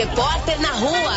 Repórter 0.00 0.58
na 0.62 0.72
Rua. 0.72 1.12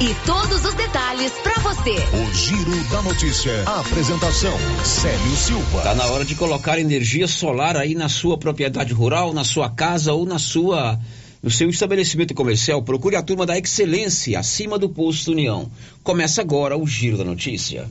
E 0.00 0.14
todos 0.24 0.64
os 0.64 0.74
detalhes 0.74 1.32
para 1.42 1.54
você. 1.54 1.96
O 1.96 2.32
Giro 2.32 2.84
da 2.92 3.02
Notícia. 3.02 3.64
A 3.66 3.80
apresentação: 3.80 4.56
Célio 4.84 5.34
Silva. 5.34 5.82
Tá 5.82 5.96
na 5.96 6.06
hora 6.06 6.24
de 6.24 6.36
colocar 6.36 6.78
energia 6.78 7.26
solar 7.26 7.76
aí 7.76 7.96
na 7.96 8.08
sua 8.08 8.38
propriedade 8.38 8.92
rural, 8.92 9.34
na 9.34 9.42
sua 9.42 9.68
casa 9.68 10.12
ou 10.12 10.24
na 10.24 10.38
sua 10.38 10.96
no 11.42 11.50
seu 11.50 11.68
estabelecimento 11.68 12.34
comercial, 12.34 12.80
procure 12.84 13.16
a 13.16 13.22
turma 13.22 13.44
da 13.44 13.58
Excelência 13.58 14.38
acima 14.38 14.78
do 14.78 14.88
posto 14.88 15.32
União. 15.32 15.68
Começa 16.04 16.40
agora 16.40 16.78
o 16.78 16.86
Giro 16.86 17.18
da 17.18 17.24
Notícia. 17.24 17.90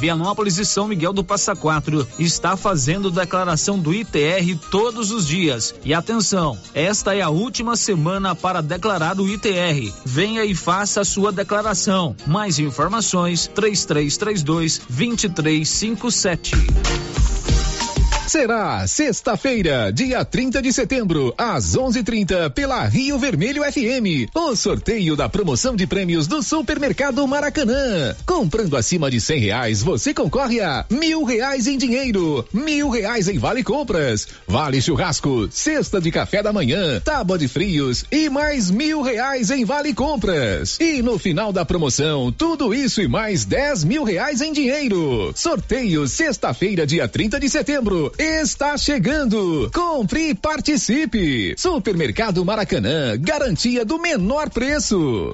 Vianópolis 0.01 0.57
e 0.57 0.65
São 0.65 0.87
Miguel 0.87 1.13
do 1.13 1.23
Passa 1.23 1.55
Quatro 1.55 2.07
está 2.17 2.57
fazendo 2.57 3.11
declaração 3.11 3.77
do 3.77 3.93
ITR 3.93 4.57
todos 4.71 5.11
os 5.11 5.27
dias. 5.27 5.75
E 5.85 5.93
atenção, 5.93 6.57
esta 6.73 7.15
é 7.15 7.21
a 7.21 7.29
última 7.29 7.75
semana 7.75 8.33
para 8.35 8.61
declarar 8.61 9.19
o 9.19 9.29
ITR. 9.29 9.93
Venha 10.03 10.43
e 10.43 10.55
faça 10.55 11.01
a 11.01 11.05
sua 11.05 11.31
declaração. 11.31 12.15
Mais 12.25 12.57
informações: 12.57 13.45
3332 13.53 14.81
2357. 14.89 16.55
Será 18.31 18.87
sexta-feira, 18.87 19.91
dia 19.91 20.23
30 20.23 20.61
de 20.61 20.71
setembro, 20.71 21.33
às 21.37 21.75
11:30 21.75 22.49
pela 22.51 22.85
Rio 22.85 23.19
Vermelho 23.19 23.61
FM. 23.61 24.31
O 24.33 24.55
sorteio 24.55 25.17
da 25.17 25.27
promoção 25.27 25.75
de 25.75 25.85
prêmios 25.85 26.27
do 26.27 26.41
Supermercado 26.41 27.27
Maracanã. 27.27 28.15
Comprando 28.25 28.77
acima 28.77 29.11
de 29.11 29.19
cem 29.19 29.37
reais, 29.37 29.83
você 29.83 30.13
concorre 30.13 30.61
a 30.61 30.85
mil 30.89 31.25
reais 31.25 31.67
em 31.67 31.77
dinheiro, 31.77 32.47
mil 32.53 32.89
reais 32.89 33.27
em 33.27 33.37
vale 33.37 33.65
compras, 33.65 34.25
vale 34.47 34.81
churrasco, 34.81 35.49
cesta 35.51 35.99
de 35.99 36.09
café 36.09 36.41
da 36.41 36.53
manhã, 36.53 37.01
tábua 37.01 37.37
de 37.37 37.49
frios 37.49 38.05
e 38.09 38.29
mais 38.29 38.71
mil 38.71 39.01
reais 39.01 39.51
em 39.51 39.65
vale 39.65 39.93
compras. 39.93 40.77
E 40.79 41.01
no 41.01 41.19
final 41.19 41.51
da 41.51 41.65
promoção, 41.65 42.31
tudo 42.31 42.73
isso 42.73 43.01
e 43.01 43.09
mais 43.09 43.43
dez 43.43 43.83
mil 43.83 44.05
reais 44.05 44.39
em 44.39 44.53
dinheiro. 44.53 45.33
Sorteio 45.35 46.07
sexta-feira, 46.07 46.87
dia 46.87 47.09
30 47.09 47.37
de 47.37 47.49
setembro 47.49 48.09
está 48.21 48.77
chegando. 48.77 49.69
Compre 49.73 50.29
e 50.29 50.35
participe. 50.35 51.55
Supermercado 51.57 52.45
Maracanã, 52.45 53.17
garantia 53.19 53.83
do 53.83 53.99
menor 53.99 54.49
preço. 54.49 55.33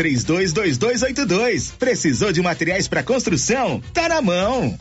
322282. 0.00 1.72
Precisou 1.78 2.32
de 2.32 2.40
materiais 2.40 2.88
para 2.88 3.02
construção? 3.02 3.82
Tá 3.92 4.08
na 4.08 4.22
mão. 4.22 4.78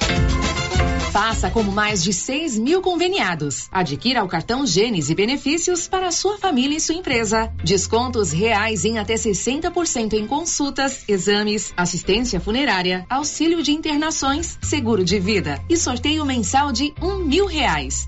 Faça 1.11 1.49
como 1.49 1.71
mais 1.71 2.03
de 2.03 2.13
6 2.13 2.57
mil 2.57 2.81
conveniados. 2.81 3.67
Adquira 3.71 4.23
o 4.23 4.27
cartão 4.27 4.65
Gênesis 4.65 5.09
e 5.09 5.15
benefícios 5.15 5.87
para 5.87 6.11
sua 6.11 6.37
família 6.37 6.77
e 6.77 6.79
sua 6.79 6.95
empresa. 6.95 7.51
Descontos 7.63 8.31
reais 8.31 8.85
em 8.85 8.97
até 8.97 9.15
60% 9.15 10.13
em 10.13 10.25
consultas, 10.25 11.03
exames, 11.07 11.73
assistência 11.75 12.39
funerária, 12.39 13.05
auxílio 13.09 13.61
de 13.61 13.71
internações, 13.71 14.57
seguro 14.61 15.03
de 15.03 15.19
vida 15.19 15.59
e 15.67 15.75
sorteio 15.75 16.23
mensal 16.23 16.71
de 16.71 16.93
um 17.01 17.17
mil 17.17 17.45
reais. 17.45 18.07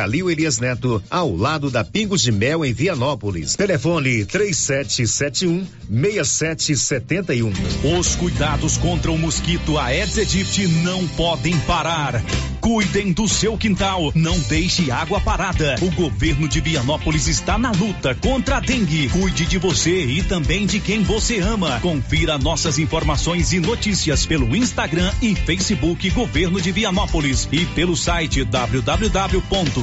Calil 0.00 0.30
Elias 0.30 0.58
Neto, 0.58 1.02
ao 1.10 1.36
lado 1.36 1.70
da 1.70 1.84
Pingos 1.84 2.22
de 2.22 2.32
Mel 2.32 2.64
em 2.64 2.72
Vianópolis. 2.72 3.54
Telefone 3.54 4.24
3771 4.24 5.66
6771. 5.90 7.52
Os 7.98 8.16
cuidados 8.16 8.78
contra 8.78 9.12
o 9.12 9.18
mosquito 9.18 9.76
Aedes 9.76 10.16
aegypti 10.16 10.66
não 10.66 11.06
podem 11.08 11.54
parar. 11.60 12.24
Cuidem 12.60 13.12
do 13.12 13.26
seu 13.26 13.56
quintal, 13.56 14.12
não 14.14 14.38
deixe 14.40 14.90
água 14.90 15.18
parada. 15.18 15.76
O 15.80 15.90
governo 15.90 16.46
de 16.46 16.60
Vianópolis 16.60 17.26
está 17.26 17.58
na 17.58 17.70
luta 17.70 18.14
contra 18.14 18.58
a 18.58 18.60
dengue. 18.60 19.08
Cuide 19.08 19.46
de 19.46 19.58
você 19.58 20.04
e 20.04 20.22
também 20.22 20.66
de 20.66 20.78
quem 20.78 21.02
você 21.02 21.40
ama. 21.40 21.80
Confira 21.80 22.36
nossas 22.38 22.78
informações 22.78 23.52
e 23.52 23.60
notícias 23.60 24.26
pelo 24.26 24.54
Instagram 24.54 25.10
e 25.22 25.34
Facebook 25.34 26.08
Governo 26.10 26.60
de 26.60 26.70
Vianópolis 26.70 27.48
e 27.50 27.64
pelo 27.66 27.96
site 27.96 28.44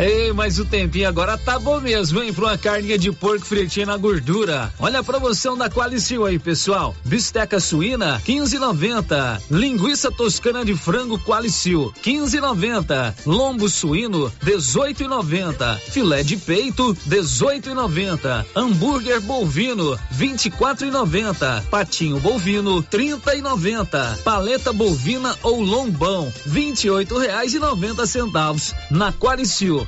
Ei, 0.00 0.32
mas 0.32 0.60
o 0.60 0.64
tempinho 0.64 1.08
agora 1.08 1.36
tá 1.36 1.58
bom 1.58 1.80
mesmo, 1.80 2.22
hein? 2.22 2.32
Pra 2.32 2.44
uma 2.44 2.58
carninha 2.58 2.96
de 2.96 3.10
porco 3.10 3.44
fritinha 3.44 3.84
na 3.84 3.96
gordura. 3.96 4.72
Olha 4.78 5.00
a 5.00 5.02
promoção 5.02 5.58
da 5.58 5.68
Qualicil 5.68 6.24
aí, 6.24 6.38
pessoal. 6.38 6.94
Bisteca 7.04 7.58
suína, 7.58 8.22
15,90. 8.24 9.42
Linguiça 9.50 10.12
toscana 10.12 10.64
de 10.64 10.76
frango 10.76 11.18
Qualicil, 11.18 11.92
15,90. 12.00 13.12
Lombo 13.26 13.68
suíno, 13.68 14.32
18,90. 14.44 15.80
Filé 15.90 16.22
de 16.22 16.36
peito, 16.36 16.96
18,90. 17.08 18.46
Hambúrguer 18.54 19.20
bovino, 19.20 19.98
24,90. 20.16 21.64
Patinho 21.70 22.20
bovino, 22.20 22.84
30,90. 22.84 24.18
Paleta 24.18 24.72
bovina 24.72 25.36
ou 25.42 25.60
lombão, 25.60 26.32
28 26.46 27.18
reais 27.18 27.52
e 27.52 27.58
90 27.58 28.06
centavos. 28.06 28.72
Na 28.92 29.12
Qualicil 29.12 29.87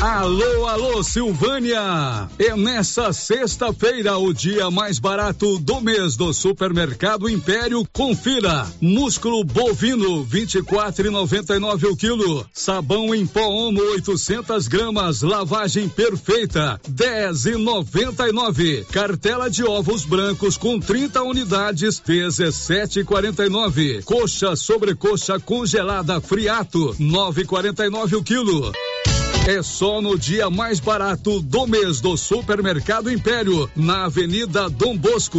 Alô, 0.00 0.66
alô, 0.66 1.02
Silvânia! 1.02 2.30
É 2.38 2.54
nessa 2.54 3.12
sexta-feira 3.12 4.16
o 4.16 4.32
dia 4.32 4.70
mais 4.70 5.00
barato 5.00 5.58
do 5.58 5.80
mês 5.80 6.14
do 6.14 6.32
Supermercado 6.32 7.28
Império. 7.28 7.84
Confira: 7.92 8.64
músculo 8.80 9.42
bovino 9.42 10.24
24,99 10.24 11.90
o 11.90 11.96
quilo, 11.96 12.46
sabão 12.52 13.12
em 13.12 13.26
pó 13.26 13.48
Omo 13.48 13.80
800 13.80 14.68
gramas, 14.68 15.22
lavagem 15.22 15.88
perfeita 15.88 16.80
10,99. 16.88 18.84
Cartela 18.92 19.50
de 19.50 19.64
ovos 19.64 20.04
brancos 20.04 20.56
com 20.56 20.78
30 20.78 21.24
unidades 21.24 22.00
17,49. 22.00 24.04
Coxa 24.04 24.54
sobrecoxa 24.54 25.40
congelada 25.40 26.20
friato 26.20 26.94
9,49 27.00 28.16
o 28.16 28.22
quilo. 28.22 28.72
É 29.48 29.62
só 29.62 30.02
no 30.02 30.18
dia 30.18 30.50
mais 30.50 30.78
barato 30.78 31.40
do 31.40 31.66
mês 31.66 32.02
do 32.02 32.18
Supermercado 32.18 33.10
Império, 33.10 33.70
na 33.74 34.04
Avenida 34.04 34.68
Dom 34.68 34.94
Bosco. 34.94 35.38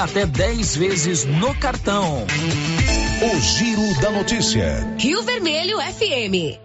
até 0.01 0.25
10 0.25 0.75
vezes 0.77 1.25
no 1.25 1.53
cartão. 1.53 2.25
O 3.21 3.39
Giro 3.39 4.01
da 4.01 4.09
Notícia. 4.09 4.95
Rio 4.97 5.21
Vermelho 5.21 5.77
FM. 5.77 6.57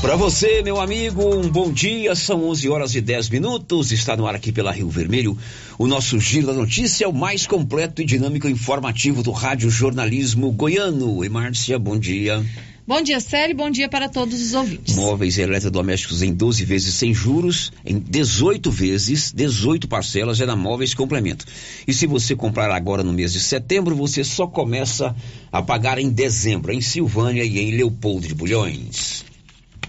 Para 0.00 0.16
você, 0.16 0.62
meu 0.62 0.80
amigo, 0.80 1.36
um 1.36 1.50
bom 1.50 1.70
dia. 1.70 2.14
São 2.14 2.48
11 2.48 2.68
horas 2.70 2.94
e 2.94 3.02
10 3.02 3.28
minutos. 3.28 3.92
Está 3.92 4.16
no 4.16 4.26
ar 4.26 4.34
aqui 4.34 4.52
pela 4.52 4.72
Rio 4.72 4.88
Vermelho. 4.88 5.36
O 5.78 5.86
nosso 5.86 6.18
Giro 6.18 6.46
da 6.46 6.54
Notícia 6.54 7.04
é 7.04 7.08
o 7.08 7.12
mais 7.12 7.46
completo 7.46 8.00
e 8.00 8.06
dinâmico 8.06 8.48
informativo 8.48 9.22
do 9.22 9.32
Rádio 9.32 9.68
Jornalismo 9.68 10.50
Goiano. 10.50 11.22
E 11.22 11.28
Márcia, 11.28 11.78
bom 11.78 11.98
dia. 11.98 12.42
Bom 12.86 13.02
dia, 13.02 13.18
Célio. 13.18 13.56
Bom 13.56 13.68
dia 13.68 13.88
para 13.88 14.08
todos 14.08 14.40
os 14.40 14.54
ouvintes. 14.54 14.94
Móveis 14.94 15.36
e 15.36 15.40
eletrodomésticos 15.40 16.22
em 16.22 16.32
12 16.32 16.64
vezes 16.64 16.94
sem 16.94 17.12
juros, 17.12 17.72
em 17.84 17.98
18 17.98 18.70
vezes, 18.70 19.32
18 19.32 19.88
parcelas 19.88 20.40
é 20.40 20.46
na 20.46 20.54
Móveis 20.54 20.94
Complemento. 20.94 21.44
E 21.84 21.92
se 21.92 22.06
você 22.06 22.36
comprar 22.36 22.70
agora 22.70 23.02
no 23.02 23.12
mês 23.12 23.32
de 23.32 23.40
setembro, 23.40 23.96
você 23.96 24.22
só 24.22 24.46
começa 24.46 25.16
a 25.50 25.60
pagar 25.60 25.98
em 25.98 26.08
dezembro, 26.08 26.72
em 26.72 26.80
Silvânia 26.80 27.42
e 27.42 27.58
em 27.58 27.72
Leopoldo 27.72 28.28
de 28.28 28.34
Bulhões. 28.36 29.24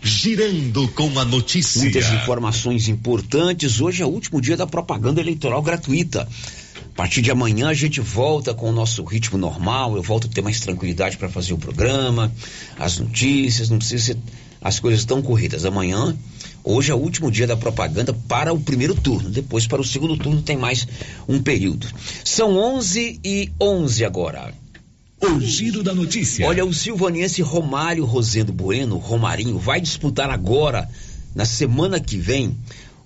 Girando 0.01 0.88
com 0.88 1.20
a 1.20 1.25
notícia. 1.25 1.82
Muitas 1.82 2.12
informações 2.12 2.88
importantes. 2.88 3.80
Hoje 3.80 4.01
é 4.01 4.06
o 4.08 4.10
último 4.10 4.42
dia 4.42 4.58
da 4.58 4.66
propaganda 4.66 5.22
eleitoral 5.22 5.62
gratuita. 5.62 6.27
A 6.98 7.06
partir 7.06 7.22
de 7.22 7.30
amanhã 7.30 7.68
a 7.70 7.75
gente 7.75 8.01
volta 8.01 8.56
com 8.56 8.72
o 8.72 8.74
nosso 8.74 9.04
ritmo 9.04 9.38
normal. 9.38 9.96
Eu 9.96 10.01
volto 10.01 10.25
a 10.25 10.30
ter 10.32 10.42
mais 10.42 10.60
tranquilidade 10.60 11.16
para 11.16 11.30
fazer 11.30 11.54
o 11.54 11.58
programa, 11.60 12.34
as 12.75 12.98
notícias, 12.98 13.70
não 13.70 13.77
precisa 13.77 14.04
ser 14.04 14.18
as 14.60 14.80
coisas 14.80 15.06
tão 15.06 15.22
corridas. 15.22 15.63
Amanhã, 15.63 16.18
hoje 16.63 16.89
é 16.89 16.96
o 16.96 16.98
último 16.98 17.30
dia 17.30 17.46
da 17.46 17.56
propaganda 17.56 18.16
para 18.27 18.51
o 18.51 18.60
primeiro 18.60 18.96
turno. 18.96 19.30
Depois, 19.30 19.68
para 19.68 19.80
o 19.80 19.86
segundo 19.86 20.18
turno, 20.18 20.42
tem 20.42 20.58
mais 20.58 20.88
um 21.30 21.39
período. 21.39 21.86
São 22.24 22.58
11 22.58 23.20
e 23.24 23.51
11 23.62 24.04
agora. 24.04 24.51
O 25.22 25.39
Giro 25.39 25.84
da 25.84 25.94
Notícia. 25.94 26.48
Olha, 26.48 26.66
o 26.66 26.74
silvaniense 26.74 27.44
Romário 27.44 28.06
Rosendo 28.06 28.51
Bueno, 28.51 28.98
Romarinho, 28.98 29.60
vai 29.60 29.80
disputar 29.80 30.32
agora, 30.32 30.89
na 31.36 31.46
semana 31.46 32.00
que 32.00 32.18
vem, 32.18 32.58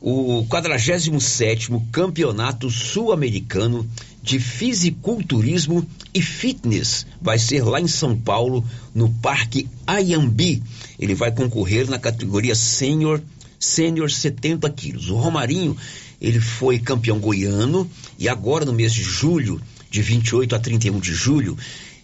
o 0.01 0.43
47º 0.49 1.79
Campeonato 1.91 2.71
Sul-Americano 2.71 3.87
de 4.23 4.39
Fisiculturismo 4.39 5.85
e 6.11 6.21
Fitness. 6.23 7.05
Vai 7.21 7.37
ser 7.37 7.63
lá 7.63 7.79
em 7.79 7.87
São 7.87 8.17
Paulo, 8.17 8.65
no 8.95 9.09
Parque 9.09 9.69
Ayambi. 9.85 10.63
Ele 10.99 11.13
vai 11.13 11.31
concorrer 11.31 11.87
na 11.87 11.99
categoria 11.99 12.55
Sênior, 12.55 13.21
Sênior 13.59 14.09
70 14.09 14.67
quilos. 14.71 15.09
O 15.11 15.15
Romarinho, 15.15 15.77
ele 16.19 16.39
foi 16.39 16.79
campeão 16.79 17.19
goiano 17.19 17.89
e 18.17 18.27
agora 18.27 18.65
no 18.65 18.73
mês 18.73 18.93
de 18.93 19.03
julho, 19.03 19.61
de 19.91 20.01
28 20.01 20.55
a 20.55 20.59
31 20.59 20.99
de 20.99 21.13
julho, 21.13 21.55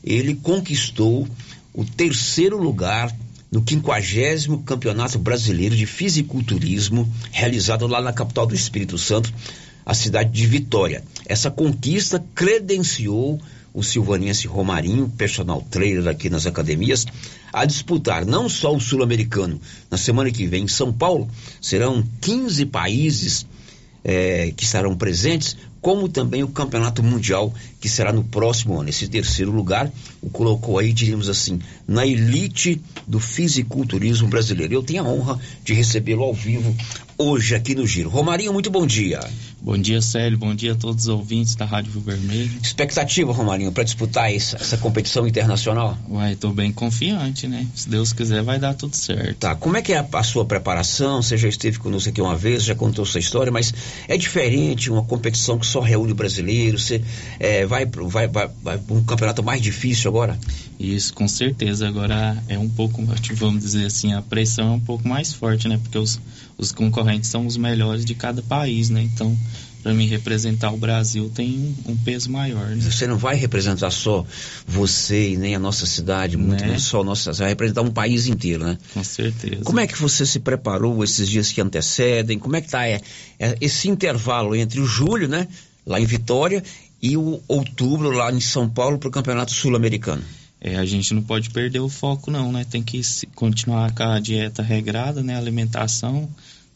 ele 0.04 0.36
conquistou 0.36 1.27
o 1.74 1.84
terceiro 1.84 2.62
lugar 2.62 3.16
no 3.51 3.63
50 3.68 4.63
Campeonato 4.66 5.20
Brasileiro 5.20 5.75
de 5.75 5.86
Fisiculturismo, 5.86 7.12
realizado 7.32 7.88
lá 7.88 8.01
na 8.01 8.13
capital 8.13 8.46
do 8.46 8.56
Espírito 8.56 8.98
Santo, 8.98 9.34
a 9.86 9.94
cidade 9.94 10.32
de 10.32 10.46
Vitória. 10.46 11.04
Essa 11.25 11.50
conquista 11.50 12.24
credenciou 12.36 13.39
o 13.74 13.84
silvanense 13.84 14.48
Romarinho, 14.48 15.08
personal 15.18 15.62
trainer 15.62 16.08
aqui 16.08 16.30
nas 16.30 16.46
academias, 16.46 17.06
a 17.54 17.63
disputar 17.63 18.25
não 18.25 18.50
só 18.50 18.75
o 18.75 18.82
sul-americano 18.82 19.62
na 19.89 19.98
semana 19.98 20.32
que 20.32 20.48
vem 20.48 20.63
em 20.63 20.68
São 20.68 20.92
Paulo, 20.92 21.30
serão 21.62 22.04
15 22.22 22.66
países 22.66 23.46
eh, 24.04 24.51
que 24.58 24.63
estarão 24.63 24.96
presentes, 24.96 25.56
como 25.80 26.10
também 26.10 26.44
o 26.44 26.48
Campeonato 26.48 27.04
Mundial, 27.04 27.54
que 27.80 27.88
será 27.88 28.12
no 28.12 28.24
próximo 28.24 28.80
ano. 28.80 28.89
Esse 28.89 29.08
terceiro 29.08 29.51
lugar 29.51 29.92
colocou 30.29 30.79
aí, 30.79 30.93
diríamos 30.93 31.29
assim, 31.29 31.60
na 31.88 32.05
elite 32.05 32.81
do 33.07 33.19
fisiculturismo 33.19 34.27
brasileiro. 34.27 34.74
Eu 34.74 34.84
tenho 34.84 35.03
a 35.03 35.07
honra 35.07 35.39
de 35.63 35.74
recebê-lo 35.74 36.24
ao 36.24 36.34
vivo 36.34 36.75
hoje 37.17 37.55
aqui 37.55 37.74
no 37.74 37.86
Giro. 37.86 38.10
Romarinho, 38.10 38.53
muito 38.53 38.69
bom 38.69 38.86
dia. 38.86 39.19
Bom 39.60 39.77
dia, 39.77 40.01
Célio. 40.01 40.38
Bom 40.38 40.53
dia 40.53 40.74
a 40.74 40.75
todos 40.75 41.05
os 41.05 41.10
ouvintes 41.10 41.55
da 41.55 41.65
Rádio 41.65 41.91
Rio 41.91 42.01
Vermelho. 42.01 42.51
Expectativa, 42.62 43.34
Romarinho, 43.34 43.72
para 43.72 43.84
disputar 43.84 44.31
essa, 44.31 44.55
essa, 44.57 44.77
competição 44.77 45.27
internacional? 45.27 45.98
Uai, 46.07 46.36
tô 46.36 46.51
bem 46.51 46.72
confiante, 46.72 47.48
né? 47.48 47.65
Se 47.74 47.89
Deus 47.89 48.13
quiser, 48.13 48.43
vai 48.43 48.60
dar 48.60 48.75
tudo 48.75 48.96
certo. 48.96 49.36
Tá, 49.39 49.55
como 49.55 49.75
é 49.75 49.81
que 49.81 49.93
é 49.93 49.98
a, 49.98 50.07
a 50.13 50.24
sua 50.24 50.46
preparação? 50.46 51.22
Você 51.22 51.36
já 51.38 51.50
esteve 51.50 51.79
conosco 51.79 52.10
aqui 52.10 52.22
uma 52.22 52.36
vez, 52.36 52.63
já 52.63 52.75
contou 52.75 53.03
sua 53.03 53.19
história, 53.19 53.51
mas 53.51 53.74
é 54.07 54.15
diferente 54.15 54.91
uma 54.91 55.03
competição 55.03 55.57
que 55.57 55.65
só 55.65 55.79
reúne 55.79 56.13
brasileiros? 56.13 56.86
Você 56.86 57.01
é, 57.39 57.65
vai, 57.65 57.86
vai, 57.86 58.27
vai, 58.27 58.50
vai 58.63 58.79
um 58.89 59.03
campeonato 59.03 59.41
mais 59.41 59.60
difícil 59.60 60.10
agora? 60.10 60.16
Isso, 60.79 61.13
com 61.13 61.27
certeza. 61.27 61.88
Agora 61.88 62.41
é 62.47 62.57
um 62.57 62.69
pouco, 62.69 63.03
vamos 63.33 63.63
dizer 63.63 63.86
assim, 63.86 64.13
a 64.13 64.21
pressão 64.21 64.74
é 64.74 64.75
um 64.75 64.79
pouco 64.79 65.07
mais 65.07 65.33
forte, 65.33 65.67
né? 65.67 65.79
Porque 65.81 65.97
os, 65.97 66.19
os 66.57 66.71
concorrentes 66.71 67.29
são 67.29 67.45
os 67.45 67.57
melhores 67.57 68.05
de 68.05 68.13
cada 68.13 68.41
país, 68.41 68.89
né? 68.89 69.01
Então, 69.01 69.36
para 69.81 69.93
mim 69.93 70.05
representar 70.05 70.71
o 70.71 70.77
Brasil 70.77 71.31
tem 71.33 71.75
um, 71.88 71.91
um, 71.91 71.97
peso 71.97 72.29
maior. 72.29 72.67
Né? 72.67 72.81
Você 72.81 73.07
não 73.07 73.17
vai 73.17 73.36
representar 73.36 73.89
só 73.89 74.25
você 74.67 75.31
e 75.31 75.38
nem 75.38 75.55
a 75.55 75.59
nossa 75.59 75.86
cidade, 75.86 76.36
muito 76.36 76.65
né? 76.65 76.77
só 76.77 77.01
a 77.01 77.03
nossa, 77.03 77.33
você 77.33 77.39
vai 77.39 77.50
representar 77.50 77.81
um 77.81 77.91
país 77.91 78.27
inteiro, 78.27 78.65
né? 78.65 78.77
Com 78.93 79.03
certeza. 79.03 79.63
Como 79.63 79.79
é 79.79 79.88
que 79.88 80.00
você 80.00 80.25
se 80.25 80.39
preparou 80.39 81.03
esses 81.03 81.29
dias 81.29 81.51
que 81.51 81.62
antecedem? 81.62 82.38
Como 82.38 82.55
é 82.55 82.62
que 82.62 82.69
tá 82.69 82.86
é, 82.86 83.01
é, 83.39 83.55
esse 83.62 83.88
intervalo 83.88 84.55
entre 84.55 84.79
o 84.79 84.86
julho, 84.86 85.27
né, 85.27 85.47
lá 85.86 86.01
em 86.01 86.05
Vitória, 86.05 86.62
e 87.01 87.16
o 87.16 87.42
outubro 87.48 88.12
lá 88.12 88.32
em 88.32 88.39
São 88.39 88.70
Paulo 88.70 88.98
para 88.98 89.10
o 89.10 89.12
Campeonato 89.12 89.51
Sul-Americano? 89.51 90.24
É, 90.60 90.75
a 90.75 90.86
gente 90.86 91.13
não 91.13 91.22
pode 91.22 91.50
perder 91.51 91.80
o 91.80 91.89
foco 91.89 92.32
não, 92.32 92.51
né? 92.51 92.66
Tem 92.70 92.82
que 92.82 93.01
continuar 93.36 93.94
com 93.94 94.04
a 94.04 94.20
dieta 94.20 94.63
regrada, 94.63 95.22
né? 95.22 95.38
Alimentação, 95.38 96.27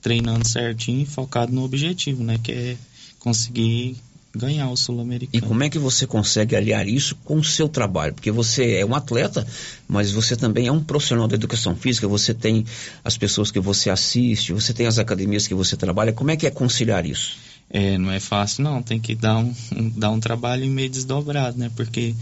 treinando 0.02 0.48
certinho, 0.48 1.06
focado 1.06 1.52
no 1.52 1.64
objetivo, 1.64 2.24
né? 2.24 2.40
Que 2.42 2.52
é 2.52 2.78
conseguir 3.20 3.98
ganhar 4.36 4.70
o 4.70 4.78
sul-americano. 4.78 5.44
E 5.44 5.46
como 5.46 5.64
é 5.64 5.70
que 5.70 5.78
você 5.78 6.08
consegue 6.08 6.56
aliar 6.56 6.88
isso 6.88 7.16
com 7.24 7.38
o 7.38 7.44
seu 7.44 7.68
trabalho? 7.68 8.14
Porque 8.14 8.32
você 8.32 8.76
é 8.76 8.86
um 8.86 8.96
atleta, 8.96 9.46
mas 9.88 10.12
você 10.12 10.36
também 10.36 10.68
é 10.68 10.72
um 10.72 10.82
profissional 10.82 11.28
da 11.28 11.36
educação 11.36 11.76
física, 11.76 12.08
você 12.08 12.34
tem 12.34 12.66
as 13.04 13.18
pessoas 13.18 13.52
que 13.52 13.60
você 13.60 13.90
assiste, 13.90 14.54
você 14.54 14.74
tem 14.74 14.88
as 14.88 15.00
academias 15.00 15.48
que 15.48 15.54
você 15.54 15.76
trabalha. 15.76 16.14
Como 16.14 16.32
é 16.32 16.38
que 16.38 16.48
é 16.48 16.52
conciliar 16.52 17.06
isso? 17.06 17.38
É, 17.70 17.98
não 17.98 18.12
é 18.12 18.20
fácil 18.20 18.64
não, 18.64 18.84
tem 18.84 19.00
que 19.00 19.16
dar 19.16 19.38
um, 19.38 19.54
um 19.76 19.90
dar 19.90 20.12
um 20.12 20.20
trabalho 20.20 20.68
meio 20.68 20.90
desdobrado, 20.90 21.58
né? 21.58 21.72
Porque 21.76 22.14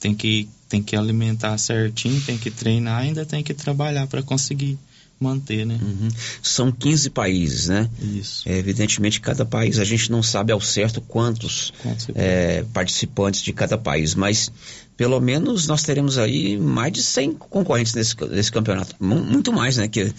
tem 0.00 0.14
que, 0.14 0.48
tem 0.68 0.82
que 0.82 0.96
alimentar 0.96 1.56
certinho, 1.58 2.20
tem 2.22 2.36
que 2.36 2.50
treinar, 2.50 3.02
ainda 3.02 3.24
tem 3.24 3.42
que 3.42 3.54
trabalhar 3.54 4.06
para 4.06 4.22
conseguir 4.22 4.78
manter, 5.18 5.64
né? 5.64 5.78
Uhum. 5.80 6.08
São 6.42 6.70
15 6.70 7.10
países, 7.10 7.68
né? 7.68 7.88
Isso. 8.00 8.48
É, 8.48 8.58
evidentemente, 8.58 9.20
cada 9.20 9.44
país, 9.44 9.78
a 9.78 9.84
gente 9.84 10.10
não 10.10 10.22
sabe 10.22 10.52
ao 10.52 10.60
certo 10.60 11.00
quantos 11.00 11.72
é, 12.14 12.64
participantes 12.72 13.42
de 13.42 13.52
cada 13.52 13.78
país, 13.78 14.14
mas 14.14 14.52
pelo 14.96 15.20
menos 15.20 15.66
nós 15.66 15.82
teremos 15.82 16.18
aí 16.18 16.58
mais 16.58 16.92
de 16.92 17.02
100 17.02 17.32
concorrentes 17.34 17.94
nesse, 17.94 18.14
nesse 18.30 18.52
campeonato. 18.52 18.94
Muito 19.00 19.52
mais, 19.52 19.76
né? 19.76 19.88
Que, 19.88 20.12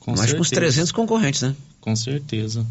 Com 0.00 0.10
mais 0.10 0.30
certeza. 0.30 0.40
uns 0.40 0.50
300 0.50 0.92
concorrentes, 0.92 1.42
né? 1.42 1.54
Com 1.80 1.96
certeza. 1.96 2.66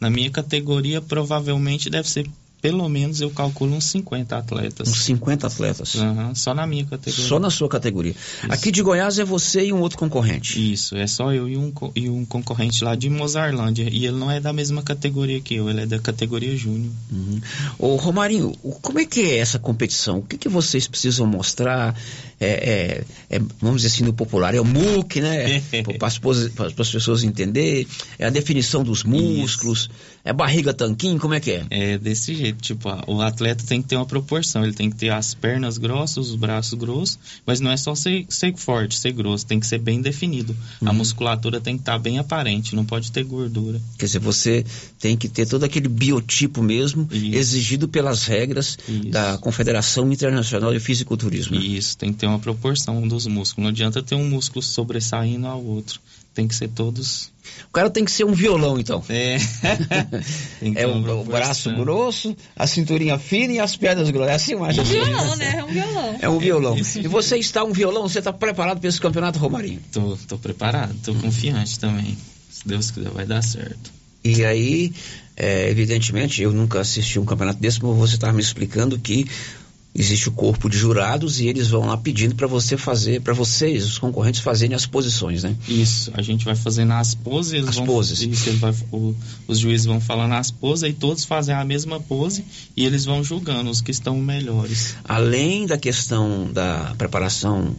Na 0.00 0.08
minha 0.08 0.30
categoria, 0.30 1.02
provavelmente 1.02 1.90
deve 1.90 2.08
ser 2.08 2.26
pelo 2.60 2.88
menos 2.88 3.20
eu 3.20 3.30
calculo 3.30 3.74
uns 3.74 3.84
50 3.84 4.36
atletas. 4.36 4.88
Uns 4.88 5.04
50 5.04 5.46
atletas. 5.46 5.94
Uhum, 5.94 6.34
só 6.34 6.54
na 6.54 6.66
minha 6.66 6.84
categoria. 6.84 7.28
Só 7.28 7.38
na 7.38 7.50
sua 7.50 7.68
categoria. 7.68 8.12
Isso. 8.12 8.52
Aqui 8.52 8.70
de 8.70 8.82
Goiás 8.82 9.18
é 9.18 9.24
você 9.24 9.64
e 9.64 9.72
um 9.72 9.80
outro 9.80 9.98
concorrente. 9.98 10.72
Isso, 10.72 10.96
é 10.96 11.06
só 11.06 11.32
eu 11.32 11.48
e 11.48 11.56
um, 11.56 11.72
e 11.94 12.08
um 12.08 12.24
concorrente 12.24 12.84
lá 12.84 12.94
de 12.94 13.08
Mozarlândia. 13.08 13.88
E 13.90 14.06
ele 14.06 14.16
não 14.16 14.30
é 14.30 14.40
da 14.40 14.52
mesma 14.52 14.82
categoria 14.82 15.40
que 15.40 15.54
eu, 15.54 15.70
ele 15.70 15.82
é 15.82 15.86
da 15.86 15.98
categoria 15.98 16.56
júnior. 16.56 16.92
Uhum. 17.10 17.40
Ô 17.78 17.96
Romarinho, 17.96 18.52
como 18.82 18.98
é 18.98 19.06
que 19.06 19.20
é 19.22 19.38
essa 19.38 19.58
competição? 19.58 20.18
O 20.18 20.22
que, 20.22 20.36
que 20.36 20.48
vocês 20.48 20.86
precisam 20.86 21.26
mostrar? 21.26 21.96
É, 22.38 23.04
é, 23.30 23.36
é, 23.36 23.42
vamos 23.60 23.82
dizer 23.82 23.94
assim, 23.94 24.04
no 24.04 24.12
popular, 24.12 24.54
é 24.54 24.60
o 24.60 24.64
MOOC, 24.64 25.20
né? 25.20 25.62
para 25.98 26.08
as 26.08 26.90
pessoas 26.90 27.22
entenderem. 27.22 27.86
É 28.18 28.26
a 28.26 28.30
definição 28.30 28.82
dos 28.82 29.02
músculos. 29.02 29.80
Isso. 29.80 29.90
É 30.24 30.32
barriga 30.32 30.74
tanquinho, 30.74 31.18
como 31.18 31.34
é 31.34 31.40
que 31.40 31.50
é? 31.50 31.66
É 31.70 31.98
desse 31.98 32.34
jeito, 32.34 32.60
tipo, 32.60 32.88
o 33.06 33.22
atleta 33.22 33.64
tem 33.66 33.80
que 33.80 33.88
ter 33.88 33.96
uma 33.96 34.06
proporção, 34.06 34.62
ele 34.62 34.74
tem 34.74 34.90
que 34.90 34.96
ter 34.96 35.10
as 35.10 35.32
pernas 35.34 35.78
grossas, 35.78 36.28
os 36.28 36.36
braços 36.36 36.74
grossos, 36.74 37.18
mas 37.46 37.60
não 37.60 37.70
é 37.70 37.76
só 37.76 37.94
ser, 37.94 38.26
ser 38.28 38.54
forte, 38.56 38.98
ser 38.98 39.12
grosso, 39.12 39.46
tem 39.46 39.58
que 39.58 39.66
ser 39.66 39.78
bem 39.78 40.02
definido. 40.02 40.54
Uhum. 40.80 40.88
A 40.88 40.92
musculatura 40.92 41.60
tem 41.60 41.76
que 41.76 41.82
estar 41.82 41.92
tá 41.92 41.98
bem 41.98 42.18
aparente, 42.18 42.76
não 42.76 42.84
pode 42.84 43.10
ter 43.10 43.24
gordura. 43.24 43.80
Quer 43.98 44.06
dizer, 44.06 44.18
você 44.18 44.64
tem 44.98 45.16
que 45.16 45.28
ter 45.28 45.46
todo 45.46 45.64
aquele 45.64 45.88
biotipo 45.88 46.62
mesmo, 46.62 47.08
Isso. 47.10 47.34
exigido 47.34 47.88
pelas 47.88 48.24
regras 48.24 48.76
Isso. 48.86 49.08
da 49.08 49.38
Confederação 49.38 50.10
Internacional 50.12 50.72
de 50.72 50.80
Fisiculturismo. 50.80 51.56
Né? 51.56 51.64
Isso, 51.64 51.96
tem 51.96 52.12
que 52.12 52.18
ter 52.18 52.26
uma 52.26 52.38
proporção 52.38 53.06
dos 53.08 53.26
músculos. 53.26 53.64
Não 53.64 53.70
adianta 53.70 54.02
ter 54.02 54.14
um 54.14 54.28
músculo 54.28 54.62
sobressaindo 54.62 55.46
ao 55.46 55.64
outro 55.64 56.00
tem 56.34 56.46
que 56.46 56.54
ser 56.54 56.68
todos. 56.68 57.30
O 57.68 57.72
cara 57.72 57.90
tem 57.90 58.04
que 58.04 58.10
ser 58.10 58.24
um 58.24 58.32
violão, 58.32 58.78
então. 58.78 59.02
É. 59.08 59.36
é 60.76 60.86
o, 60.86 61.20
o 61.20 61.24
braço 61.24 61.74
grosso, 61.74 62.36
a 62.56 62.66
cinturinha 62.66 63.18
fina 63.18 63.54
e 63.54 63.60
as 63.60 63.76
pernas 63.76 64.10
grossas. 64.10 64.30
É 64.30 64.34
assim, 64.34 64.54
mais 64.54 64.78
É 64.78 64.80
um 64.80 64.84
violão, 64.84 65.36
né? 65.36 65.54
É 65.56 65.64
um 65.64 65.68
violão. 65.68 66.16
É 66.20 66.28
um 66.28 66.38
violão. 66.38 66.76
e 66.78 67.08
você 67.08 67.36
está 67.36 67.64
um 67.64 67.72
violão? 67.72 68.08
Você 68.08 68.20
está 68.20 68.32
preparado 68.32 68.78
para 68.78 68.88
esse 68.88 69.00
campeonato, 69.00 69.38
Romarinho? 69.38 69.80
Tô, 69.92 70.16
tô 70.28 70.38
preparado, 70.38 70.94
tô 71.02 71.14
confiante 71.14 71.78
também. 71.78 72.16
Se 72.50 72.66
Deus 72.66 72.90
quiser, 72.90 73.10
vai 73.10 73.26
dar 73.26 73.42
certo. 73.42 73.92
E 74.22 74.44
aí, 74.44 74.92
é, 75.36 75.70
evidentemente, 75.70 76.42
eu 76.42 76.52
nunca 76.52 76.80
assisti 76.80 77.18
um 77.18 77.24
campeonato 77.24 77.58
desse, 77.58 77.82
mas 77.82 77.96
você 77.96 78.14
estava 78.16 78.32
me 78.34 78.42
explicando 78.42 78.98
que 78.98 79.26
existe 79.94 80.28
o 80.28 80.32
corpo 80.32 80.68
de 80.68 80.76
jurados 80.76 81.40
e 81.40 81.48
eles 81.48 81.68
vão 81.68 81.86
lá 81.86 81.96
pedindo 81.96 82.34
para 82.34 82.46
você 82.46 82.76
fazer, 82.76 83.20
para 83.20 83.34
vocês, 83.34 83.84
os 83.84 83.98
concorrentes, 83.98 84.40
fazerem 84.40 84.74
as 84.74 84.86
posições, 84.86 85.42
né? 85.42 85.54
Isso, 85.68 86.10
a 86.14 86.22
gente 86.22 86.44
vai 86.44 86.54
fazendo 86.54 86.92
as 86.92 87.14
poses. 87.14 87.68
As 87.68 87.76
vão, 87.76 87.86
poses. 87.86 88.22
Isso, 88.22 88.52
vai, 88.58 88.74
o, 88.92 89.14
os 89.48 89.58
juízes 89.58 89.86
vão 89.86 90.00
falando 90.00 90.34
as 90.34 90.50
poses 90.50 90.90
e 90.90 90.92
todos 90.92 91.24
fazem 91.24 91.54
a 91.54 91.64
mesma 91.64 92.00
pose 92.00 92.44
e 92.76 92.84
eles 92.84 93.04
vão 93.04 93.22
julgando 93.22 93.70
os 93.70 93.80
que 93.80 93.90
estão 93.90 94.16
melhores. 94.18 94.96
Além 95.04 95.66
da 95.66 95.76
questão 95.76 96.50
da 96.52 96.94
preparação 96.96 97.74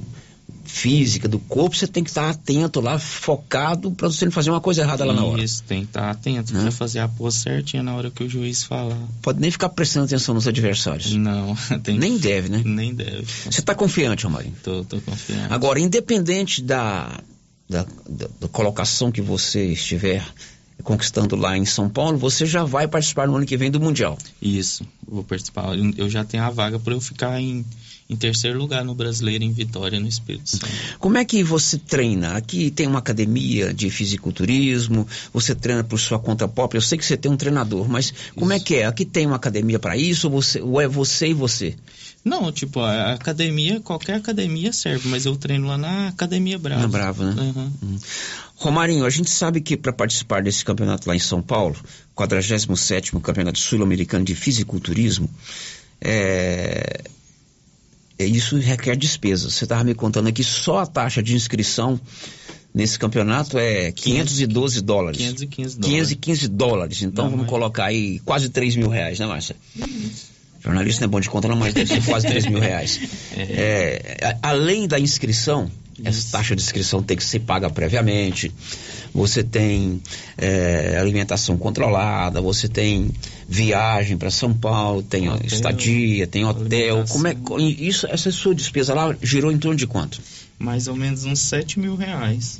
física 0.71 1.27
do 1.27 1.37
corpo, 1.37 1.75
você 1.75 1.85
tem 1.85 2.01
que 2.01 2.09
estar 2.09 2.29
atento 2.29 2.79
lá, 2.79 2.97
focado, 2.97 3.91
para 3.91 4.07
você 4.07 4.23
não 4.23 4.31
fazer 4.31 4.49
uma 4.49 4.61
coisa 4.61 4.81
errada 4.81 5.03
lá 5.03 5.13
na 5.13 5.23
hora. 5.23 5.43
Isso, 5.43 5.61
tem 5.63 5.81
que 5.81 5.87
estar 5.87 6.09
atento 6.09 6.53
né? 6.53 6.61
para 6.61 6.71
fazer 6.71 6.99
a 6.99 7.07
pose 7.09 7.39
certinha 7.39 7.83
na 7.83 7.93
hora 7.93 8.09
que 8.09 8.23
o 8.23 8.29
juiz 8.29 8.63
falar. 8.63 8.97
Pode 9.21 9.41
nem 9.41 9.51
ficar 9.51 9.67
prestando 9.69 10.05
atenção 10.05 10.33
nos 10.33 10.47
adversários. 10.47 11.13
Não, 11.13 11.55
tem 11.83 11.99
Nem 11.99 12.17
deve, 12.17 12.47
né? 12.47 12.61
Nem 12.63 12.95
deve. 12.95 13.25
Você 13.25 13.59
está 13.59 13.75
confiante, 13.75 14.23
Romarinho? 14.23 14.55
Tô, 14.63 14.85
tô 14.85 14.99
confiante. 15.01 15.53
Agora, 15.53 15.77
independente 15.79 16.63
da, 16.63 17.19
da, 17.69 17.85
da, 18.09 18.27
da 18.39 18.47
colocação 18.47 19.11
que 19.11 19.21
você 19.21 19.73
estiver 19.73 20.25
conquistando 20.81 21.35
lá 21.35 21.57
em 21.57 21.65
São 21.65 21.89
Paulo, 21.89 22.17
você 22.17 22.45
já 22.45 22.63
vai 22.63 22.87
participar 22.87 23.27
no 23.27 23.35
ano 23.35 23.45
que 23.45 23.57
vem 23.57 23.69
do 23.69 23.79
Mundial. 23.79 24.17
Isso, 24.41 24.85
vou 25.05 25.23
participar. 25.23 25.75
Eu 25.97 26.09
já 26.09 26.23
tenho 26.23 26.43
a 26.43 26.49
vaga 26.49 26.79
para 26.79 26.93
eu 26.93 27.01
ficar 27.01 27.39
em 27.41 27.65
em 28.12 28.15
terceiro 28.18 28.60
lugar 28.60 28.84
no 28.84 28.94
brasileiro 28.94 29.41
em 29.41 29.53
Vitória, 29.53 29.98
no 29.98 30.08
Espírito 30.08 30.50
Santo. 30.50 30.68
Como 31.00 31.18
é 31.18 31.24
que 31.24 31.41
você 31.46 31.77
treina? 31.77 32.34
Aqui 32.36 32.70
tem 32.70 32.86
uma 32.86 33.00
academia 33.00 33.74
de 33.74 33.89
fisiculturismo, 33.89 35.08
você 35.32 35.56
treina 35.56 35.82
por 35.82 35.98
sua 35.98 36.20
conta 36.20 36.46
própria. 36.46 36.77
Eu 36.77 36.82
sei 36.82 36.98
que 36.98 37.06
você 37.06 37.15
tem 37.15 37.32
um 37.32 37.38
treinador, 37.38 37.88
mas 37.88 38.13
como 38.36 38.51
é 38.51 38.58
isso. 38.58 38.65
é 38.65 38.68
que 38.68 38.75
é? 38.75 38.86
Aqui 38.86 39.06
tem 39.06 39.25
uma 39.25 39.38
academia 39.38 39.80
para 39.80 39.96
isso 39.96 40.27
ou, 40.27 40.41
você, 40.41 40.60
ou 40.60 40.82
é 40.82 40.89
você 40.89 41.30
e 41.30 41.34
você? 41.34 41.74
Não, 42.24 42.51
tipo, 42.51 42.82
a 42.82 43.13
academia, 43.13 43.80
qualquer 43.80 44.15
academia 44.15 44.74
serve, 44.74 45.08
mas 45.08 45.25
eu 45.25 45.36
treino 45.38 45.68
lá 45.68 45.77
na 45.77 46.10
Academia 46.10 46.60
Brava. 46.60 46.82
Na 46.82 46.88
Brava, 46.89 47.32
né? 47.32 47.53
Uhum. 47.56 47.72
Uhum. 47.82 48.00
Romarinho, 48.58 49.06
a 49.06 49.10
gente 49.10 49.30
sabe 49.30 49.62
que 49.62 49.77
para 49.77 49.94
participar 49.94 50.44
desse 50.44 50.63
campeonato 50.63 51.08
lá 51.08 51.15
em 51.15 51.20
São 51.20 51.41
Paulo, 51.41 51.75
47º 52.15 53.20
Campeonato 53.22 53.58
Sul-Americano 53.58 54.24
de 54.24 54.36
Fisiculturismo, 54.36 55.27
é, 56.00 57.01
isso 58.25 58.57
requer 58.57 58.95
despesas. 58.95 59.53
Você 59.53 59.65
estava 59.65 59.83
me 59.83 59.93
contando 59.93 60.27
aqui 60.27 60.43
só 60.43 60.79
a 60.79 60.85
taxa 60.85 61.21
de 61.21 61.35
inscrição 61.35 61.99
nesse 62.73 62.97
campeonato 62.97 63.57
é 63.57 63.91
512 63.91 64.81
dólares. 64.81 65.17
515 65.17 65.79
dólares. 65.79 65.91
515 65.91 66.47
dólares. 66.47 67.01
Então 67.01 67.25
não, 67.25 67.31
vamos 67.31 67.45
mas... 67.45 67.49
colocar 67.49 67.85
aí 67.85 68.19
quase 68.19 68.49
3 68.49 68.75
mil 68.75 68.89
reais, 68.89 69.19
né, 69.19 69.25
Márcia? 69.25 69.55
Jornalista 70.63 71.01
não 71.01 71.05
é 71.05 71.12
bom 71.12 71.19
de 71.19 71.29
conta, 71.29 71.47
não, 71.47 71.55
mas 71.55 71.73
deve 71.73 71.91
ser 71.91 72.03
quase 72.05 72.27
3 72.27 72.45
mil 72.47 72.60
reais. 72.60 72.99
É, 73.34 74.17
é 74.21 74.38
além 74.41 74.88
da 74.88 74.99
inscrição, 74.99 75.71
essa 76.03 76.31
taxa 76.31 76.55
de 76.55 76.61
inscrição 76.61 77.01
tem 77.01 77.17
que 77.17 77.23
ser 77.23 77.39
paga 77.39 77.69
previamente. 77.69 78.51
Você 79.13 79.43
tem 79.43 80.01
é, 80.37 80.97
alimentação 80.99 81.57
controlada, 81.57 82.41
você 82.41 82.67
tem 82.67 83.11
viagem 83.47 84.17
para 84.17 84.31
São 84.31 84.53
Paulo, 84.53 85.03
tem 85.03 85.29
hotel, 85.29 85.45
estadia, 85.45 86.27
tem 86.27 86.45
hotel. 86.45 87.05
Como 87.09 87.27
é 87.27 87.35
isso? 87.59 88.07
Essa 88.07 88.31
sua 88.31 88.55
despesa 88.55 88.93
lá 88.93 89.15
girou 89.21 89.51
em 89.51 89.57
torno 89.57 89.77
de 89.77 89.87
quanto? 89.87 90.21
Mais 90.57 90.87
ou 90.87 90.95
menos 90.95 91.25
uns 91.25 91.39
7 91.39 91.79
mil 91.79 91.95
reais. 91.95 92.59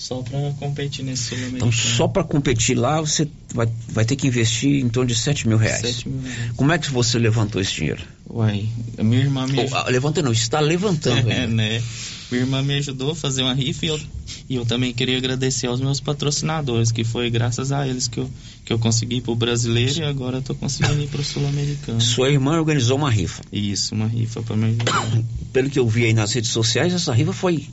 Só 0.00 0.22
para 0.22 0.50
competir 0.58 1.04
nesse 1.04 1.24
sul 1.24 1.38
Então, 1.52 1.70
só 1.70 2.08
para 2.08 2.24
competir 2.24 2.74
lá, 2.74 3.02
você 3.02 3.28
vai, 3.52 3.68
vai 3.86 4.02
ter 4.02 4.16
que 4.16 4.26
investir 4.26 4.82
em 4.82 4.88
torno 4.88 5.06
de 5.06 5.14
7 5.14 5.46
mil 5.46 5.58
reais. 5.58 5.82
7 5.82 6.08
mil 6.08 6.22
reais. 6.22 6.52
Como 6.56 6.72
é 6.72 6.78
que 6.78 6.90
você 6.90 7.18
levantou 7.18 7.60
esse 7.60 7.74
dinheiro? 7.74 8.02
Uai, 8.26 8.66
a 8.96 9.04
minha 9.04 9.20
irmã 9.20 9.46
me. 9.46 9.58
Oh, 9.58 9.90
levanta 9.90 10.22
não, 10.22 10.32
está 10.32 10.58
levantando. 10.58 11.20
É, 11.30 11.46
né? 11.46 11.82
Minha 12.30 12.44
irmã 12.44 12.62
me 12.62 12.74
ajudou 12.74 13.10
a 13.10 13.16
fazer 13.16 13.42
uma 13.42 13.54
rifa 13.54 13.86
e 13.86 13.88
eu, 13.88 14.00
e 14.48 14.56
eu 14.56 14.64
também 14.64 14.92
queria 14.92 15.16
agradecer 15.18 15.66
aos 15.66 15.80
meus 15.80 16.00
patrocinadores, 16.00 16.92
que 16.92 17.02
foi 17.02 17.28
graças 17.28 17.72
a 17.72 17.86
eles 17.86 18.06
que 18.06 18.20
eu, 18.20 18.30
que 18.64 18.72
eu 18.72 18.78
consegui 18.78 19.16
ir 19.16 19.20
pro 19.20 19.34
brasileiro 19.34 19.98
e 19.98 20.04
agora 20.04 20.38
eu 20.38 20.42
tô 20.42 20.54
conseguindo 20.54 21.02
ir 21.02 21.08
pro 21.08 21.24
sul-americano. 21.24 22.00
Sua 22.00 22.30
irmã 22.30 22.58
organizou 22.58 22.96
uma 22.96 23.10
rifa? 23.10 23.42
Isso, 23.52 23.94
uma 23.94 24.06
rifa 24.06 24.42
para 24.42 24.56
me 24.56 24.66
ajudar. 24.66 25.24
Pelo 25.52 25.68
que 25.68 25.78
eu 25.78 25.88
vi 25.88 26.04
aí 26.04 26.12
nas 26.12 26.32
redes 26.32 26.50
sociais, 26.50 26.94
essa 26.94 27.12
rifa 27.12 27.32
foi 27.32 27.66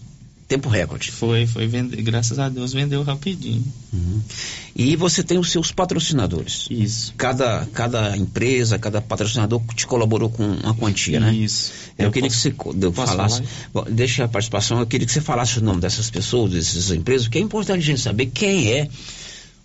tempo 0.48 0.70
recorde. 0.70 1.12
Foi, 1.12 1.46
foi 1.46 1.68
vender, 1.68 2.02
graças 2.02 2.40
a 2.40 2.48
Deus 2.48 2.72
vendeu 2.72 3.04
rapidinho. 3.04 3.64
Uhum. 3.92 4.22
E 4.76 4.96
você 4.96 5.22
tem 5.22 5.38
os 5.38 5.52
seus 5.52 5.72
patrocinadores. 5.72 6.68
Isso. 6.70 7.14
Cada, 7.18 7.68
cada 7.74 8.16
empresa, 8.16 8.80
cada 8.80 9.02
patrocinador 9.02 9.62
te 9.76 9.86
colaborou 9.86 10.30
com 10.30 10.44
uma 10.44 10.74
quantia, 10.74 11.20
né? 11.20 11.34
Isso. 11.34 11.74
Eu, 11.98 12.06
eu 12.06 12.12
queria 12.12 12.30
posso, 12.30 12.52
que 12.52 12.64
você 12.64 12.92
falasse. 12.92 13.44
Bom, 13.74 13.86
deixa 13.90 14.24
a 14.24 14.28
participação, 14.28 14.80
eu 14.80 14.88
queria 14.88 15.06
que 15.06 15.12
você 15.12 15.22
falasse 15.22 15.60
o 15.60 15.64
nome 15.64 15.82
dessas 15.82 16.10
pessoas, 16.10 16.52
dessas 16.52 16.92
empresas, 16.92 17.28
porque 17.28 17.40
é 17.40 17.42
importante 17.42 17.80
a 17.80 17.86
gente 17.86 18.00
saber 18.00 18.28
quem 18.28 18.72
é 18.72 18.88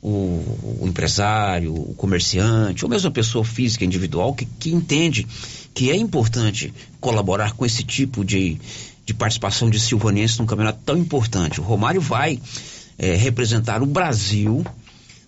o, 0.03 0.81
o 0.81 0.85
empresário, 0.89 1.73
o 1.73 1.95
comerciante, 1.95 2.85
ou 2.85 2.91
mesmo 2.91 3.09
a 3.09 3.13
pessoa 3.13 3.45
física 3.45 3.85
individual 3.85 4.35
que, 4.35 4.45
que 4.45 4.71
entende 4.71 5.27
que 5.73 5.91
é 5.91 5.97
importante 5.97 6.75
colaborar 7.01 7.53
com 7.53 7.65
esse 7.65 7.85
tipo 7.85 8.25
de 8.25 8.59
de 9.05 9.15
participação 9.15 9.69
de 9.69 9.81
silvanense 9.81 10.39
num 10.39 10.47
campeonato 10.47 10.81
tão 10.85 10.97
importante. 10.97 11.61
O 11.61 11.65
Romário 11.65 12.01
vai 12.01 12.41
é, 12.99 13.15
representar 13.17 13.83
o 13.83 13.87
Brasil 13.87 14.65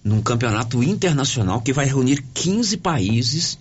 num 0.02 0.20
campeonato 0.20 0.82
internacional 0.82 1.60
que 1.60 1.72
vai 1.72 1.87
reunir 1.87 2.22
15 2.34 2.76
países. 2.76 3.58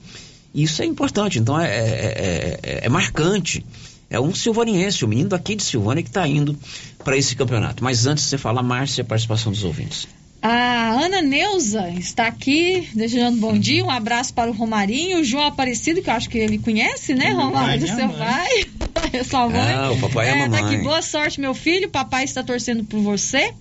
Isso 0.54 0.82
é 0.82 0.86
importante, 0.86 1.39
então 1.39 1.60
é, 1.60 1.67
é, 1.67 2.60
é, 2.62 2.80
é 2.86 2.89
marcante. 2.89 3.65
É 4.10 4.19
um 4.19 4.36
silvaniense, 4.36 5.04
o 5.04 5.08
um 5.08 5.10
menino 5.10 5.30
daqui 5.30 5.56
de 5.56 5.63
Silvânia 5.63 6.04
que 6.04 6.10
está 6.10 6.28
indo 6.28 6.56
para 7.04 7.17
esse 7.17 7.36
campeonato. 7.36 7.84
Mas 7.84 8.06
antes 8.06 8.26
de 8.26 8.30
você 8.30 8.38
falar, 8.38 8.62
Márcia, 8.62 9.02
a 9.02 9.06
participação 9.06 9.52
dos 9.52 9.63
ouvintes. 9.63 10.08
A 10.43 10.89
Ana 10.89 11.21
Neuza 11.21 11.88
está 11.91 12.27
aqui, 12.27 12.89
desejando 12.93 13.38
bom 13.38 13.58
dia, 13.58 13.86
um 13.86 13.89
abraço 13.89 14.34
para 14.34 14.51
o 14.51 14.53
Romarinho, 14.53 15.21
o 15.21 15.23
João 15.23 15.45
Aparecido, 15.45 16.01
que 16.01 16.10
eu 16.10 16.13
acho 16.13 16.29
que 16.29 16.38
ele 16.38 16.60
conhece, 16.60 17.15
né, 17.15 17.29
Romário? 17.29 17.88
Seu 17.88 18.10
pai, 18.10 18.49
sua 19.23 19.47
mãe. 19.47 19.73
Ah, 19.73 19.91
o 19.91 19.99
papai 20.01 20.27
é, 20.27 20.29
é 20.29 20.34
a 20.34 20.36
mamãe. 20.39 20.60
Tá 20.60 20.67
aqui, 20.67 20.77
boa 20.79 21.01
sorte, 21.01 21.39
meu 21.39 21.53
filho, 21.53 21.89
papai 21.89 22.25
está 22.25 22.43
torcendo 22.43 22.84
por 22.84 22.99
você. 22.99 23.53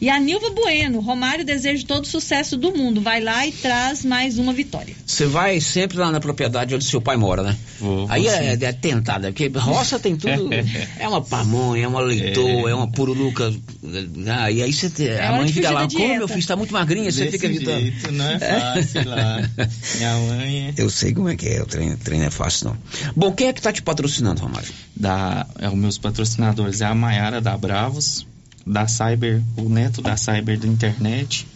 E 0.00 0.08
a 0.08 0.18
Nilva 0.20 0.50
Bueno, 0.50 1.00
Romário 1.00 1.44
deseja 1.44 1.84
todo 1.86 2.04
o 2.04 2.06
sucesso 2.06 2.56
do 2.56 2.72
mundo. 2.72 3.00
Vai 3.00 3.20
lá 3.20 3.44
e 3.46 3.50
traz 3.52 4.04
mais 4.04 4.38
uma 4.38 4.52
vitória. 4.52 4.94
Você 5.04 5.26
vai 5.26 5.60
sempre 5.60 5.98
lá 5.98 6.10
na 6.12 6.20
propriedade 6.20 6.72
onde 6.74 6.84
seu 6.84 7.00
pai 7.00 7.16
mora, 7.16 7.42
né? 7.42 7.56
Vou, 7.80 8.06
Aí 8.08 8.22
vou 8.22 8.30
é, 8.32 8.52
é 8.52 8.72
tentada, 8.72 9.28
porque 9.32 9.48
roça 9.58 9.98
tem 9.98 10.16
tudo. 10.16 10.50
é 11.00 11.08
uma 11.08 11.20
pamonha, 11.20 11.84
é 11.84 11.88
uma 11.88 12.00
leitoa, 12.00 12.70
é, 12.70 12.74
uma 12.74 12.88
pururuca. 12.90 13.52
Ah, 14.28 14.50
e 14.50 14.62
aí 14.62 14.72
você 14.72 14.88
te- 14.88 15.08
É 15.08 15.26
a 15.26 15.32
mãe 15.32 15.48
fica 15.52 15.70
lá, 15.70 15.86
como 15.88 15.98
meu 15.98 16.08
dieta." 16.08 16.28
filho 16.28 16.38
está 16.38 16.54
muito 16.54 16.72
magrinha, 16.72 17.10
você 17.10 17.28
fica 17.30 17.46
evitando. 17.46 17.80
jeito, 17.80 18.12
não 18.12 18.24
é 18.30 18.38
fácil 18.74 19.08
lá. 19.08 19.50
Minha 19.96 20.16
mãe. 20.18 20.74
Eu 20.76 20.90
sei 20.90 21.12
como 21.12 21.28
é 21.28 21.34
que 21.36 21.48
é, 21.48 21.60
o 21.60 21.66
treino, 21.66 21.96
treino 21.96 22.24
é 22.24 22.30
fácil 22.30 22.68
não. 22.68 22.76
Bom, 23.16 23.32
quem 23.32 23.48
é 23.48 23.52
que 23.52 23.60
tá 23.60 23.72
te 23.72 23.82
patrocinando, 23.82 24.40
Romário? 24.42 24.68
Da, 24.94 25.44
é, 25.58 25.68
os 25.68 25.74
meus 25.74 25.98
patrocinadores 25.98 26.80
é 26.80 26.84
a 26.86 26.94
Maiara 26.94 27.40
da 27.40 27.56
Bravos, 27.56 28.24
da 28.68 28.86
Cyber, 28.86 29.42
o 29.56 29.68
Neto 29.68 30.02
da 30.02 30.16
Cyber 30.16 30.58
da 30.58 30.68
Internet, 30.68 31.46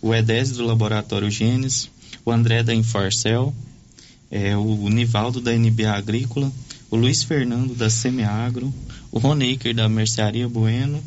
o 0.00 0.14
Edésio 0.14 0.56
do 0.56 0.66
Laboratório 0.66 1.30
Gênesis, 1.30 1.90
o 2.24 2.32
André 2.32 2.62
da 2.62 2.74
Inforcel, 2.74 3.54
é, 4.30 4.56
o 4.56 4.88
Nivaldo 4.88 5.40
da 5.40 5.54
NB 5.54 5.84
Agrícola, 5.84 6.50
o 6.90 6.96
Luiz 6.96 7.22
Fernando 7.22 7.74
da 7.74 7.90
Semiagro, 7.90 8.72
o 9.10 9.18
Roneker 9.18 9.74
da 9.74 9.88
Mercearia 9.88 10.48
Bueno 10.48 11.02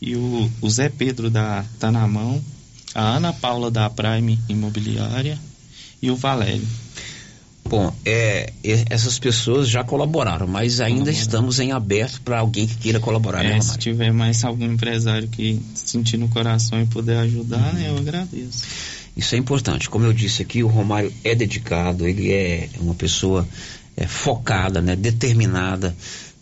e 0.00 0.14
o, 0.14 0.50
o 0.60 0.70
Zé 0.70 0.88
Pedro 0.88 1.30
da 1.30 1.64
Tá 1.78 1.90
na 1.90 2.06
Mão, 2.06 2.42
a 2.94 3.16
Ana 3.16 3.32
Paula 3.32 3.70
da 3.70 3.88
Prime 3.88 4.38
Imobiliária 4.48 5.38
e 6.00 6.10
o 6.10 6.16
Valério. 6.16 6.66
Bom, 7.68 7.94
é, 8.04 8.52
essas 8.88 9.18
pessoas 9.18 9.68
já 9.68 9.84
colaboraram, 9.84 10.46
mas 10.46 10.80
ainda 10.80 11.10
estamos 11.10 11.58
em 11.60 11.70
aberto 11.72 12.20
para 12.22 12.38
alguém 12.38 12.66
que 12.66 12.76
queira 12.76 12.98
colaborar, 12.98 13.42
né, 13.42 13.56
É, 13.56 13.60
se 13.60 13.66
Romário? 13.68 13.82
tiver 13.82 14.12
mais 14.12 14.42
algum 14.44 14.64
empresário 14.64 15.28
que 15.28 15.60
sentir 15.74 16.16
no 16.16 16.28
coração 16.28 16.80
e 16.80 16.86
puder 16.86 17.18
ajudar, 17.18 17.74
né, 17.74 17.88
eu 17.88 17.96
agradeço. 17.98 18.64
Isso 19.16 19.34
é 19.34 19.38
importante. 19.38 19.90
Como 19.90 20.06
eu 20.06 20.12
disse 20.12 20.40
aqui, 20.42 20.62
o 20.62 20.68
Romário 20.68 21.12
é 21.24 21.34
dedicado, 21.34 22.06
ele 22.06 22.32
é 22.32 22.68
uma 22.80 22.94
pessoa 22.94 23.46
é, 23.96 24.06
focada, 24.06 24.80
né, 24.80 24.96
determinada. 24.96 25.94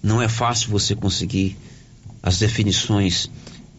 Não 0.02 0.20
é 0.22 0.28
fácil 0.28 0.70
você 0.70 0.94
conseguir 0.94 1.56
as 2.22 2.38
definições 2.38 3.30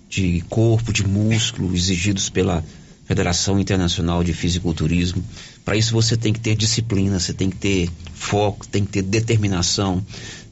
de 0.10 0.44
corpo, 0.50 0.92
de 0.92 1.08
músculo 1.08 1.76
exigidos 1.76 2.30
pela 2.30 2.64
Federação 3.08 3.60
Internacional 3.60 4.24
de 4.24 4.34
Fisiculturismo. 4.34 5.24
Para 5.64 5.76
isso 5.78 5.94
você 5.94 6.18
tem 6.18 6.34
que 6.34 6.40
ter 6.40 6.56
disciplina, 6.56 7.20
você 7.20 7.34
tem 7.34 7.50
que 7.50 7.56
ter 7.58 7.90
foco, 8.14 8.68
tem 8.68 8.84
que 8.86 8.92
ter 8.92 9.02
determinação, 9.02 10.04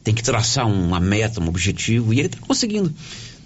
tem 0.04 0.14
que 0.14 0.24
traçar 0.24 0.66
uma 0.68 1.00
meta, 1.00 1.42
um 1.42 1.48
objetivo, 1.48 2.14
e 2.14 2.20
ele 2.20 2.28
está 2.28 2.38
conseguindo. 2.40 2.94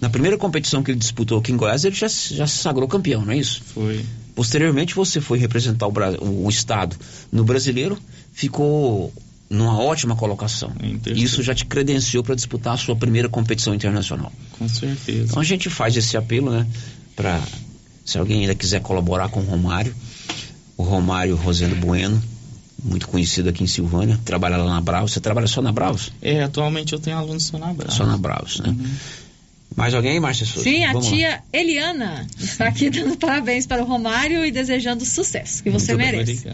Na 0.00 0.08
primeira 0.08 0.38
competição 0.38 0.82
que 0.82 0.90
ele 0.92 0.98
disputou 0.98 1.38
aqui 1.38 1.52
em 1.52 1.56
Goiás, 1.56 1.84
ele 1.84 1.94
já, 1.94 2.08
se- 2.08 2.34
já 2.34 2.46
se 2.46 2.58
sagrou 2.58 2.86
campeão, 2.88 3.24
não 3.24 3.32
é 3.32 3.36
isso? 3.36 3.62
Foi. 3.74 4.04
Posteriormente, 4.34 4.94
você 4.94 5.20
foi 5.20 5.38
representar 5.38 5.86
o, 5.88 6.44
o 6.46 6.48
estado 6.48 6.96
no 7.30 7.44
brasileiro, 7.44 7.98
ficou 8.32 9.12
numa 9.50 9.78
ótima 9.78 10.14
colocação. 10.16 10.72
Isso 11.20 11.42
já 11.42 11.54
te 11.54 11.66
credenciou 11.66 12.22
para 12.22 12.34
disputar 12.36 12.74
a 12.74 12.76
sua 12.76 12.94
primeira 12.96 13.28
competição 13.28 13.74
internacional. 13.74 14.32
Com 14.58 14.68
certeza. 14.68 15.24
Então 15.24 15.40
a 15.40 15.44
gente 15.44 15.68
faz 15.68 15.96
esse 15.96 16.16
apelo, 16.16 16.50
né? 16.50 16.66
Para 17.16 17.42
se 18.10 18.18
alguém 18.18 18.40
ainda 18.40 18.56
quiser 18.56 18.80
colaborar 18.80 19.28
com 19.28 19.38
o 19.38 19.44
Romário, 19.44 19.94
o 20.76 20.82
Romário 20.82 21.36
Rosendo 21.36 21.76
Bueno, 21.76 22.20
muito 22.82 23.06
conhecido 23.06 23.48
aqui 23.50 23.62
em 23.62 23.68
Silvânia, 23.68 24.18
trabalha 24.24 24.56
lá 24.56 24.64
na 24.64 24.80
Bravos. 24.80 25.12
Você 25.12 25.20
trabalha 25.20 25.46
só 25.46 25.62
na 25.62 25.70
Bravos? 25.70 26.10
É, 26.20 26.42
atualmente 26.42 26.92
eu 26.92 26.98
tenho 26.98 27.16
alunos 27.16 27.44
só 27.44 27.56
na 27.56 27.72
Brava. 27.72 27.92
Só 27.92 28.04
na 28.04 28.18
Bravos, 28.18 28.58
né? 28.58 28.74
Mais 29.76 29.94
alguém, 29.94 30.18
Márcia 30.18 30.44
Souza? 30.44 30.68
Sim, 30.68 30.84
a 30.84 30.92
Vamos 30.92 31.06
lá. 31.08 31.16
tia 31.16 31.42
Eliana 31.52 32.26
está 32.36 32.66
aqui 32.66 32.90
dando 32.90 33.14
parabéns 33.18 33.64
para 33.64 33.80
o 33.80 33.86
Romário 33.86 34.44
e 34.44 34.50
desejando 34.50 35.04
sucesso 35.04 35.62
que 35.62 35.70
você 35.70 35.94
Muito 35.94 36.04
merece. 36.04 36.48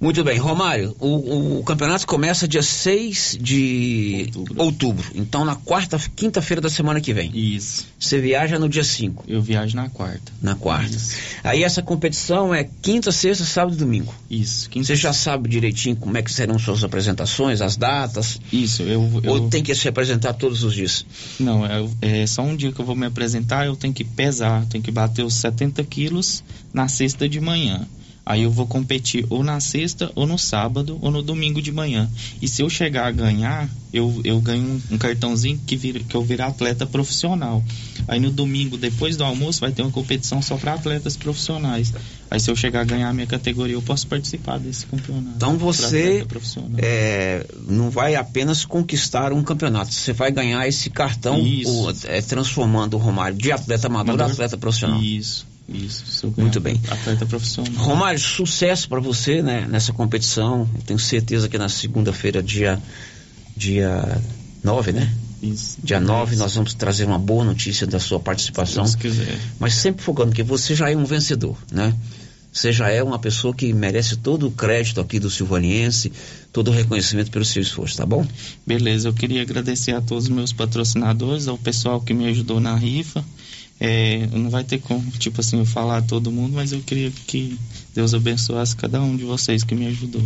Muito 0.00 0.22
bem, 0.22 0.38
Romário, 0.38 0.94
o, 1.00 1.58
o 1.58 1.64
campeonato 1.64 2.06
começa 2.06 2.46
dia 2.46 2.62
6 2.62 3.36
de 3.40 4.30
outubro. 4.56 5.04
Então 5.12 5.44
na 5.44 5.56
quarta, 5.56 5.98
quinta-feira 6.14 6.60
da 6.60 6.70
semana 6.70 7.00
que 7.00 7.12
vem. 7.12 7.32
Isso. 7.34 7.84
Você 7.98 8.20
viaja 8.20 8.60
no 8.60 8.68
dia 8.68 8.84
5. 8.84 9.24
Eu 9.26 9.42
viajo 9.42 9.74
na 9.74 9.88
quarta. 9.88 10.32
Na 10.40 10.54
quarta. 10.54 10.96
Aí 11.42 11.64
essa 11.64 11.82
competição 11.82 12.54
é 12.54 12.68
quinta, 12.80 13.10
sexta, 13.10 13.44
sábado 13.44 13.74
e 13.74 13.78
domingo. 13.78 14.14
Isso. 14.30 14.70
Você 14.72 14.94
já 14.94 15.12
sabe 15.12 15.48
direitinho 15.48 15.96
como 15.96 16.16
é 16.16 16.22
que 16.22 16.32
serão 16.32 16.60
suas 16.60 16.84
apresentações, 16.84 17.60
as 17.60 17.76
datas? 17.76 18.40
Isso, 18.52 18.82
eu. 18.82 19.20
eu... 19.24 19.32
Ou 19.32 19.48
tem 19.48 19.64
que 19.64 19.74
se 19.74 19.88
apresentar 19.88 20.34
todos 20.34 20.62
os 20.62 20.74
dias? 20.74 21.04
Não, 21.40 21.66
é, 21.66 21.84
é 22.02 22.26
só 22.26 22.42
um 22.42 22.54
dia 22.54 22.70
que 22.70 22.80
eu 22.80 22.84
vou 22.84 22.94
me 22.94 23.06
apresentar, 23.06 23.66
eu 23.66 23.74
tenho 23.74 23.92
que 23.92 24.04
pesar, 24.04 24.64
tenho 24.66 24.82
que 24.82 24.92
bater 24.92 25.24
os 25.24 25.34
70 25.34 25.82
quilos 25.84 26.44
na 26.72 26.86
sexta 26.86 27.28
de 27.28 27.40
manhã. 27.40 27.84
Aí 28.30 28.42
eu 28.42 28.50
vou 28.50 28.66
competir 28.66 29.24
ou 29.30 29.42
na 29.42 29.58
sexta, 29.58 30.12
ou 30.14 30.26
no 30.26 30.36
sábado, 30.38 30.98
ou 31.00 31.10
no 31.10 31.22
domingo 31.22 31.62
de 31.62 31.72
manhã. 31.72 32.06
E 32.42 32.46
se 32.46 32.60
eu 32.60 32.68
chegar 32.68 33.06
a 33.06 33.10
ganhar, 33.10 33.66
eu, 33.90 34.20
eu 34.22 34.38
ganho 34.38 34.82
um, 34.90 34.98
cartãozinho 34.98 35.58
que, 35.66 35.74
vira, 35.74 35.98
que 36.00 36.14
eu 36.14 36.22
virar 36.22 36.48
atleta 36.48 36.84
profissional. 36.84 37.64
Aí 38.06 38.20
no 38.20 38.30
domingo, 38.30 38.76
depois 38.76 39.16
do 39.16 39.24
almoço, 39.24 39.60
vai 39.60 39.72
ter 39.72 39.80
uma 39.80 39.90
competição 39.90 40.42
só 40.42 40.58
para 40.58 40.74
atletas 40.74 41.16
profissionais. 41.16 41.90
Aí 42.30 42.38
se 42.38 42.50
eu 42.50 42.54
chegar 42.56 42.82
a 42.82 42.84
ganhar 42.84 43.08
a 43.08 43.14
minha 43.14 43.26
categoria, 43.26 43.74
eu 43.74 43.80
posso 43.80 44.06
participar 44.06 44.58
desse 44.58 44.84
campeonato. 44.84 45.36
Então 45.36 45.56
você 45.56 46.18
é, 46.82 47.46
não 47.66 47.88
vai 47.88 48.14
apenas 48.14 48.62
conquistar 48.62 49.32
um 49.32 49.42
campeonato, 49.42 49.90
você 49.94 50.12
vai 50.12 50.30
ganhar 50.30 50.68
esse 50.68 50.90
cartão 50.90 51.40
o- 51.66 51.90
é, 52.04 52.20
transformando 52.20 52.92
o 52.94 52.98
Romário 52.98 53.38
de 53.38 53.50
atleta 53.52 53.86
amador 53.86 54.10
a 54.12 54.14
Amador. 54.24 54.32
atleta 54.32 54.58
profissional. 54.58 55.02
Isso, 55.02 55.46
isso. 55.68 56.06
Se 56.06 56.24
eu 56.24 56.30
ganhar 56.30 56.44
Muito 56.44 56.60
bem. 56.60 56.80
Atleta 56.88 57.26
profissional. 57.26 57.72
Romário, 57.74 58.18
sucesso 58.18 58.88
para 58.88 59.00
você 59.00 59.42
né, 59.42 59.66
nessa 59.68 59.92
competição. 59.92 60.68
Eu 60.74 60.82
tenho 60.82 60.98
certeza 60.98 61.48
que 61.48 61.58
na 61.58 61.68
segunda-feira, 61.68 62.42
dia, 62.42 62.80
dia 63.56 64.20
9, 64.64 64.92
né? 64.92 65.12
Isso. 65.42 65.78
Dia 65.82 66.00
9, 66.00 66.36
nós 66.36 66.54
vamos 66.54 66.74
trazer 66.74 67.04
uma 67.04 67.18
boa 67.18 67.44
notícia 67.44 67.86
da 67.86 68.00
sua 68.00 68.18
participação. 68.18 68.86
Se 68.86 68.96
Deus 68.96 69.16
quiser. 69.16 69.38
Mas 69.58 69.74
sempre 69.74 70.02
focando 70.02 70.32
que 70.32 70.42
você 70.42 70.74
já 70.74 70.90
é 70.90 70.96
um 70.96 71.04
vencedor, 71.04 71.56
né? 71.70 71.94
Você 72.50 72.72
já 72.72 72.88
é 72.88 73.02
uma 73.02 73.18
pessoa 73.18 73.54
que 73.54 73.72
merece 73.72 74.16
todo 74.16 74.48
o 74.48 74.50
crédito 74.50 75.00
aqui 75.00 75.20
do 75.20 75.30
Silvaniense, 75.30 76.10
todo 76.52 76.68
o 76.68 76.74
reconhecimento 76.74 77.30
pelo 77.30 77.44
seu 77.44 77.62
esforço, 77.62 77.98
tá 77.98 78.06
bom? 78.06 78.26
Beleza, 78.66 79.08
eu 79.08 79.12
queria 79.12 79.42
agradecer 79.42 79.92
a 79.92 80.00
todos 80.00 80.24
os 80.24 80.30
meus 80.30 80.52
patrocinadores, 80.52 81.46
ao 81.46 81.58
pessoal 81.58 82.00
que 82.00 82.14
me 82.14 82.26
ajudou 82.26 82.58
na 82.58 82.74
rifa. 82.74 83.24
É, 83.80 84.26
não 84.32 84.50
vai 84.50 84.64
ter 84.64 84.80
como, 84.80 85.08
tipo 85.12 85.40
assim, 85.40 85.58
eu 85.58 85.66
falar 85.66 85.98
a 85.98 86.02
todo 86.02 86.32
mundo, 86.32 86.54
mas 86.54 86.72
eu 86.72 86.80
queria 86.80 87.10
que 87.10 87.56
Deus 87.94 88.12
abençoasse 88.12 88.74
cada 88.74 89.00
um 89.00 89.16
de 89.16 89.24
vocês 89.24 89.62
que 89.62 89.74
me 89.74 89.86
ajudou. 89.86 90.22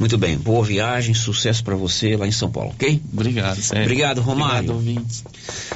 Muito 0.00 0.16
bem, 0.16 0.38
boa 0.38 0.64
viagem, 0.64 1.12
sucesso 1.12 1.62
para 1.62 1.76
você 1.76 2.16
lá 2.16 2.26
em 2.26 2.32
São 2.32 2.50
Paulo, 2.50 2.70
ok? 2.70 3.02
Obrigado, 3.12 3.60
sério. 3.60 3.84
Obrigado, 3.84 4.22
Romário. 4.22 4.72
Obrigado, 4.72 4.96
ouvintes. 4.96 5.22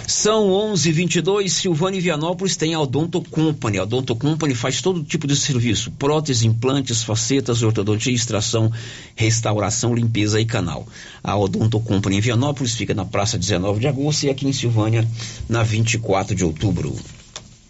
São 0.06 0.48
11:22. 0.48 1.52
Silvânia 1.52 1.98
e 1.98 2.00
Vianópolis 2.00 2.56
tem 2.56 2.72
a 2.72 2.80
Odonto 2.80 3.20
Company. 3.20 3.76
A 3.76 3.82
Odonto 3.82 4.16
Company 4.16 4.54
faz 4.54 4.80
todo 4.80 5.04
tipo 5.04 5.26
de 5.26 5.36
serviço: 5.36 5.90
prótese, 5.90 6.46
implantes, 6.46 7.02
facetas, 7.02 7.62
ortodontia, 7.62 8.14
extração, 8.14 8.72
restauração, 9.14 9.94
limpeza 9.94 10.40
e 10.40 10.46
canal. 10.46 10.88
A 11.22 11.36
Odonto 11.36 11.78
Company 11.78 12.16
em 12.16 12.20
Vianópolis 12.20 12.74
fica 12.74 12.94
na 12.94 13.04
Praça 13.04 13.36
19 13.36 13.78
de 13.78 13.88
Agosto 13.88 14.24
e 14.24 14.30
aqui 14.30 14.48
em 14.48 14.54
Silvânia 14.54 15.06
na 15.46 15.62
24 15.62 16.34
de 16.34 16.46
outubro. 16.46 16.96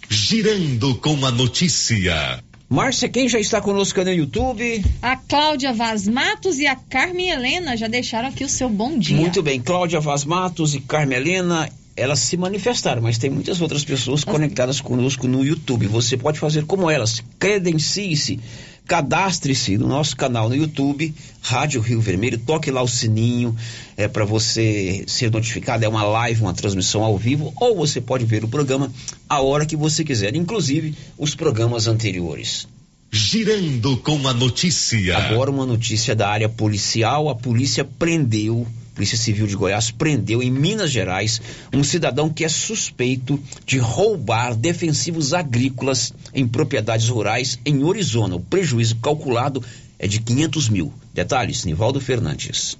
Girando 0.09 0.95
com 0.95 1.27
a 1.27 1.33
notícia. 1.33 2.45
Márcia, 2.69 3.09
quem 3.09 3.29
já 3.29 3.39
está 3.39 3.61
conosco 3.61 4.03
no 4.03 4.11
YouTube? 4.11 4.85
A 5.03 5.17
Cláudia 5.17 5.73
Vaz 5.73 6.09
Matos 6.09 6.59
e 6.59 6.67
a 6.67 6.75
Carmen 6.75 7.29
Helena 7.29 7.77
já 7.77 7.87
deixaram 7.87 8.29
aqui 8.29 8.43
o 8.43 8.49
seu 8.49 8.69
bom 8.71 8.99
dia. 8.99 9.17
Muito 9.17 9.43
bem, 9.43 9.61
Cláudia 9.61 10.01
Vaz 10.01 10.25
Matos 10.25 10.75
e 10.75 10.81
Carmen 10.81 11.19
Helena, 11.19 11.69
elas 11.95 12.21
se 12.21 12.37
manifestaram, 12.39 13.03
mas 13.03 13.19
tem 13.19 13.29
muitas 13.29 13.61
outras 13.61 13.85
pessoas 13.85 14.25
conectadas 14.25 14.81
conosco 14.81 15.29
no 15.29 15.45
YouTube. 15.45 15.87
Você 15.89 16.17
pode 16.17 16.39
fazer 16.39 16.65
como 16.65 16.91
elas, 16.91 17.23
credencie-se, 17.39 18.41
cadastre-se 18.87 19.79
no 19.79 19.89
nosso 19.89 20.17
canal 20.17 20.49
no 20.49 20.55
YouTube, 20.55 21.15
Rádio 21.41 21.81
Rio 21.81 22.01
Vermelho, 22.01 22.39
toque 22.39 22.71
lá 22.71 22.83
o 22.83 22.89
sininho 22.89 23.57
é 23.97 24.09
para 24.09 24.25
você 24.25 25.05
ser 25.07 25.31
notificado, 25.31 25.85
é 25.85 25.89
uma 25.89 26.03
live, 26.03 26.43
uma 26.43 26.55
transmissão 26.55 27.03
ao 27.03 27.17
vivo, 27.17 27.53
ou 27.57 27.77
você 27.77 28.01
pode 28.01 28.25
ver 28.25 28.45
o 28.45 28.49
programa 28.49 28.91
a 29.29 29.41
hora 29.41 29.67
que 29.67 29.77
você 29.77 30.05
quiser, 30.05 30.35
inclusive 30.35 30.95
os 31.17 31.35
programas 31.35 31.87
anteriores. 31.87 32.67
Girando 33.11 33.97
com 33.99 34.27
a 34.27 34.35
notícia. 34.35 35.17
Agora 35.17 35.49
uma 35.49 35.65
notícia 35.65 36.17
da 36.17 36.29
área 36.29 36.49
policial. 36.49 37.29
A 37.29 37.35
polícia 37.37 37.85
prendeu, 37.85 38.67
Polícia 38.95 39.19
Civil 39.19 39.47
de 39.47 39.57
Goiás 39.57 39.91
prendeu 39.91 40.41
em 40.43 40.51
Minas 40.51 40.91
Gerais 40.91 41.43
um 41.73 41.83
cidadão 41.83 42.31
que 42.31 42.45
é 42.45 42.49
suspeito 42.49 43.41
de 43.67 43.79
roubar 43.79 44.55
defensivos 44.55 45.35
agrícolas 45.35 46.15
em 46.33 46.47
propriedades 46.47 47.09
rurais 47.09 47.59
em 47.67 47.83
Orizona. 47.83 48.37
O 48.37 48.41
prejuízo 48.41 48.97
calculado 48.97 49.63
é 49.99 50.07
de 50.07 50.21
500 50.21 50.69
mil. 50.69 50.93
Detalhes, 51.13 51.65
Nivaldo 51.65 52.01
Fernandes. 52.01 52.79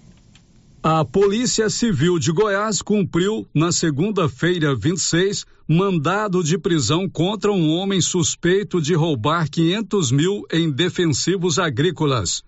A 0.87 1.05
Polícia 1.05 1.71
Civil 1.71 2.19
de 2.19 2.31
Goiás 2.31 2.83
cumpriu, 2.83 3.47
na 3.55 3.73
segunda-feira 3.73 4.77
26, 4.77 5.47
mandado 5.67 6.45
de 6.45 6.59
prisão 6.59 7.09
contra 7.09 7.51
um 7.51 7.71
homem 7.71 8.03
suspeito 8.03 8.83
de 8.83 8.95
roubar 8.95 9.49
500 9.49 10.13
mil 10.13 10.43
em 10.53 10.71
defensivos 10.71 11.59
agrícolas. 11.59 12.45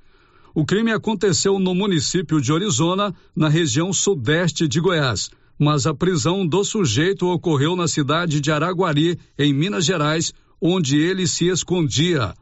O 0.57 0.65
crime 0.65 0.91
aconteceu 0.91 1.59
no 1.59 1.75
município 1.75 2.41
de 2.41 2.51
Orizona, 2.51 3.15
na 3.37 3.47
região 3.47 3.93
sudeste 3.93 4.67
de 4.67 4.81
Goiás, 4.81 5.29
mas 5.59 5.87
a 5.87 5.93
prisão 5.93 6.47
do 6.47 6.65
sujeito 6.65 7.27
ocorreu 7.27 7.77
na 7.77 7.87
cidade 7.87 8.41
de 8.41 8.51
Araguari, 8.51 9.19
em 9.39 9.53
Minas 9.53 9.85
Gerais, 9.85 10.33
onde 10.59 10.97
ele 10.97 11.27
se 11.27 11.47
escondia. 11.49 12.33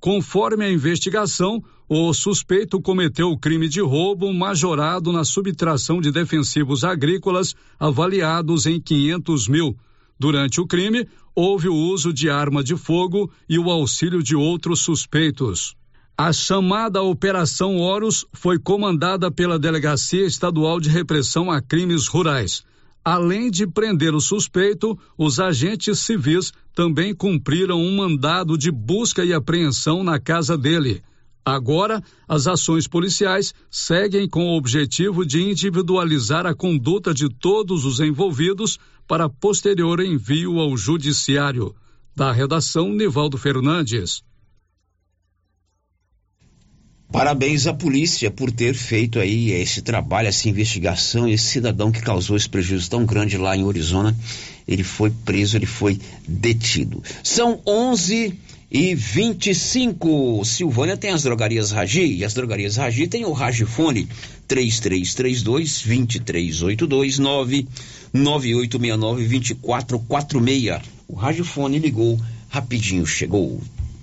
Conforme 0.00 0.64
a 0.64 0.72
investigação, 0.72 1.62
o 1.88 2.12
suspeito 2.12 2.80
cometeu 2.80 3.30
o 3.30 3.38
crime 3.38 3.68
de 3.68 3.80
roubo 3.80 4.34
majorado 4.34 5.12
na 5.12 5.22
subtração 5.22 6.00
de 6.00 6.10
defensivos 6.10 6.82
agrícolas 6.82 7.54
avaliados 7.78 8.66
em 8.66 8.80
500 8.80 9.46
mil. 9.46 9.76
Durante 10.18 10.60
o 10.60 10.66
crime, 10.66 11.06
houve 11.32 11.68
o 11.68 11.76
uso 11.76 12.12
de 12.12 12.28
arma 12.28 12.64
de 12.64 12.74
fogo 12.74 13.30
e 13.48 13.56
o 13.56 13.70
auxílio 13.70 14.20
de 14.20 14.34
outros 14.34 14.80
suspeitos. 14.80 15.76
A 16.16 16.30
chamada 16.30 17.02
Operação 17.02 17.78
Horus 17.78 18.26
foi 18.34 18.58
comandada 18.58 19.30
pela 19.30 19.58
Delegacia 19.58 20.26
Estadual 20.26 20.78
de 20.78 20.90
Repressão 20.90 21.50
a 21.50 21.60
Crimes 21.60 22.06
Rurais. 22.06 22.62
Além 23.02 23.50
de 23.50 23.66
prender 23.66 24.14
o 24.14 24.20
suspeito, 24.20 24.96
os 25.16 25.40
agentes 25.40 26.00
civis 26.00 26.52
também 26.74 27.14
cumpriram 27.14 27.80
um 27.80 27.96
mandado 27.96 28.58
de 28.58 28.70
busca 28.70 29.24
e 29.24 29.32
apreensão 29.32 30.04
na 30.04 30.20
casa 30.20 30.56
dele. 30.56 31.02
Agora, 31.44 32.02
as 32.28 32.46
ações 32.46 32.86
policiais 32.86 33.54
seguem 33.70 34.28
com 34.28 34.50
o 34.50 34.56
objetivo 34.56 35.24
de 35.26 35.42
individualizar 35.42 36.46
a 36.46 36.54
conduta 36.54 37.12
de 37.12 37.28
todos 37.28 37.84
os 37.86 38.00
envolvidos 38.00 38.78
para 39.08 39.30
posterior 39.30 39.98
envio 39.98 40.60
ao 40.60 40.76
Judiciário. 40.76 41.74
Da 42.14 42.30
redação, 42.30 42.90
Nivaldo 42.90 43.38
Fernandes. 43.38 44.22
Parabéns 47.12 47.66
à 47.66 47.74
polícia 47.74 48.30
por 48.30 48.50
ter 48.50 48.72
feito 48.72 49.20
aí 49.20 49.50
esse 49.50 49.82
trabalho, 49.82 50.28
essa 50.28 50.48
investigação. 50.48 51.28
Esse 51.28 51.44
cidadão 51.44 51.92
que 51.92 52.00
causou 52.00 52.38
esse 52.38 52.48
prejuízo 52.48 52.88
tão 52.88 53.04
grande 53.04 53.36
lá 53.36 53.54
em 53.54 53.68
Arizona, 53.68 54.16
ele 54.66 54.82
foi 54.82 55.10
preso, 55.10 55.58
ele 55.58 55.66
foi 55.66 56.00
detido. 56.26 57.02
São 57.22 57.60
11 57.66 58.34
e 58.70 58.94
25. 58.94 60.42
Silvânia 60.46 60.96
tem 60.96 61.10
as 61.10 61.22
drogarias 61.22 61.70
Ragi 61.70 62.16
e 62.16 62.24
as 62.24 62.32
drogarias 62.32 62.76
Ragi 62.76 63.06
tem 63.06 63.26
o 63.26 63.32
Ragifone 63.32 64.08
3332 64.48 65.82
2382 65.82 67.18
99869 67.18 69.28
2446. 69.28 70.80
O 71.06 71.14
Ragifone 71.14 71.78
ligou 71.78 72.18
rapidinho, 72.48 73.04
chegou. 73.04 73.60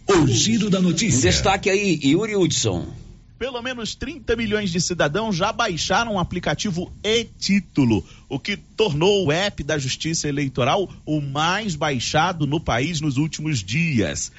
O 0.08 0.28
giro 0.28 0.70
da 0.70 0.80
notícia. 0.80 1.18
Um 1.18 1.22
destaque 1.22 1.72
aí, 1.72 2.00
Yuri 2.04 2.36
Hudson. 2.36 2.99
Pelo 3.40 3.62
menos 3.62 3.96
30 3.96 4.36
milhões 4.36 4.70
de 4.70 4.82
cidadãos 4.82 5.34
já 5.34 5.54
baixaram 5.54 6.16
o 6.16 6.20
aplicativo 6.20 6.92
e-título, 7.02 8.04
o 8.28 8.38
que 8.38 8.58
tornou 8.58 9.26
o 9.26 9.32
app 9.32 9.64
da 9.64 9.78
Justiça 9.78 10.28
Eleitoral 10.28 10.90
o 11.06 11.22
mais 11.22 11.74
baixado 11.74 12.46
no 12.46 12.60
país 12.60 13.00
nos 13.00 13.16
últimos 13.16 13.64
dias. 13.64 14.30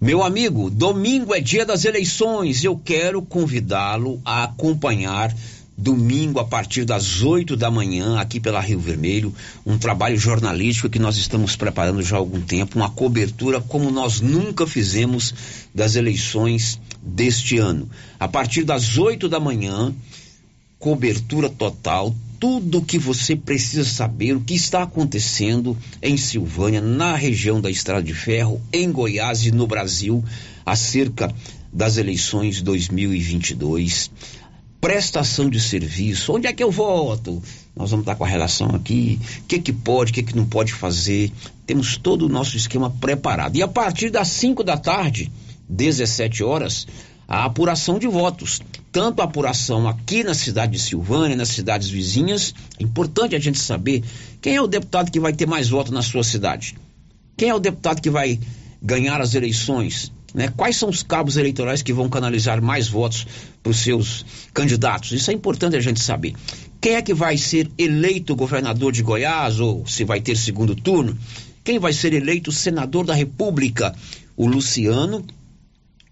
Meu 0.00 0.22
amigo, 0.22 0.70
domingo 0.70 1.34
é 1.34 1.40
dia 1.40 1.66
das 1.66 1.84
eleições. 1.84 2.64
Eu 2.64 2.78
quero 2.78 3.20
convidá-lo 3.20 4.18
a 4.24 4.44
acompanhar 4.44 5.30
domingo 5.76 6.40
a 6.40 6.44
partir 6.44 6.86
das 6.86 7.22
8 7.22 7.54
da 7.54 7.70
manhã 7.70 8.18
aqui 8.18 8.40
pela 8.40 8.60
Rio 8.60 8.80
Vermelho, 8.80 9.34
um 9.66 9.76
trabalho 9.76 10.16
jornalístico 10.16 10.88
que 10.88 10.98
nós 10.98 11.18
estamos 11.18 11.54
preparando 11.54 12.02
já 12.02 12.16
há 12.16 12.18
algum 12.18 12.40
tempo, 12.40 12.78
uma 12.78 12.88
cobertura 12.88 13.60
como 13.60 13.90
nós 13.90 14.22
nunca 14.22 14.66
fizemos 14.66 15.34
das 15.74 15.96
eleições 15.96 16.80
deste 17.02 17.58
ano. 17.58 17.88
A 18.18 18.28
partir 18.28 18.64
das 18.64 18.98
8 18.98 19.28
da 19.28 19.40
manhã, 19.40 19.94
cobertura 20.78 21.48
total, 21.48 22.14
tudo 22.38 22.78
o 22.78 22.84
que 22.84 22.98
você 22.98 23.34
precisa 23.34 23.84
saber, 23.84 24.36
o 24.36 24.40
que 24.40 24.54
está 24.54 24.82
acontecendo 24.82 25.76
em 26.00 26.16
Silvânia, 26.16 26.80
na 26.80 27.16
região 27.16 27.60
da 27.60 27.70
Estrada 27.70 28.02
de 28.02 28.14
Ferro, 28.14 28.60
em 28.72 28.90
Goiás 28.90 29.44
e 29.44 29.50
no 29.50 29.66
Brasil, 29.66 30.24
acerca 30.64 31.34
das 31.72 31.96
eleições 31.96 32.62
2022 32.62 34.10
prestação 34.80 35.50
de 35.50 35.60
serviço, 35.60 36.32
onde 36.32 36.46
é 36.46 36.52
que 36.52 36.62
eu 36.62 36.70
voto? 36.70 37.42
Nós 37.74 37.90
vamos 37.90 38.04
estar 38.04 38.14
com 38.14 38.24
a 38.24 38.28
relação 38.28 38.70
aqui, 38.74 39.18
o 39.40 39.44
que 39.44 39.58
que 39.58 39.72
pode, 39.72 40.10
o 40.10 40.14
que 40.14 40.22
que 40.22 40.36
não 40.36 40.46
pode 40.46 40.72
fazer. 40.72 41.32
Temos 41.66 41.96
todo 41.96 42.26
o 42.26 42.28
nosso 42.28 42.56
esquema 42.56 42.90
preparado. 42.90 43.56
E 43.56 43.62
a 43.62 43.68
partir 43.68 44.10
das 44.10 44.28
5 44.28 44.62
da 44.62 44.76
tarde, 44.76 45.30
17 45.68 46.42
horas, 46.42 46.86
a 47.28 47.44
apuração 47.44 47.98
de 47.98 48.08
votos. 48.08 48.60
Tanto 48.90 49.20
a 49.20 49.24
apuração 49.24 49.86
aqui 49.86 50.24
na 50.24 50.32
cidade 50.32 50.72
de 50.72 50.78
Silvânia, 50.78 51.36
nas 51.36 51.48
cidades 51.48 51.90
vizinhas. 51.90 52.54
É 52.80 52.82
importante 52.82 53.36
a 53.36 53.38
gente 53.38 53.58
saber 53.58 54.02
quem 54.40 54.56
é 54.56 54.62
o 54.62 54.66
deputado 54.66 55.10
que 55.10 55.20
vai 55.20 55.32
ter 55.32 55.46
mais 55.46 55.68
votos 55.68 55.92
na 55.92 56.02
sua 56.02 56.24
cidade. 56.24 56.74
Quem 57.36 57.50
é 57.50 57.54
o 57.54 57.60
deputado 57.60 58.00
que 58.00 58.10
vai 58.10 58.40
ganhar 58.82 59.20
as 59.20 59.34
eleições? 59.34 60.10
Né? 60.34 60.52
Quais 60.56 60.76
são 60.76 60.88
os 60.88 61.02
cabos 61.02 61.36
eleitorais 61.36 61.82
que 61.82 61.92
vão 61.92 62.08
canalizar 62.08 62.60
mais 62.62 62.88
votos 62.88 63.26
para 63.62 63.70
os 63.70 63.78
seus 63.78 64.24
candidatos? 64.52 65.12
Isso 65.12 65.30
é 65.30 65.34
importante 65.34 65.76
a 65.76 65.80
gente 65.80 66.00
saber. 66.00 66.34
Quem 66.80 66.94
é 66.94 67.02
que 67.02 67.14
vai 67.14 67.36
ser 67.36 67.70
eleito 67.76 68.36
governador 68.36 68.92
de 68.92 69.02
Goiás 69.02 69.60
ou 69.60 69.86
se 69.86 70.04
vai 70.04 70.20
ter 70.20 70.36
segundo 70.36 70.74
turno? 70.74 71.16
Quem 71.64 71.78
vai 71.78 71.92
ser 71.92 72.12
eleito 72.12 72.52
senador 72.52 73.04
da 73.04 73.14
República? 73.14 73.94
O 74.36 74.46
Luciano 74.46 75.24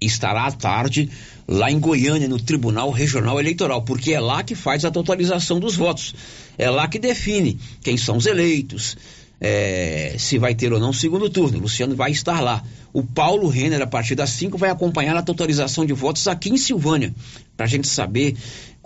estará 0.01 0.47
à 0.47 0.53
tarde 0.53 1.11
lá 1.49 1.71
em 1.71 1.79
Goiânia, 1.79 2.29
no 2.29 2.39
Tribunal 2.39 2.91
Regional 2.91 3.39
Eleitoral, 3.39 3.83
porque 3.83 4.13
é 4.13 4.21
lá 4.21 4.43
que 4.43 4.55
faz 4.55 4.85
a 4.85 4.91
totalização 4.91 5.61
dos 5.61 5.77
votos. 5.77 6.15
É 6.59 6.69
lá 6.69 6.89
que 6.89 6.99
define 6.99 7.59
quem 7.83 7.97
são 7.97 8.17
os 8.17 8.27
eleitos, 8.27 8.97
é, 9.41 10.17
se 10.19 10.39
vai 10.39 10.55
ter 10.55 10.73
ou 10.73 10.81
não 10.81 10.93
segundo 10.93 11.31
turno. 11.31 11.59
O 11.59 11.63
Luciano 11.63 11.95
vai 11.95 12.11
estar 12.11 12.41
lá. 12.41 12.63
O 12.93 13.03
Paulo 13.03 13.49
Renner, 13.49 13.83
a 13.83 13.87
partir 13.87 14.15
das 14.15 14.31
5, 14.31 14.57
vai 14.57 14.71
acompanhar 14.71 15.17
a 15.17 15.23
totalização 15.23 15.85
de 15.85 15.93
votos 15.93 16.27
aqui 16.27 16.49
em 16.49 16.57
Silvânia, 16.57 17.15
para 17.57 17.67
a 17.67 17.69
gente 17.69 17.87
saber 17.87 18.37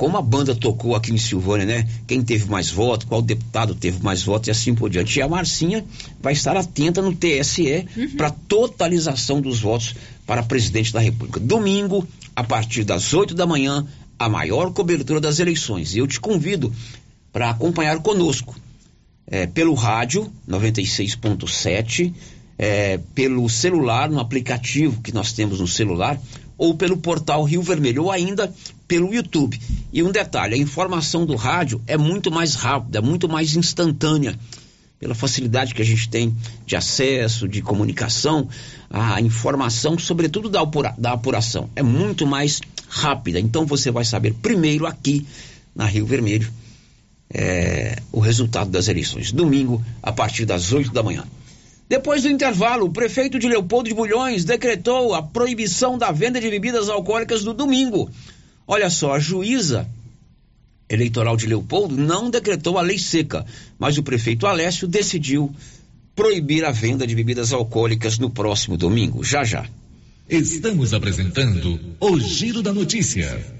como 0.00 0.16
a 0.16 0.22
banda 0.22 0.54
tocou 0.54 0.96
aqui 0.96 1.12
em 1.12 1.18
Silvânia, 1.18 1.66
né? 1.66 1.86
Quem 2.06 2.22
teve 2.22 2.48
mais 2.48 2.70
votos, 2.70 3.06
qual 3.06 3.20
deputado 3.20 3.74
teve 3.74 4.02
mais 4.02 4.22
votos 4.22 4.48
e 4.48 4.50
assim 4.50 4.74
por 4.74 4.88
diante. 4.88 5.18
E 5.18 5.20
a 5.20 5.28
Marcinha 5.28 5.84
vai 6.22 6.32
estar 6.32 6.56
atenta 6.56 7.02
no 7.02 7.14
TSE 7.14 7.86
uhum. 7.94 8.16
para 8.16 8.30
totalização 8.30 9.42
dos 9.42 9.60
votos 9.60 9.94
para 10.26 10.42
presidente 10.42 10.90
da 10.90 11.00
República. 11.00 11.38
Domingo, 11.38 12.08
a 12.34 12.42
partir 12.42 12.82
das 12.82 13.12
8 13.12 13.34
da 13.34 13.44
manhã, 13.46 13.86
a 14.18 14.26
maior 14.26 14.72
cobertura 14.72 15.20
das 15.20 15.38
eleições. 15.38 15.94
E 15.94 15.98
eu 15.98 16.06
te 16.06 16.18
convido 16.18 16.72
para 17.30 17.50
acompanhar 17.50 17.98
conosco 17.98 18.56
é, 19.26 19.46
pelo 19.46 19.74
rádio 19.74 20.32
96.7, 20.48 22.10
é, 22.56 22.98
pelo 23.14 23.46
celular, 23.50 24.08
no 24.08 24.18
aplicativo 24.18 25.02
que 25.02 25.12
nós 25.12 25.34
temos 25.34 25.60
no 25.60 25.68
celular, 25.68 26.18
ou 26.56 26.74
pelo 26.74 26.96
portal 26.96 27.44
Rio 27.44 27.60
Vermelho, 27.60 28.04
ou 28.04 28.10
ainda 28.10 28.50
pelo 28.90 29.14
YouTube. 29.14 29.56
E 29.92 30.02
um 30.02 30.10
detalhe: 30.10 30.56
a 30.56 30.58
informação 30.58 31.24
do 31.24 31.36
rádio 31.36 31.80
é 31.86 31.96
muito 31.96 32.28
mais 32.28 32.56
rápida, 32.56 33.00
muito 33.00 33.28
mais 33.28 33.54
instantânea. 33.54 34.36
Pela 34.98 35.14
facilidade 35.14 35.74
que 35.74 35.80
a 35.80 35.84
gente 35.84 36.10
tem 36.10 36.36
de 36.66 36.76
acesso, 36.76 37.48
de 37.48 37.62
comunicação, 37.62 38.48
a 38.90 39.18
informação, 39.18 39.96
sobretudo 39.96 40.50
da, 40.50 40.60
apura, 40.60 40.94
da 40.98 41.12
apuração, 41.12 41.70
é 41.74 41.82
muito 41.82 42.26
mais 42.26 42.60
rápida. 42.86 43.40
Então 43.40 43.64
você 43.64 43.90
vai 43.90 44.04
saber 44.04 44.34
primeiro 44.34 44.84
aqui 44.84 45.26
na 45.74 45.86
Rio 45.86 46.04
Vermelho 46.04 46.52
é, 47.32 47.96
o 48.12 48.20
resultado 48.20 48.68
das 48.70 48.88
eleições. 48.88 49.32
Domingo, 49.32 49.82
a 50.02 50.12
partir 50.12 50.44
das 50.44 50.70
8 50.70 50.92
da 50.92 51.02
manhã. 51.02 51.24
Depois 51.88 52.22
do 52.22 52.28
intervalo, 52.28 52.86
o 52.86 52.92
prefeito 52.92 53.38
de 53.38 53.48
Leopoldo 53.48 53.88
de 53.88 53.94
Bulhões 53.94 54.44
decretou 54.44 55.14
a 55.14 55.22
proibição 55.22 55.96
da 55.96 56.12
venda 56.12 56.38
de 56.40 56.50
bebidas 56.50 56.90
alcoólicas 56.90 57.42
no 57.42 57.54
domingo. 57.54 58.10
Olha 58.72 58.88
só, 58.88 59.14
a 59.14 59.18
juíza 59.18 59.84
eleitoral 60.88 61.36
de 61.36 61.44
Leopoldo 61.44 61.96
não 61.96 62.30
decretou 62.30 62.78
a 62.78 62.82
lei 62.82 63.00
seca, 63.00 63.44
mas 63.76 63.98
o 63.98 64.02
prefeito 64.04 64.46
Alessio 64.46 64.86
decidiu 64.86 65.52
proibir 66.14 66.64
a 66.64 66.70
venda 66.70 67.04
de 67.04 67.12
bebidas 67.12 67.52
alcoólicas 67.52 68.16
no 68.16 68.30
próximo 68.30 68.76
domingo. 68.76 69.24
Já 69.24 69.42
já. 69.42 69.68
Estamos 70.28 70.94
apresentando 70.94 71.80
o 71.98 72.20
Giro 72.20 72.62
da 72.62 72.72
Notícia. 72.72 73.59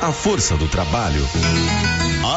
A 0.00 0.12
força 0.12 0.56
do 0.56 0.68
trabalho. 0.68 1.26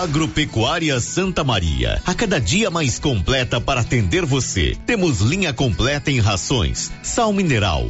Agropecuária 0.02 1.00
Santa 1.00 1.44
Maria, 1.44 2.02
a 2.06 2.14
cada 2.14 2.40
dia 2.40 2.70
mais 2.70 3.00
completa 3.00 3.60
para 3.60 3.82
atender 3.82 4.26
você. 4.26 4.78
Temos 4.86 5.20
linha 5.20 5.54
completa 5.54 6.12
em 6.12 6.20
rações, 6.20 6.92
sal 7.02 7.34
mineral, 7.34 7.90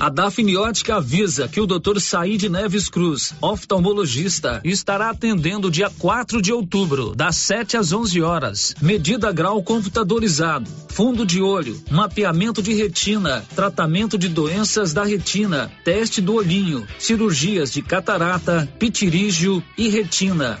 A 0.00 0.08
Dafniótica 0.08 0.96
avisa 0.96 1.48
que 1.48 1.60
o 1.60 1.66
Dr. 1.66 1.98
Said 1.98 2.44
Neves 2.44 2.88
Cruz, 2.88 3.34
oftalmologista, 3.40 4.60
estará 4.62 5.10
atendendo 5.10 5.72
dia 5.72 5.90
4 5.98 6.40
de 6.40 6.52
outubro, 6.52 7.16
das 7.16 7.34
7 7.34 7.76
às 7.76 7.92
11 7.92 8.22
horas. 8.22 8.74
Medida 8.80 9.32
grau 9.32 9.60
computadorizado, 9.60 10.70
fundo 10.90 11.26
de 11.26 11.42
olho, 11.42 11.82
mapeamento 11.90 12.62
de 12.62 12.72
retina, 12.74 13.44
tratamento 13.56 14.16
de 14.16 14.28
doenças 14.28 14.92
da 14.92 15.02
retina, 15.02 15.68
teste 15.84 16.20
do 16.20 16.34
olhinho, 16.34 16.86
cirurgias 16.96 17.72
de 17.72 17.82
catarata, 17.82 18.68
pitirígio 18.78 19.60
e 19.76 19.88
retina. 19.88 20.60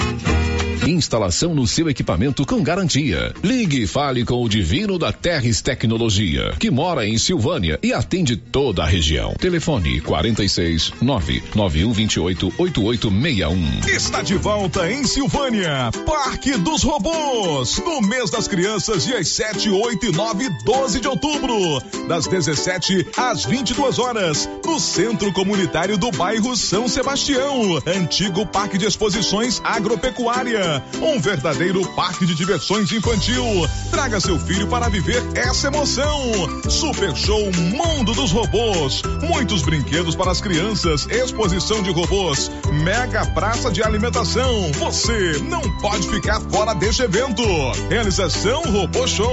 Instalação 0.91 1.55
no 1.55 1.65
seu 1.65 1.89
equipamento 1.89 2.45
com 2.45 2.61
garantia. 2.61 3.33
Ligue 3.43 3.83
e 3.83 3.87
fale 3.87 4.23
com 4.25 4.43
o 4.43 4.49
Divino 4.49 4.99
da 4.99 5.11
Terres 5.11 5.61
Tecnologia, 5.61 6.53
que 6.59 6.69
mora 6.69 7.07
em 7.07 7.17
Silvânia 7.17 7.79
e 7.81 7.93
atende 7.93 8.35
toda 8.35 8.83
a 8.83 8.85
região. 8.85 9.33
Telefone 9.39 10.01
46 10.01 10.93
99128 11.01 12.53
8861. 12.57 13.81
Está 13.87 14.21
de 14.21 14.35
volta 14.35 14.91
em 14.91 15.03
Silvânia, 15.03 15.89
Parque 16.05 16.57
dos 16.57 16.83
Robôs, 16.83 17.77
no 17.79 18.01
mês 18.01 18.29
das 18.29 18.47
crianças, 18.47 19.05
dias 19.05 19.27
7, 19.29 19.69
8 19.69 20.05
e 20.07 20.11
9 20.11 20.45
e 20.45 20.63
12 20.63 20.99
de 20.99 21.07
outubro, 21.07 21.81
das 22.07 22.27
17 22.27 23.07
às 23.17 23.45
22 23.45 23.99
horas, 23.99 24.49
no 24.65 24.79
Centro 24.79 25.31
Comunitário 25.31 25.97
do 25.97 26.11
bairro 26.11 26.55
São 26.55 26.87
Sebastião, 26.87 27.81
antigo 27.85 28.45
Parque 28.45 28.77
de 28.77 28.85
Exposições 28.85 29.61
Agropecuária. 29.63 30.80
Um 31.01 31.19
verdadeiro 31.19 31.85
parque 31.95 32.25
de 32.25 32.35
diversões 32.35 32.91
infantil. 32.91 33.43
Traga 33.89 34.19
seu 34.19 34.39
filho 34.39 34.67
para 34.67 34.89
viver 34.89 35.21
essa 35.35 35.67
emoção. 35.67 36.31
Super 36.69 37.15
Show 37.15 37.51
Mundo 37.53 38.13
dos 38.13 38.31
Robôs. 38.31 39.01
Muitos 39.27 39.61
brinquedos 39.61 40.15
para 40.15 40.31
as 40.31 40.41
crianças, 40.41 41.07
exposição 41.09 41.81
de 41.81 41.91
robôs, 41.91 42.51
mega 42.83 43.25
praça 43.27 43.71
de 43.71 43.83
alimentação. 43.83 44.71
Você 44.73 45.39
não 45.43 45.61
pode 45.79 46.07
ficar 46.09 46.39
fora 46.41 46.73
deste 46.73 47.03
evento. 47.03 47.43
Realização 47.89 48.61
Robô 48.63 49.07
Show. 49.07 49.31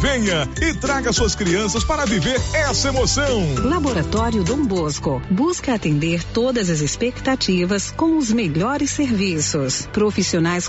Venha 0.00 0.48
e 0.60 0.74
traga 0.74 1.12
suas 1.12 1.34
crianças 1.34 1.82
para 1.82 2.04
viver 2.04 2.40
essa 2.52 2.88
emoção. 2.88 3.54
Laboratório 3.64 4.44
Dom 4.44 4.64
Bosco 4.66 5.22
busca 5.30 5.74
atender 5.74 6.22
todas 6.24 6.68
as 6.68 6.80
expectativas 6.80 7.90
com 7.90 8.18
os 8.18 8.30
melhores 8.30 8.90
serviços. 8.90 9.88
Profissionais 9.92 10.68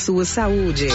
sua 0.01 0.25
saúde. 0.25 0.87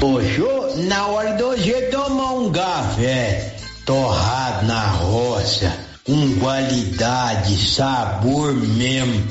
Poxa, 0.00 0.76
na 0.88 1.06
hora 1.06 1.36
de 1.36 1.42
hoje 1.44 1.72
tomar 1.82 2.32
um 2.32 2.50
café 2.50 3.54
torrado 3.86 4.66
na 4.66 4.86
roça, 4.88 5.72
com 6.04 6.40
qualidade, 6.40 7.56
sabor 7.56 8.52
mesmo, 8.54 9.24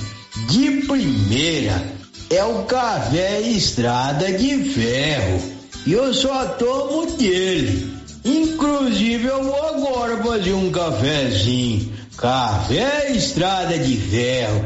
de 0.47 0.86
primeira, 0.88 1.84
é 2.30 2.41
o 2.45 2.64
café 2.64 3.41
Estrada 3.41 4.32
de 4.32 4.70
Ferro. 4.70 5.41
E 5.86 5.91
eu 5.91 6.14
só 6.14 6.45
tomo 6.45 7.12
dele. 7.18 7.93
Inclusive 8.24 9.28
eu 9.28 9.43
vou 9.43 9.68
agora 9.68 10.24
fazer 10.24 10.53
um 10.53 10.72
cafezinho. 10.72 11.91
Café 12.16 13.12
Estrada 13.12 13.78
de 13.78 13.97
Ferro. 13.97 14.66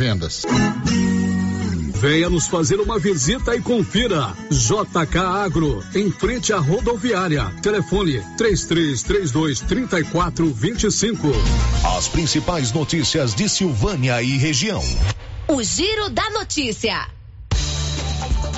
vendas. 0.00 0.46
Venha 2.00 2.30
nos 2.30 2.46
fazer 2.46 2.80
uma 2.80 2.98
visita 2.98 3.54
e 3.54 3.60
confira. 3.60 4.34
JK 4.50 5.18
Agro, 5.18 5.84
em 5.94 6.10
frente 6.10 6.54
à 6.54 6.58
rodoviária. 6.58 7.44
Telefone 7.62 8.22
3332 8.38 9.60
3425. 9.60 11.28
As 11.98 12.08
principais 12.08 12.72
notícias 12.72 13.34
de 13.34 13.46
Silvânia 13.46 14.22
e 14.22 14.38
região. 14.38 14.82
O 15.46 15.62
Giro 15.62 16.08
da 16.08 16.30
Notícia. 16.30 17.06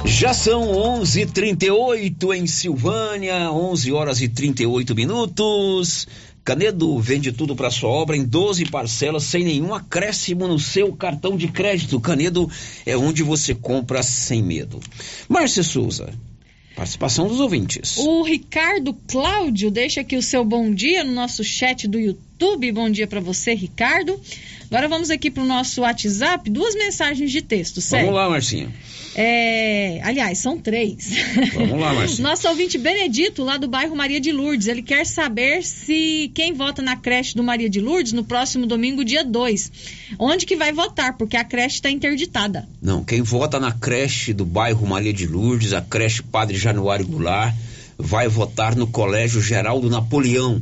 Já 0.05 0.33
são 0.35 0.63
11:38 0.71 2.35
em 2.35 2.47
Silvânia, 2.47 3.51
11 3.51 3.93
horas 3.93 4.21
e 4.21 4.29
38 4.29 4.95
minutos. 4.95 6.07
Canedo 6.45 6.99
vende 6.99 7.31
tudo 7.31 7.55
para 7.55 7.71
sua 7.71 7.89
obra 7.89 8.17
em 8.17 8.25
12 8.25 8.67
parcelas 8.67 9.23
sem 9.23 9.45
nenhum 9.45 9.73
acréscimo 9.73 10.49
no 10.49 10.59
seu 10.59 10.93
cartão 10.93 11.37
de 11.37 11.47
crédito. 11.47 12.01
Canedo 12.01 12.51
é 12.85 12.97
onde 12.97 13.23
você 13.23 13.55
compra 13.55 14.03
sem 14.03 14.43
medo. 14.43 14.81
Márcia 15.29 15.63
Souza, 15.63 16.13
participação 16.75 17.29
dos 17.29 17.39
ouvintes. 17.39 17.97
O 17.99 18.23
Ricardo 18.23 18.93
Cláudio 19.07 19.71
deixa 19.71 20.01
aqui 20.01 20.17
o 20.17 20.23
seu 20.23 20.45
bom 20.45 20.75
dia 20.75 21.05
no 21.05 21.13
nosso 21.13 21.45
chat 21.45 21.87
do 21.87 21.99
YouTube. 21.99 22.32
Bom 22.73 22.91
dia 22.91 23.07
para 23.07 23.21
você, 23.21 23.55
Ricardo. 23.55 24.21
Agora 24.67 24.89
vamos 24.89 25.11
aqui 25.11 25.31
para 25.31 25.43
o 25.43 25.47
nosso 25.47 25.83
WhatsApp, 25.83 26.51
duas 26.51 26.75
mensagens 26.75 27.31
de 27.31 27.41
texto, 27.41 27.81
certo? 27.81 28.07
Vamos 28.07 28.19
lá, 28.19 28.29
Marcinha. 28.29 28.69
É, 29.15 30.01
aliás, 30.03 30.39
são 30.39 30.59
três. 30.59 31.11
Vamos 31.55 31.79
lá, 31.79 31.93
Marcinha. 31.95 32.29
Nosso 32.29 32.49
ouvinte 32.49 32.79
Benedito, 32.79 33.45
lá 33.45 33.59
do 33.59 33.69
bairro 33.69 33.95
Maria 33.95 34.19
de 34.19 34.33
Lourdes, 34.33 34.67
ele 34.67 34.83
quer 34.83 35.07
saber 35.07 35.63
se 35.63 36.33
quem 36.35 36.53
vota 36.53 36.83
na 36.83 36.97
creche 36.97 37.37
do 37.37 37.45
Maria 37.45 37.71
de 37.71 37.81
Lourdes 37.81 38.13
no 38.13 38.25
próximo 38.25 38.67
domingo, 38.67 39.05
dia 39.05 39.23
2. 39.23 39.71
Onde 40.19 40.45
que 40.45 40.57
vai 40.57 40.73
votar? 40.73 41.17
Porque 41.17 41.37
a 41.37 41.45
creche 41.45 41.77
está 41.77 41.91
interditada. 41.91 42.67
Não, 42.81 43.05
quem 43.05 43.23
vota 43.23 43.61
na 43.61 43.71
creche 43.71 44.33
do 44.33 44.45
bairro 44.45 44.85
Maria 44.87 45.13
de 45.13 45.27
Lourdes, 45.27 45.75
a 45.75 45.81
creche 45.81 46.23
Padre 46.23 46.57
Januário 46.57 47.07
Goulart, 47.07 47.55
vai 47.99 48.27
votar 48.27 48.75
no 48.75 48.87
Colégio 48.87 49.41
Geraldo 49.41 49.89
Napoleão, 49.89 50.61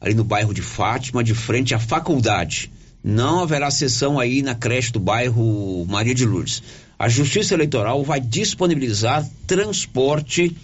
ali 0.00 0.14
no 0.14 0.24
bairro 0.24 0.54
de 0.54 0.62
Fátima, 0.62 1.22
de 1.22 1.34
frente 1.34 1.74
à 1.74 1.78
faculdade. 1.78 2.70
Não 3.02 3.40
haverá 3.40 3.70
sessão 3.70 4.18
aí 4.18 4.42
na 4.42 4.54
creche 4.54 4.92
do 4.92 5.00
bairro 5.00 5.84
Maria 5.88 6.14
de 6.14 6.24
Lourdes. 6.24 6.62
A 6.98 7.08
Justiça 7.08 7.54
Eleitoral 7.54 8.02
vai 8.04 8.20
disponibilizar 8.20 9.26
transporte 9.46 10.56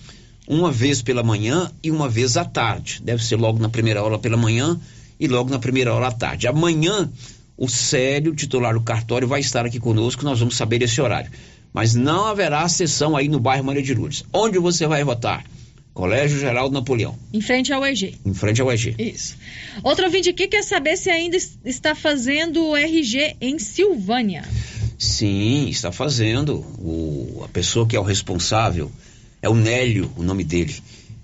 uma 0.46 0.70
vez 0.70 1.02
pela 1.02 1.22
manhã 1.22 1.70
e 1.82 1.90
uma 1.90 2.08
vez 2.08 2.36
à 2.36 2.44
tarde. 2.44 3.00
Deve 3.02 3.24
ser 3.24 3.36
logo 3.36 3.58
na 3.58 3.68
primeira 3.68 4.02
hora 4.02 4.18
pela 4.18 4.36
manhã 4.36 4.78
e 5.18 5.26
logo 5.26 5.50
na 5.50 5.58
primeira 5.58 5.92
hora 5.92 6.08
à 6.08 6.12
tarde. 6.12 6.46
Amanhã, 6.46 7.10
o 7.56 7.68
Célio, 7.68 8.34
titular 8.34 8.74
do 8.74 8.82
cartório, 8.82 9.26
vai 9.26 9.40
estar 9.40 9.64
aqui 9.64 9.80
conosco, 9.80 10.24
nós 10.24 10.38
vamos 10.38 10.56
saber 10.56 10.82
esse 10.82 11.00
horário. 11.00 11.30
Mas 11.72 11.94
não 11.94 12.26
haverá 12.26 12.68
sessão 12.68 13.16
aí 13.16 13.28
no 13.28 13.40
bairro 13.40 13.64
Maria 13.64 13.82
de 13.82 13.94
Lourdes. 13.94 14.24
Onde 14.32 14.58
você 14.58 14.86
vai 14.86 15.02
votar? 15.04 15.44
Colégio 15.96 16.38
Geraldo 16.38 16.74
Napoleão, 16.74 17.16
Em 17.32 17.40
frente 17.40 17.72
ao 17.72 17.82
EG. 17.86 18.16
em 18.22 18.34
frente 18.34 18.60
ao 18.60 18.70
EG. 18.70 18.94
Isso. 18.98 19.34
Outro 19.82 20.04
ouvinte 20.04 20.28
aqui 20.28 20.46
quer 20.46 20.62
saber 20.62 20.94
se 20.98 21.08
ainda 21.08 21.38
es- 21.38 21.58
está 21.64 21.94
fazendo 21.94 22.62
o 22.62 22.76
RG 22.76 23.34
em 23.40 23.58
Silvânia. 23.58 24.44
Sim, 24.98 25.68
está 25.70 25.90
fazendo. 25.90 26.56
O, 26.78 27.40
a 27.44 27.48
pessoa 27.48 27.86
que 27.86 27.96
é 27.96 28.00
o 28.00 28.02
responsável 28.02 28.92
é 29.40 29.48
o 29.48 29.54
Nélio, 29.54 30.10
o 30.18 30.22
nome 30.22 30.44
dele. 30.44 30.74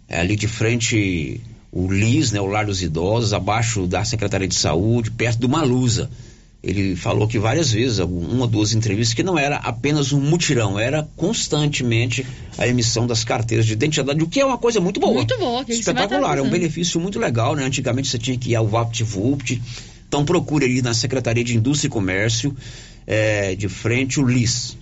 É 0.08 0.20
ali 0.20 0.36
de 0.36 0.48
frente, 0.48 1.38
o 1.70 1.92
LIS, 1.92 2.32
né, 2.32 2.40
o 2.40 2.46
Lar 2.46 2.64
dos 2.64 2.82
Idosos, 2.82 3.34
abaixo 3.34 3.86
da 3.86 4.02
Secretaria 4.06 4.48
de 4.48 4.54
Saúde, 4.54 5.10
perto 5.10 5.38
do 5.38 5.48
Malusa. 5.50 6.10
Ele 6.62 6.94
falou 6.94 7.26
que 7.26 7.40
várias 7.40 7.72
vezes, 7.72 7.98
uma 7.98 8.42
ou 8.42 8.46
duas 8.46 8.72
entrevistas, 8.72 9.14
que 9.14 9.22
não 9.24 9.36
era 9.36 9.56
apenas 9.56 10.12
um 10.12 10.20
mutirão, 10.20 10.78
era 10.78 11.08
constantemente 11.16 12.24
a 12.56 12.68
emissão 12.68 13.04
das 13.04 13.24
carteiras 13.24 13.66
de 13.66 13.72
identidade, 13.72 14.22
o 14.22 14.28
que 14.28 14.38
é 14.38 14.46
uma 14.46 14.58
coisa 14.58 14.80
muito 14.80 15.00
boa. 15.00 15.14
Muito 15.14 15.36
boa, 15.38 15.64
que 15.64 15.72
Espetacular, 15.72 16.38
é 16.38 16.42
um 16.42 16.48
benefício 16.48 17.00
muito 17.00 17.18
legal, 17.18 17.56
né? 17.56 17.64
Antigamente 17.64 18.08
você 18.08 18.18
tinha 18.18 18.38
que 18.38 18.50
ir 18.50 18.54
ao 18.54 18.68
VaptVupt, 18.68 19.60
então 20.06 20.24
procure 20.24 20.64
ali 20.64 20.80
na 20.82 20.94
Secretaria 20.94 21.42
de 21.42 21.56
Indústria 21.56 21.88
e 21.88 21.90
Comércio, 21.90 22.56
é, 23.08 23.56
de 23.56 23.68
frente 23.68 24.20
o 24.20 24.24
LIS. 24.24 24.76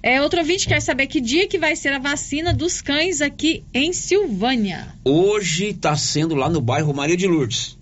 É, 0.00 0.22
outro 0.22 0.38
ouvinte 0.38 0.68
quer 0.68 0.80
saber 0.80 1.08
que 1.08 1.20
dia 1.20 1.48
que 1.48 1.58
vai 1.58 1.74
ser 1.74 1.92
a 1.92 1.98
vacina 1.98 2.54
dos 2.54 2.80
cães 2.80 3.20
aqui 3.20 3.64
em 3.74 3.92
Silvânia. 3.92 4.94
Hoje 5.04 5.70
está 5.70 5.96
sendo 5.96 6.36
lá 6.36 6.48
no 6.48 6.60
bairro 6.60 6.94
Maria 6.94 7.16
de 7.16 7.26
Lourdes. 7.26 7.76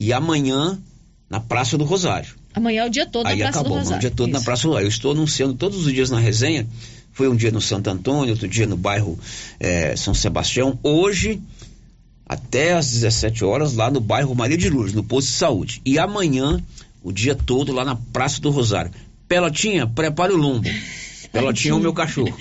E 0.00 0.12
amanhã 0.12 0.76
na 1.30 1.38
Praça 1.38 1.78
do 1.78 1.84
Rosário. 1.84 2.37
Amanhã 2.58 2.82
é 2.82 2.86
o 2.86 2.90
dia 2.90 3.06
todo 3.06 3.26
Aí 3.26 3.38
na 3.38 3.44
Praça 3.44 3.60
acabou, 3.60 3.72
do 3.72 3.74
o 3.76 3.82
Rosário. 3.82 4.00
dia 4.00 4.10
todo 4.10 4.30
na 4.30 4.36
Isso. 4.38 4.44
Praça 4.44 4.62
do 4.62 4.68
Rosário. 4.68 4.86
Eu 4.86 4.90
estou 4.90 5.12
anunciando 5.12 5.54
todos 5.54 5.86
os 5.86 5.92
dias 5.92 6.10
na 6.10 6.18
resenha. 6.18 6.66
Foi 7.12 7.28
um 7.28 7.34
dia 7.34 7.50
no 7.50 7.60
Santo 7.60 7.88
Antônio, 7.88 8.32
outro 8.32 8.46
dia 8.46 8.66
no 8.66 8.76
bairro 8.76 9.18
eh, 9.58 9.96
São 9.96 10.12
Sebastião. 10.14 10.78
Hoje, 10.82 11.40
até 12.26 12.74
às 12.74 12.90
17 12.90 13.44
horas, 13.44 13.74
lá 13.74 13.90
no 13.90 14.00
bairro 14.00 14.34
Maria 14.34 14.56
de 14.56 14.68
Lourdes, 14.68 14.94
no 14.94 15.02
posto 15.02 15.28
de 15.28 15.34
saúde. 15.34 15.80
E 15.84 15.98
amanhã, 15.98 16.62
o 17.02 17.10
dia 17.12 17.34
todo, 17.34 17.72
lá 17.72 17.84
na 17.84 17.96
Praça 18.12 18.40
do 18.40 18.50
Rosário. 18.50 18.90
Pelotinha, 19.26 19.86
prepare 19.86 20.32
o 20.32 20.36
lombo. 20.36 20.68
Pelotinha 21.32 21.72
é 21.72 21.74
o 21.74 21.80
meu 21.80 21.92
cachorro. 21.92 22.34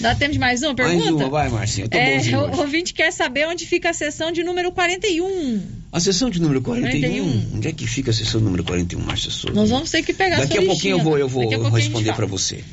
Dá 0.00 0.14
tempo 0.14 0.32
de 0.32 0.38
mais 0.38 0.62
uma 0.62 0.74
pergunta? 0.74 1.04
Mais 1.04 1.14
uma, 1.14 1.28
vai, 1.28 1.48
tô 1.50 1.96
É, 1.96 2.18
o 2.36 2.60
ouvinte 2.60 2.92
quer 2.92 3.12
saber 3.12 3.46
onde 3.46 3.66
fica 3.66 3.90
a 3.90 3.92
sessão 3.94 4.32
de 4.32 4.42
número 4.42 4.72
41. 4.72 5.62
A 5.92 6.00
sessão 6.00 6.28
de 6.28 6.40
número 6.40 6.60
41, 6.60 7.00
41. 7.00 7.56
onde 7.56 7.68
é 7.68 7.72
que 7.72 7.86
fica 7.86 8.10
a 8.10 8.14
sessão 8.14 8.40
número 8.40 8.64
41, 8.64 9.00
Márcia 9.00 9.30
Souza? 9.30 9.54
Nós 9.54 9.70
vamos 9.70 9.90
ter 9.90 10.02
que 10.02 10.12
pegar 10.12 10.38
Daqui 10.38 10.54
sua 10.54 10.62
a 10.62 10.66
pouquinho 10.66 10.98
eu 10.98 11.02
vou, 11.02 11.18
eu 11.18 11.28
vou 11.28 11.42
a 11.48 11.56
gente 11.56 11.70
responder 11.72 12.12
para 12.14 12.26
você. 12.26 12.64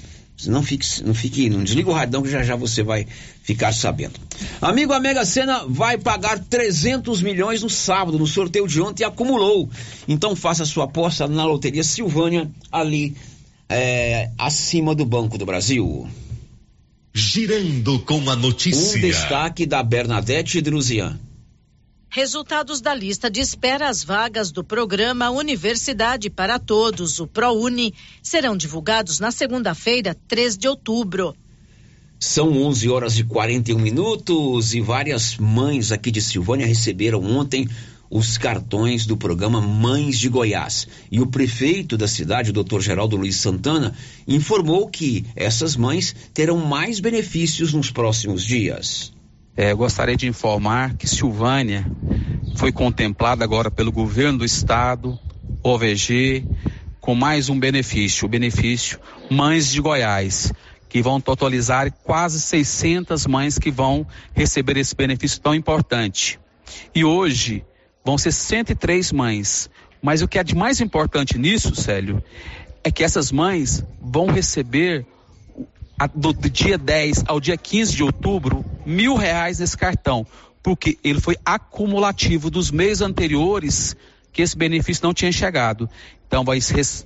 Você 0.41 0.49
Não 0.49 0.63
fique, 0.63 1.03
não 1.03 1.13
fique, 1.13 1.49
não 1.51 1.63
desliga 1.63 1.91
o 1.91 1.93
radão 1.93 2.23
que 2.23 2.29
já 2.29 2.41
já 2.41 2.55
você 2.55 2.81
vai 2.81 3.05
ficar 3.43 3.71
sabendo. 3.71 4.19
Amigo, 4.59 4.91
a 4.91 4.99
Mega 4.99 5.23
Sena 5.23 5.65
vai 5.67 5.99
pagar 5.99 6.39
300 6.39 7.21
milhões 7.21 7.61
no 7.61 7.69
sábado, 7.69 8.17
no 8.17 8.25
sorteio 8.25 8.67
de 8.67 8.81
ontem 8.81 9.03
e 9.03 9.05
acumulou. 9.05 9.69
Então 10.07 10.35
faça 10.35 10.65
sua 10.65 10.85
aposta 10.85 11.27
na 11.27 11.45
Loteria 11.45 11.83
Silvânia, 11.83 12.49
ali 12.71 13.15
é, 13.71 14.29
acima 14.37 14.93
do 14.93 15.05
Banco 15.05 15.37
do 15.37 15.45
Brasil. 15.45 16.07
Girando 17.13 17.99
com 17.99 18.29
a 18.29 18.35
notícia. 18.35 18.97
Um 18.97 19.01
destaque 19.01 19.65
da 19.65 19.81
Bernadette 19.81 20.61
Druzian. 20.61 21.19
Resultados 22.09 22.81
da 22.81 22.93
lista 22.93 23.29
de 23.29 23.39
espera 23.39 23.87
às 23.87 24.03
vagas 24.03 24.51
do 24.51 24.65
programa 24.65 25.29
Universidade 25.29 26.29
para 26.29 26.59
Todos, 26.59 27.21
o 27.21 27.27
ProUni, 27.27 27.93
serão 28.21 28.57
divulgados 28.57 29.19
na 29.21 29.31
segunda-feira, 29.31 30.13
3 30.27 30.57
de 30.57 30.67
outubro. 30.67 31.33
São 32.19 32.51
11 32.51 32.89
horas 32.89 33.17
e 33.17 33.23
41 33.23 33.79
minutos 33.79 34.73
e 34.73 34.81
várias 34.81 35.37
mães 35.37 35.91
aqui 35.91 36.11
de 36.11 36.21
Silvânia 36.21 36.67
receberam 36.67 37.23
ontem 37.23 37.67
os 38.11 38.37
cartões 38.37 39.05
do 39.05 39.15
programa 39.15 39.61
Mães 39.61 40.19
de 40.19 40.27
Goiás. 40.27 40.85
E 41.09 41.21
o 41.21 41.27
prefeito 41.27 41.97
da 41.97 42.09
cidade, 42.09 42.49
o 42.49 42.53
Dr. 42.53 42.81
Geraldo 42.81 43.15
Luiz 43.15 43.37
Santana, 43.37 43.95
informou 44.27 44.89
que 44.89 45.25
essas 45.33 45.77
mães 45.77 46.13
terão 46.33 46.57
mais 46.57 46.99
benefícios 46.99 47.73
nos 47.73 47.89
próximos 47.89 48.43
dias. 48.43 49.13
É, 49.55 49.73
gostaria 49.73 50.17
de 50.17 50.27
informar 50.27 50.97
que 50.97 51.07
Silvânia 51.07 51.89
foi 52.57 52.73
contemplada 52.73 53.45
agora 53.45 53.71
pelo 53.71 53.93
governo 53.93 54.39
do 54.39 54.45
estado, 54.45 55.17
OVG, 55.63 56.45
com 56.99 57.15
mais 57.15 57.47
um 57.47 57.57
benefício, 57.57 58.25
o 58.25 58.29
benefício 58.29 58.99
Mães 59.29 59.71
de 59.71 59.79
Goiás, 59.79 60.51
que 60.89 61.01
vão 61.01 61.21
totalizar 61.21 61.89
quase 62.03 62.41
600 62.41 63.25
mães 63.25 63.57
que 63.57 63.71
vão 63.71 64.05
receber 64.33 64.75
esse 64.75 64.93
benefício 64.93 65.39
tão 65.39 65.55
importante. 65.55 66.37
E 66.93 67.05
hoje 67.05 67.63
vão 68.03 68.17
ser 68.17 68.31
103 68.31 69.11
mães. 69.11 69.69
Mas 70.01 70.21
o 70.21 70.27
que 70.27 70.39
é 70.39 70.43
de 70.43 70.55
mais 70.55 70.81
importante 70.81 71.37
nisso, 71.37 71.75
Célio, 71.75 72.23
é 72.83 72.91
que 72.91 73.03
essas 73.03 73.31
mães 73.31 73.83
vão 74.01 74.27
receber 74.27 75.05
do 76.15 76.33
dia 76.33 76.77
10 76.77 77.25
ao 77.27 77.39
dia 77.39 77.55
15 77.55 77.95
de 77.95 78.03
outubro, 78.03 78.65
mil 78.85 79.15
reais 79.15 79.59
nesse 79.59 79.77
cartão, 79.77 80.25
porque 80.63 80.97
ele 81.03 81.21
foi 81.21 81.37
acumulativo 81.45 82.49
dos 82.49 82.71
meses 82.71 83.01
anteriores 83.01 83.95
que 84.31 84.41
esse 84.41 84.57
benefício 84.57 85.03
não 85.03 85.13
tinha 85.13 85.31
chegado. 85.31 85.89
Então 86.27 86.45
vai 86.45 86.59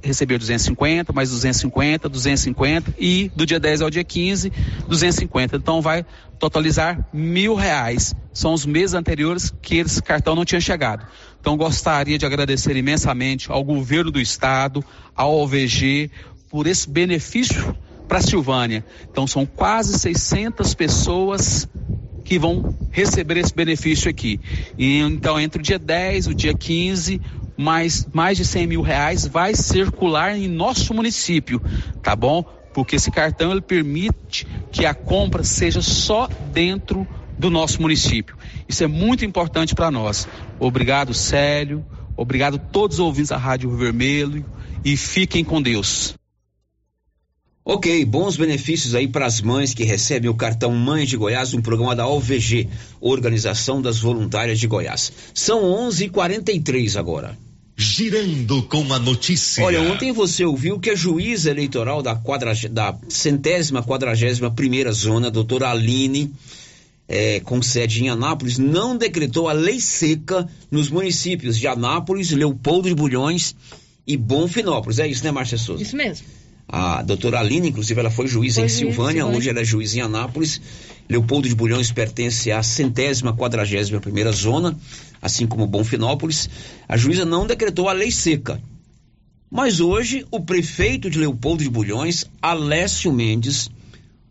receber 0.03 0.37
250, 0.37 1.11
mais 1.11 1.31
250, 1.31 2.07
250 2.07 2.93
e 2.99 3.31
do 3.35 3.45
dia 3.45 3.59
10 3.59 3.81
ao 3.81 3.89
dia 3.89 4.03
15, 4.03 4.51
250. 4.87 5.55
Então 5.57 5.81
vai 5.81 6.05
totalizar 6.37 7.03
mil 7.11 7.55
reais. 7.55 8.13
São 8.31 8.53
os 8.53 8.65
meses 8.65 8.93
anteriores 8.93 9.51
que 9.61 9.77
esse 9.77 10.01
cartão 10.01 10.35
não 10.35 10.45
tinha 10.45 10.61
chegado. 10.61 11.07
Então 11.41 11.57
gostaria 11.57 12.19
de 12.19 12.25
agradecer 12.25 12.75
imensamente 12.75 13.51
ao 13.51 13.63
governo 13.63 14.11
do 14.11 14.19
estado, 14.19 14.83
ao 15.15 15.35
OVG, 15.39 16.11
por 16.49 16.67
esse 16.67 16.87
benefício 16.87 17.75
para 18.07 18.21
Silvânia. 18.21 18.85
Então 19.09 19.25
são 19.25 19.45
quase 19.45 19.97
600 19.97 20.73
pessoas 20.75 21.67
que 22.25 22.39
vão 22.39 22.75
receber 22.91 23.37
esse 23.37 23.53
benefício 23.53 24.09
aqui. 24.09 24.39
E, 24.77 24.99
então, 24.99 25.39
entre 25.39 25.61
o 25.61 25.63
dia 25.63 25.77
10 25.79 26.25
e 26.25 26.29
o 26.31 26.33
dia 26.33 26.53
15, 26.53 27.21
mais, 27.55 28.07
mais 28.11 28.35
de 28.35 28.43
100 28.43 28.67
mil 28.67 28.81
reais 28.81 29.25
vai 29.27 29.55
circular 29.55 30.35
em 30.35 30.47
nosso 30.47 30.93
município, 30.93 31.61
tá 32.01 32.15
bom? 32.15 32.43
Porque 32.73 32.97
esse 32.97 33.11
cartão 33.11 33.51
ele 33.51 33.61
permite 33.61 34.45
que 34.71 34.85
a 34.85 34.93
compra 34.93 35.43
seja 35.43 35.81
só 35.81 36.27
dentro 36.51 37.07
do 37.37 37.49
nosso 37.49 37.81
município. 37.81 38.35
Isso 38.67 38.83
é 38.83 38.87
muito 38.87 39.23
importante 39.23 39.75
para 39.75 39.91
nós. 39.91 40.27
Obrigado, 40.59 41.13
Célio. 41.13 41.85
Obrigado 42.17 42.55
a 42.55 42.59
todos 42.59 42.97
os 42.97 43.05
ouvintes 43.05 43.29
da 43.29 43.37
Rádio 43.37 43.69
Vermelho. 43.69 44.43
E 44.83 44.97
fiquem 44.97 45.43
com 45.43 45.61
Deus. 45.61 46.15
Ok, 47.67 48.05
bons 48.05 48.37
benefícios 48.37 48.93
aí 48.93 49.07
para 49.07 49.25
as 49.25 49.41
mães 49.41 49.73
que 49.73 49.83
recebem 49.83 50.29
o 50.29 50.35
cartão 50.35 50.71
Mães 50.71 51.09
de 51.09 51.17
Goiás, 51.17 51.51
um 51.55 51.61
programa 51.63 51.95
da 51.95 52.07
OVG, 52.07 52.69
Organização 53.01 53.81
das 53.81 53.97
Voluntárias 53.97 54.59
de 54.59 54.67
Goiás. 54.67 55.11
São 55.33 55.63
11:43 55.63 56.95
agora. 56.95 57.35
Girando 57.75 58.61
com 58.61 58.93
a 58.93 58.99
notícia. 58.99 59.63
Olha, 59.65 59.81
ontem 59.81 60.11
você 60.11 60.45
ouviu 60.45 60.79
que 60.79 60.91
a 60.91 60.95
juíza 60.95 61.49
eleitoral 61.49 62.03
da, 62.03 62.15
quadrag... 62.15 62.67
da 62.69 62.95
centésima 63.09 63.81
quadragésima 63.81 64.51
primeira 64.51 64.91
zona, 64.91 65.31
doutora 65.31 65.71
Aline, 65.71 66.31
eh, 67.07 67.41
com 67.43 67.63
sede 67.63 68.03
em 68.03 68.09
Anápolis, 68.09 68.59
não 68.59 68.95
decretou 68.95 69.49
a 69.49 69.53
lei 69.53 69.79
seca 69.79 70.47
nos 70.69 70.91
municípios 70.91 71.57
de 71.57 71.65
Anápolis, 71.65 72.29
Leopoldo 72.29 72.89
de 72.89 72.93
Bulhões 72.93 73.55
e 74.05 74.15
Bonfinópolis. 74.15 74.99
É 74.99 75.07
isso, 75.07 75.23
né, 75.23 75.31
Márcia 75.31 75.57
Souza? 75.57 75.81
Isso 75.81 75.95
mesmo. 75.95 76.27
A 76.67 77.01
doutora 77.03 77.39
Aline, 77.39 77.69
inclusive, 77.69 77.99
ela 77.99 78.09
foi 78.09 78.27
juíza 78.27 78.61
Foi 78.61 78.65
em 78.65 78.69
Silvânia, 78.69 79.21
Silvânia. 79.21 79.37
hoje 79.37 79.49
ela 79.49 79.61
é 79.61 79.65
juíza 79.65 79.97
em 79.97 80.01
Anápolis. 80.01 80.59
Leopoldo 81.07 81.47
de 81.47 81.53
Bulhões 81.53 81.91
pertence 81.91 82.51
à 82.51 82.63
centésima 82.63 83.33
quadragésima 83.33 84.01
primeira 84.01 84.31
zona, 84.31 84.75
assim 85.21 85.45
como 85.45 85.67
Bonfinópolis. 85.67 86.49
A 86.87 86.97
juíza 86.97 87.23
não 87.23 87.45
decretou 87.45 87.87
a 87.87 87.93
lei 87.93 88.11
seca. 88.11 88.59
Mas 89.51 89.79
hoje, 89.79 90.25
o 90.31 90.39
prefeito 90.39 91.09
de 91.09 91.19
Leopoldo 91.19 91.63
de 91.63 91.69
Bulhões, 91.69 92.25
Alessio 92.41 93.13
Mendes, 93.13 93.69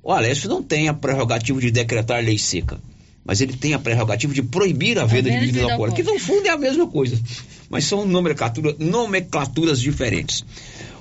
o 0.03 0.13
Alessio 0.13 0.51
não 0.51 0.63
tem 0.63 0.89
a 0.89 0.93
prerrogativa 0.93 1.61
de 1.61 1.71
decretar 1.71 2.23
lei 2.23 2.37
seca, 2.37 2.79
mas 3.25 3.41
ele 3.41 3.55
tem 3.55 3.73
a 3.73 3.79
prerrogativa 3.79 4.35
de 4.35 4.43
proibir 4.43 4.99
a 4.99 5.07
venda 5.07 5.31
de 5.31 5.37
venda 5.37 5.41
de 5.41 5.47
bebidas 5.47 5.55
bebida 5.63 5.73
alcoólicas, 5.73 6.05
que 6.05 6.13
no 6.13 6.19
fundo 6.19 6.47
é 6.47 6.51
a 6.51 6.59
mesma 6.59 6.87
coisa, 6.89 7.19
mas 7.71 7.85
são 7.85 8.05
nomenclatura, 8.05 8.77
nomenclaturas 8.79 9.81
diferentes. 9.81 10.45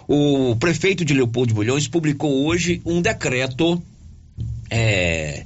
O 0.08 0.56
prefeito 0.58 1.06
de 1.06 1.14
Leopoldo 1.14 1.50
de 1.50 1.54
Bulhões 1.54 1.88
publicou 1.88 2.46
hoje 2.46 2.82
um 2.86 3.02
decreto 3.02 3.82
é, 4.70 5.46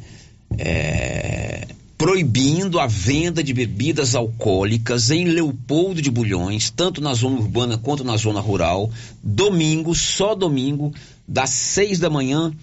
é, 0.57 1.67
proibindo 1.97 2.79
a 2.79 2.87
venda 2.87 3.43
de 3.43 3.53
bebidas 3.53 4.15
alcoólicas 4.15 5.11
em 5.11 5.25
Leopoldo 5.25 6.01
de 6.01 6.11
Bulhões, 6.11 6.69
tanto 6.69 7.01
na 7.01 7.13
zona 7.13 7.39
urbana 7.39 7.77
quanto 7.77 8.03
na 8.03 8.15
zona 8.15 8.39
rural, 8.39 8.91
domingo, 9.23 9.93
só 9.95 10.35
domingo, 10.35 10.93
das 11.27 11.49
seis 11.49 11.99
da 11.99 12.09
manhã 12.09 12.53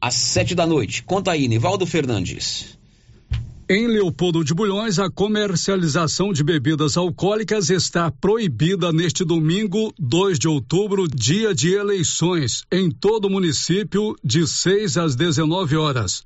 às 0.00 0.14
sete 0.14 0.54
da 0.54 0.66
noite. 0.66 1.02
Conta 1.02 1.32
aí, 1.32 1.46
Nivaldo 1.46 1.86
Fernandes. 1.86 2.79
Em 3.72 3.86
Leopoldo 3.86 4.42
de 4.42 4.52
Bulhões, 4.52 4.98
a 4.98 5.08
comercialização 5.08 6.32
de 6.32 6.42
bebidas 6.42 6.96
alcoólicas 6.96 7.70
está 7.70 8.10
proibida 8.10 8.92
neste 8.92 9.24
domingo, 9.24 9.94
2 9.96 10.40
de 10.40 10.48
outubro, 10.48 11.06
dia 11.06 11.54
de 11.54 11.72
eleições, 11.74 12.64
em 12.68 12.90
todo 12.90 13.26
o 13.26 13.30
município, 13.30 14.16
de 14.24 14.44
6 14.44 14.96
às 14.96 15.14
19 15.14 15.76
horas. 15.76 16.24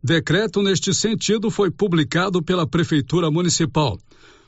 Decreto 0.00 0.62
neste 0.62 0.94
sentido 0.94 1.50
foi 1.50 1.68
publicado 1.68 2.40
pela 2.40 2.64
Prefeitura 2.64 3.28
Municipal. 3.28 3.98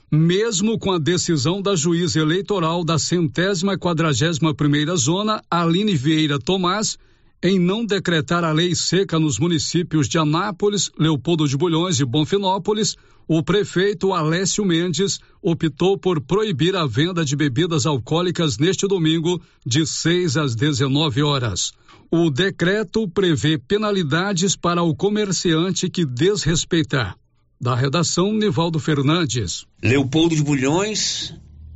Mesmo 0.08 0.78
com 0.78 0.92
a 0.92 1.00
decisão 1.00 1.60
da 1.60 1.74
juíza 1.74 2.20
eleitoral 2.20 2.84
da 2.84 2.96
centésima 2.96 3.76
quadragésima 3.76 4.54
primeira 4.54 4.94
zona, 4.94 5.42
Aline 5.50 5.96
Vieira 5.96 6.38
Tomás, 6.38 6.96
em 7.42 7.58
não 7.58 7.84
decretar 7.84 8.44
a 8.44 8.52
lei 8.52 8.74
seca 8.74 9.18
nos 9.18 9.38
municípios 9.38 10.08
de 10.08 10.18
Anápolis, 10.18 10.90
Leopoldo 10.98 11.46
de 11.46 11.56
Bulhões 11.56 12.00
e 12.00 12.04
Bonfinópolis, 12.04 12.96
o 13.28 13.42
prefeito 13.42 14.12
Alessio 14.12 14.64
Mendes 14.64 15.18
optou 15.42 15.98
por 15.98 16.20
proibir 16.20 16.76
a 16.76 16.86
venda 16.86 17.24
de 17.24 17.34
bebidas 17.34 17.84
alcoólicas 17.84 18.56
neste 18.56 18.86
domingo, 18.86 19.42
de 19.64 19.84
6 19.84 20.36
às 20.36 20.54
19 20.54 21.22
horas. 21.22 21.72
O 22.10 22.30
decreto 22.30 23.08
prevê 23.08 23.58
penalidades 23.58 24.54
para 24.54 24.82
o 24.82 24.94
comerciante 24.94 25.90
que 25.90 26.04
desrespeitar. 26.04 27.16
Da 27.60 27.74
redação, 27.74 28.32
Nivaldo 28.32 28.78
Fernandes. 28.78 29.66
Leopoldo 29.82 30.36
de 30.36 30.42
Bulhões 30.42 31.34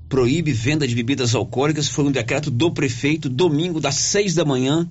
proíbe 0.09 0.53
venda 0.53 0.87
de 0.87 0.95
bebidas 0.95 1.35
alcoólicas. 1.35 1.89
Foi 1.89 2.05
um 2.05 2.13
decreto 2.13 2.51
do 2.51 2.71
prefeito, 2.71 3.29
domingo, 3.29 3.81
das 3.81 3.97
seis 3.97 4.35
da 4.35 4.45
manhã 4.45 4.89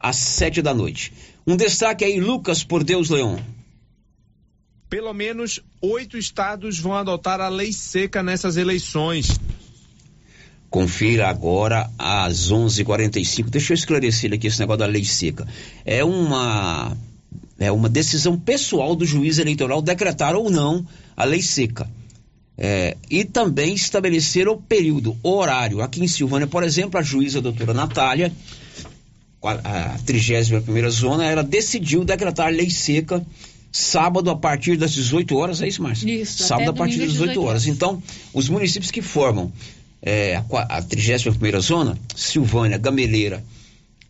às 0.00 0.16
sete 0.16 0.62
da 0.62 0.72
noite. 0.72 1.12
Um 1.46 1.56
destaque 1.56 2.04
aí, 2.04 2.18
Lucas, 2.18 2.64
por 2.64 2.82
Deus, 2.82 3.10
Leão. 3.10 3.38
Pelo 4.88 5.12
menos 5.12 5.60
oito 5.80 6.16
estados 6.16 6.78
vão 6.78 6.94
adotar 6.94 7.40
a 7.40 7.48
lei 7.48 7.72
seca 7.72 8.22
nessas 8.22 8.56
eleições. 8.56 9.38
Confira 10.68 11.28
agora 11.28 11.90
às 11.98 12.50
11:45. 12.50 13.50
Deixa 13.50 13.72
eu 13.72 13.74
esclarecer 13.74 14.32
aqui 14.32 14.46
esse 14.46 14.58
negócio 14.58 14.78
da 14.78 14.86
lei 14.86 15.04
seca. 15.04 15.46
É 15.84 16.02
uma 16.04 16.96
é 17.58 17.70
uma 17.70 17.88
decisão 17.88 18.38
pessoal 18.38 18.96
do 18.96 19.04
juiz 19.04 19.38
eleitoral 19.38 19.82
decretar 19.82 20.34
ou 20.34 20.48
não 20.50 20.86
a 21.16 21.24
lei 21.24 21.42
seca. 21.42 21.88
É, 22.56 22.96
e 23.10 23.24
também 23.24 23.74
estabelecer 23.74 24.48
o 24.48 24.56
período, 24.56 25.16
o 25.22 25.30
horário. 25.30 25.80
Aqui 25.80 26.02
em 26.02 26.08
Silvânia, 26.08 26.46
por 26.46 26.62
exemplo, 26.62 26.98
a 26.98 27.02
juíza 27.02 27.40
doutora 27.40 27.72
Natália, 27.72 28.32
a 29.42 29.98
31 30.04 30.60
primeira 30.62 30.90
zona, 30.90 31.24
ela 31.24 31.42
decidiu 31.42 32.04
decretar 32.04 32.52
lei 32.52 32.68
seca 32.70 33.24
sábado 33.72 34.30
a 34.30 34.36
partir 34.36 34.76
das 34.76 34.92
18 34.92 35.36
horas, 35.36 35.62
é 35.62 35.68
isso, 35.68 35.82
Márcio? 35.82 36.08
Isso, 36.08 36.42
Sábado 36.42 36.70
a 36.70 36.74
partir 36.74 36.98
das 36.98 37.06
domingo 37.12 37.22
às 37.24 37.28
18 37.30 37.42
horas. 37.48 37.66
Então, 37.66 38.02
os 38.34 38.48
municípios 38.48 38.90
que 38.90 39.00
formam 39.00 39.52
é, 40.02 40.36
a, 40.36 40.42
qua- 40.42 40.66
a 40.68 40.82
31 40.82 41.32
primeira 41.32 41.60
zona, 41.60 41.96
Silvânia, 42.16 42.76
Gameleira, 42.78 43.42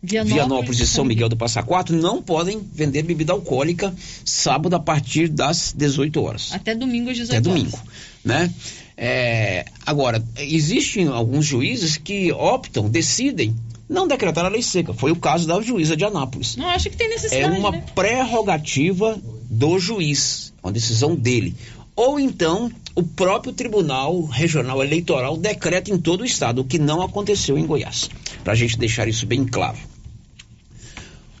Vianópolis, 0.03 0.33
Vianópolis 0.35 0.79
e 0.79 0.87
São 0.87 1.05
Miguel 1.05 1.29
do 1.29 1.37
Passa 1.37 1.61
Quatro, 1.61 1.95
não 1.95 2.23
podem 2.23 2.59
vender 2.73 3.03
bebida 3.03 3.33
alcoólica 3.33 3.93
sábado 4.25 4.75
a 4.75 4.79
partir 4.79 5.27
das 5.27 5.75
18 5.77 6.19
horas 6.23 6.49
Até 6.53 6.73
domingo 6.73 7.11
às 7.11 7.17
18 7.17 7.37
até 7.37 7.49
horas. 7.49 7.61
domingo, 7.63 7.79
né? 8.25 8.51
É, 8.97 9.65
agora, 9.85 10.23
existem 10.39 11.07
alguns 11.07 11.45
juízes 11.45 11.97
que 11.97 12.31
optam, 12.31 12.89
decidem 12.89 13.55
não 13.91 14.07
decretar 14.07 14.45
a 14.45 14.47
lei 14.47 14.61
seca. 14.63 14.93
Foi 14.93 15.11
o 15.11 15.15
caso 15.17 15.45
da 15.45 15.61
juíza 15.61 15.97
de 15.97 16.05
Anápolis. 16.05 16.55
Não 16.55 16.69
acho 16.69 16.89
que 16.89 16.95
tem 16.95 17.07
É 17.07 17.09
necessidade, 17.09 17.59
uma 17.59 17.71
né? 17.71 17.83
prerrogativa 17.93 19.19
do 19.49 19.77
juiz, 19.77 20.53
uma 20.63 20.71
decisão 20.71 21.13
dele. 21.13 21.53
Ou 21.93 22.17
então, 22.17 22.71
o 22.95 23.03
próprio 23.03 23.51
Tribunal 23.51 24.23
Regional 24.23 24.81
Eleitoral 24.81 25.35
decreta 25.35 25.91
em 25.91 25.97
todo 25.97 26.21
o 26.21 26.25
estado, 26.25 26.61
o 26.61 26.63
que 26.63 26.79
não 26.79 27.01
aconteceu 27.01 27.57
em 27.57 27.65
Goiás. 27.65 28.09
Para 28.43 28.53
a 28.53 28.55
gente 28.55 28.79
deixar 28.79 29.09
isso 29.09 29.25
bem 29.25 29.45
claro. 29.45 29.77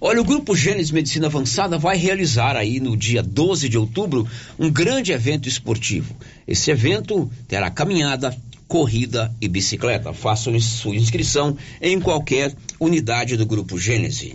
Olha, 0.03 0.19
o 0.19 0.25
Grupo 0.25 0.55
Gênesis 0.55 0.91
Medicina 0.91 1.27
Avançada 1.27 1.77
vai 1.77 1.95
realizar 1.95 2.57
aí 2.57 2.79
no 2.79 2.97
dia 2.97 3.21
12 3.21 3.69
de 3.69 3.77
outubro 3.77 4.27
um 4.59 4.69
grande 4.69 5.11
evento 5.11 5.47
esportivo. 5.47 6.15
Esse 6.47 6.71
evento 6.71 7.31
terá 7.47 7.69
caminhada, 7.69 8.35
corrida 8.71 9.29
e 9.41 9.49
bicicleta. 9.49 10.13
Façam 10.13 10.57
sua 10.61 10.95
inscrição 10.95 11.57
em 11.81 11.99
qualquer 11.99 12.55
unidade 12.79 13.35
do 13.35 13.45
Grupo 13.45 13.77
Gênesis. 13.77 14.33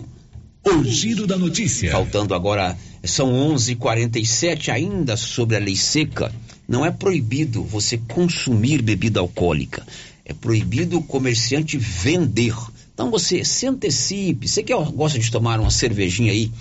O 0.63 0.85
giro 0.85 1.27
da 1.27 1.39
notícia. 1.39 1.91
Faltando 1.91 2.35
agora, 2.35 2.77
são 3.03 3.33
11:47 3.33 4.71
ainda 4.71 5.17
sobre 5.17 5.57
a 5.57 5.59
lei 5.59 5.75
seca. 5.75 6.31
Não 6.69 6.85
é 6.85 6.91
proibido 6.91 7.65
você 7.65 7.97
consumir 7.97 8.83
bebida 8.83 9.21
alcoólica. 9.21 9.87
É 10.23 10.35
proibido 10.35 10.99
o 10.99 11.03
comerciante 11.03 11.79
vender. 11.79 12.55
Então 12.93 13.11
você 13.11 13.43
se 13.43 13.67
antecipe. 13.67 14.47
Você 14.47 14.63
que 14.63 14.75
gosta 14.75 15.19
de 15.19 15.31
tomar 15.31 15.59
uma 15.59 15.71
cervejinha 15.71 16.33
aí 16.33 16.53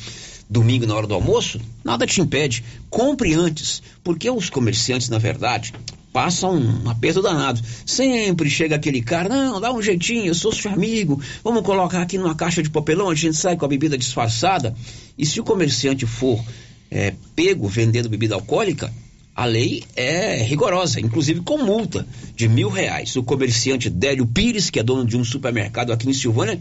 domingo 0.49 0.85
na 0.85 0.95
hora 0.95 1.07
do 1.07 1.13
almoço, 1.13 1.59
nada 1.83 2.07
te 2.07 2.21
impede. 2.21 2.63
Compre 2.89 3.33
antes, 3.33 3.83
porque 4.01 4.29
os 4.29 4.49
comerciantes, 4.49 5.09
na 5.09 5.17
verdade, 5.17 5.73
passa 6.15 6.47
um 6.47 6.89
aperto 6.89 7.21
danado. 7.21 7.59
Sempre 7.85 8.49
chega 8.49 8.77
aquele 8.77 9.01
cara, 9.01 9.27
não, 9.27 9.59
dá 9.59 9.73
um 9.73 9.81
jeitinho, 9.81 10.27
eu 10.27 10.33
sou 10.33 10.53
seu 10.53 10.71
amigo, 10.71 11.21
vamos 11.43 11.61
colocar 11.61 12.01
aqui 12.01 12.17
numa 12.17 12.33
caixa 12.33 12.63
de 12.63 12.69
papelão, 12.69 13.09
a 13.09 13.15
gente 13.15 13.35
sai 13.35 13.57
com 13.57 13.65
a 13.65 13.67
bebida 13.67 13.97
disfarçada. 13.97 14.73
E 15.17 15.25
se 15.25 15.41
o 15.41 15.43
comerciante 15.43 16.05
for 16.05 16.41
é, 16.89 17.13
pego 17.35 17.67
vendendo 17.67 18.07
bebida 18.07 18.33
alcoólica, 18.33 18.93
a 19.35 19.43
lei 19.43 19.83
é 19.93 20.41
rigorosa, 20.41 21.01
inclusive 21.01 21.41
com 21.41 21.57
multa 21.57 22.07
de 22.33 22.47
mil 22.47 22.69
reais. 22.69 23.13
O 23.17 23.23
comerciante 23.23 23.89
Délio 23.89 24.25
Pires, 24.25 24.69
que 24.69 24.79
é 24.79 24.83
dono 24.83 25.03
de 25.03 25.17
um 25.17 25.23
supermercado 25.25 25.91
aqui 25.91 26.09
em 26.09 26.13
Silvânia, 26.13 26.57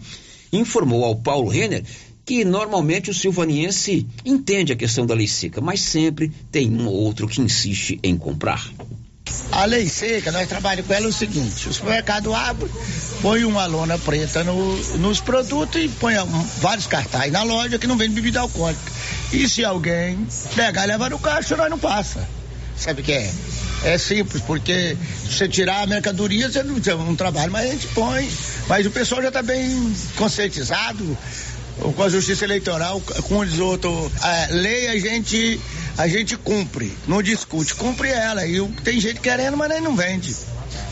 informou 0.51 1.05
ao 1.05 1.15
Paulo 1.15 1.47
Renner 1.47 1.81
que 2.25 2.43
normalmente 2.43 3.09
o 3.09 3.13
silvaniense 3.13 4.05
entende 4.25 4.73
a 4.73 4.75
questão 4.75 5.05
da 5.05 5.13
lei 5.13 5.27
seca, 5.27 5.61
mas 5.61 5.79
sempre 5.79 6.29
tem 6.51 6.69
um 6.69 6.87
ou 6.87 6.93
outro 6.93 7.27
que 7.27 7.39
insiste 7.39 7.99
em 8.03 8.17
comprar. 8.17 8.67
A 9.51 9.65
lei 9.65 9.87
seca, 9.89 10.31
nós 10.31 10.47
trabalhamos 10.47 10.87
com 10.87 10.93
ela 10.93 11.07
o 11.07 11.13
seguinte: 11.13 11.67
o 11.69 11.73
supermercado 11.73 12.33
abre, 12.33 12.69
põe 13.21 13.43
uma 13.43 13.65
lona 13.65 13.97
preta 13.97 14.43
no- 14.43 14.75
nos 14.97 15.19
produtos 15.19 15.81
e 15.81 15.87
põe 15.87 16.17
um- 16.19 16.47
vários 16.59 16.85
cartazes 16.87 17.31
na 17.31 17.43
loja 17.43 17.79
que 17.79 17.87
não 17.87 17.97
vende 17.97 18.13
bebida 18.15 18.41
alcoólica. 18.41 18.91
E 19.31 19.47
se 19.49 19.63
alguém 19.65 20.27
pegar 20.55 20.83
e 20.83 20.87
levar 20.87 21.09
no 21.09 21.17
caixa, 21.19 21.55
nós 21.55 21.69
não 21.69 21.79
passa. 21.79 22.27
Sabe 22.77 23.01
o 23.01 23.03
que 23.03 23.13
é? 23.13 23.31
É 23.83 23.97
simples, 23.97 24.41
porque 24.43 24.97
se 25.27 25.33
você 25.37 25.47
tirar 25.47 25.83
a 25.83 25.87
mercadoria, 25.87 26.51
você 26.51 26.61
não, 26.61 26.75
você 26.75 26.93
não 26.93 27.15
trabalha, 27.15 27.49
mas 27.49 27.69
a 27.69 27.71
gente 27.71 27.87
põe. 27.87 28.29
Mas 28.67 28.85
o 28.85 28.91
pessoal 28.91 29.21
já 29.21 29.29
está 29.29 29.41
bem 29.41 29.95
conscientizado 30.17 31.17
com 31.95 32.03
a 32.03 32.09
justiça 32.09 32.43
eleitoral, 32.45 32.99
com 33.01 33.39
os 33.39 33.59
outros. 33.59 34.11
A 34.21 34.47
lei 34.51 34.87
a 34.87 34.99
gente, 34.99 35.59
a 35.97 36.07
gente 36.07 36.35
cumpre, 36.37 36.91
não 37.07 37.21
discute, 37.21 37.73
cumpre 37.75 38.09
ela. 38.09 38.45
E 38.45 38.65
tem 38.83 38.99
gente 38.99 39.19
querendo, 39.19 39.55
mas 39.57 39.69
nem 39.69 39.81
não 39.81 39.95
vende. 39.95 40.35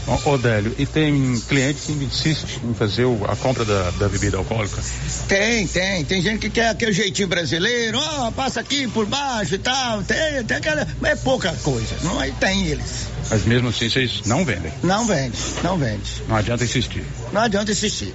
Ô, 0.05 0.31
Odélio, 0.31 0.75
e 0.77 0.85
tem 0.85 1.39
cliente 1.47 1.79
que 1.85 1.91
insiste 1.93 2.59
em 2.63 2.73
fazer 2.73 3.05
o- 3.05 3.23
a 3.25 3.35
compra 3.37 3.63
da, 3.63 3.89
da 3.91 4.09
bebida 4.09 4.35
alcoólica? 4.37 4.81
Tem, 5.29 5.65
tem. 5.65 6.03
Tem 6.03 6.21
gente 6.21 6.39
que 6.39 6.49
quer 6.49 6.69
aquele 6.69 6.91
jeitinho 6.91 7.27
brasileiro, 7.27 7.97
ó, 7.99 8.29
passa 8.31 8.59
aqui 8.59 8.85
por 8.89 9.05
baixo 9.05 9.55
e 9.55 9.59
tal. 9.59 10.03
Tem, 10.03 10.43
tem 10.43 10.57
aquela. 10.57 10.85
Mas 10.99 11.11
é 11.11 11.15
pouca 11.15 11.53
coisa. 11.63 11.95
Não 12.03 12.19
aí 12.19 12.33
tem 12.33 12.65
eles. 12.67 13.07
Mas 13.29 13.45
mesmo 13.45 13.69
assim 13.69 13.89
vocês 13.89 14.21
não 14.25 14.43
vendem. 14.43 14.71
Não 14.83 15.07
vende, 15.07 15.37
não 15.63 15.77
vende. 15.77 16.21
Não 16.27 16.35
adianta 16.35 16.63
insistir. 16.65 17.03
Não 17.31 17.41
adianta 17.41 17.71
insistir. 17.71 18.13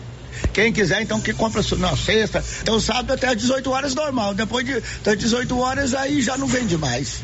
Quem 0.58 0.72
quiser, 0.72 1.00
então, 1.00 1.20
que 1.20 1.32
compra 1.32 1.62
na 1.78 1.96
sexta. 1.96 2.44
Então, 2.62 2.80
sábado 2.80 3.12
até 3.12 3.28
às 3.28 3.36
18 3.36 3.70
horas 3.70 3.94
normal. 3.94 4.34
Depois 4.34 4.66
de, 4.66 4.82
das 5.04 5.16
18 5.16 5.56
horas, 5.56 5.94
aí 5.94 6.20
já 6.20 6.36
não 6.36 6.48
vende 6.48 6.76
mais. 6.76 7.22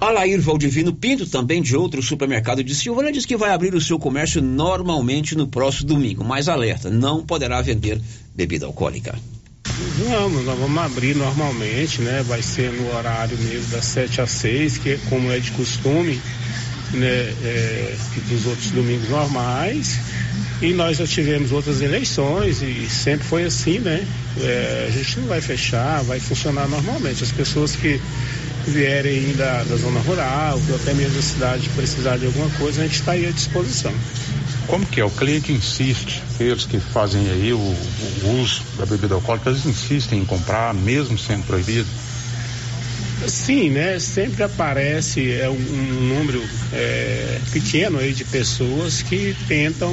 Alair 0.00 0.40
Valdivino 0.40 0.94
Pinto, 0.94 1.26
também 1.26 1.60
de 1.60 1.76
outro 1.76 2.00
supermercado 2.00 2.62
de 2.62 2.72
Silvânia, 2.72 3.10
diz 3.10 3.26
que 3.26 3.36
vai 3.36 3.50
abrir 3.50 3.74
o 3.74 3.80
seu 3.80 3.98
comércio 3.98 4.40
normalmente 4.40 5.34
no 5.34 5.48
próximo 5.48 5.88
domingo, 5.88 6.22
mas 6.22 6.48
alerta, 6.48 6.88
não 6.88 7.26
poderá 7.26 7.60
vender 7.60 8.00
bebida 8.32 8.66
alcoólica. 8.66 9.18
Vamos, 10.08 10.44
nós 10.44 10.56
vamos 10.56 10.84
abrir 10.84 11.16
normalmente, 11.16 12.00
né? 12.00 12.22
Vai 12.22 12.42
ser 12.42 12.70
no 12.70 12.94
horário 12.94 13.36
mesmo 13.38 13.72
das 13.72 13.86
7 13.86 14.20
às 14.20 14.30
6, 14.30 14.78
que 14.78 14.90
é 14.90 14.98
como 15.08 15.32
é 15.32 15.40
de 15.40 15.50
costume, 15.50 16.20
né? 16.92 17.08
É, 17.08 17.96
dos 18.28 18.46
outros 18.46 18.70
domingos 18.70 19.08
normais. 19.08 19.98
E 20.62 20.72
nós 20.72 20.96
já 20.96 21.06
tivemos 21.08 21.50
outras 21.50 21.82
eleições 21.82 22.62
e 22.62 22.86
sempre 22.88 23.26
foi 23.26 23.42
assim, 23.42 23.80
né? 23.80 24.06
É, 24.40 24.86
a 24.88 24.92
gente 24.92 25.18
não 25.18 25.26
vai 25.26 25.40
fechar, 25.40 26.04
vai 26.04 26.20
funcionar 26.20 26.68
normalmente. 26.68 27.24
As 27.24 27.32
pessoas 27.32 27.74
que 27.74 28.00
vierem 28.68 29.32
da, 29.32 29.64
da 29.64 29.74
zona 29.74 29.98
rural, 30.00 30.60
ou 30.68 30.76
até 30.76 30.94
mesmo 30.94 31.16
da 31.16 31.22
cidade, 31.22 31.68
precisar 31.70 32.16
de 32.16 32.26
alguma 32.26 32.48
coisa, 32.50 32.80
a 32.80 32.84
gente 32.84 32.94
está 32.94 33.10
aí 33.10 33.26
à 33.26 33.32
disposição. 33.32 33.92
Como 34.68 34.86
que 34.86 35.00
é? 35.00 35.04
O 35.04 35.10
cliente 35.10 35.50
insiste, 35.50 36.22
eles 36.38 36.64
que 36.64 36.78
fazem 36.78 37.28
aí 37.28 37.52
o, 37.52 37.58
o 37.58 38.40
uso 38.40 38.62
da 38.78 38.86
bebida 38.86 39.14
alcoólica, 39.14 39.50
eles 39.50 39.66
insistem 39.66 40.20
em 40.20 40.24
comprar, 40.24 40.72
mesmo 40.72 41.18
sendo 41.18 41.44
proibido. 41.44 41.88
Sim, 43.26 43.70
né? 43.70 43.98
Sempre 43.98 44.44
aparece 44.44 45.32
é, 45.32 45.48
um, 45.48 45.54
um 45.54 46.16
número 46.16 46.40
é, 46.72 47.40
pequeno 47.50 47.98
aí 47.98 48.12
de 48.12 48.24
pessoas 48.24 49.02
que 49.02 49.36
tentam 49.48 49.92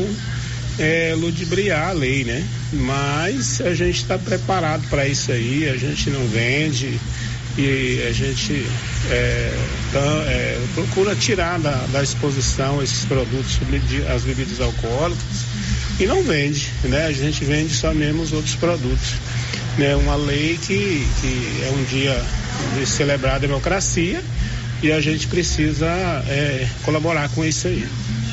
é, 0.80 1.14
ludibriar 1.16 1.90
a 1.90 1.92
lei, 1.92 2.24
né? 2.24 2.44
Mas 2.74 3.62
a 3.62 3.74
gente 3.74 3.98
está 4.02 4.18
preparado 4.18 4.88
para 4.90 5.08
isso 5.08 5.32
aí, 5.32 5.70
a 5.70 5.76
gente 5.78 6.10
não 6.10 6.26
vende 6.28 7.00
e 7.58 8.06
a 8.08 8.12
gente 8.14 8.66
é, 9.10 9.54
tá- 9.92 10.24
é, 10.28 10.62
procura 10.74 11.16
tirar 11.16 11.60
da, 11.60 11.76
da 11.92 12.02
exposição 12.02 12.82
esses 12.82 13.04
produtos, 13.06 13.60
as 14.14 14.24
bebidas 14.24 14.62
alcoólicas 14.62 15.24
e 16.00 16.06
não 16.06 16.24
vende, 16.24 16.70
né? 16.84 17.06
A 17.08 17.12
gente 17.12 17.44
vende 17.44 17.74
só 17.74 17.94
mesmo 17.94 18.22
os 18.22 18.32
outros 18.32 18.56
produtos. 18.56 19.16
Né? 19.78 19.96
Uma 19.96 20.16
lei 20.16 20.58
que, 20.62 21.08
que 21.22 21.64
é 21.66 21.72
um 21.72 21.84
dia 21.86 22.22
de 22.78 22.86
celebrar 22.86 23.36
a 23.36 23.40
democracia 23.40 24.22
e 24.82 24.92
a 24.92 25.02
gente 25.02 25.28
precisa 25.28 25.88
é, 26.28 26.68
colaborar 26.84 27.30
com 27.30 27.44
isso 27.44 27.68
aí. 27.68 27.86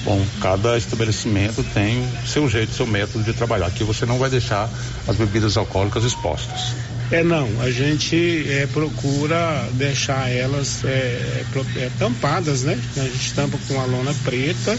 Bom, 0.06 0.24
cada 0.40 0.78
estabelecimento 0.78 1.64
tem 1.74 1.98
o 2.22 2.28
seu 2.28 2.48
jeito, 2.48 2.72
seu 2.72 2.86
método 2.86 3.24
de 3.24 3.32
trabalhar. 3.32 3.66
Aqui 3.66 3.82
você 3.82 4.06
não 4.06 4.18
vai 4.18 4.30
deixar 4.30 4.70
as 5.08 5.16
bebidas 5.16 5.56
alcoólicas 5.56 6.04
expostas. 6.04 6.76
É 7.10 7.24
não, 7.24 7.48
a 7.60 7.72
gente 7.72 8.46
é, 8.48 8.68
procura 8.68 9.68
deixar 9.72 10.30
elas 10.30 10.84
é, 10.84 11.42
é, 11.76 11.90
tampadas, 11.98 12.62
né? 12.62 12.78
A 12.96 13.00
gente 13.00 13.34
tampa 13.34 13.58
com 13.66 13.80
a 13.80 13.84
lona 13.84 14.14
preta, 14.22 14.78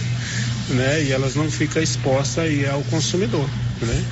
né? 0.69 1.03
E 1.03 1.11
elas 1.11 1.36
não 1.36 1.51
ficam 1.51 1.84
expostas 1.84 2.45
aí 2.45 2.65
ao 2.65 2.82
consumidor, 2.84 3.49
né? 3.82 4.05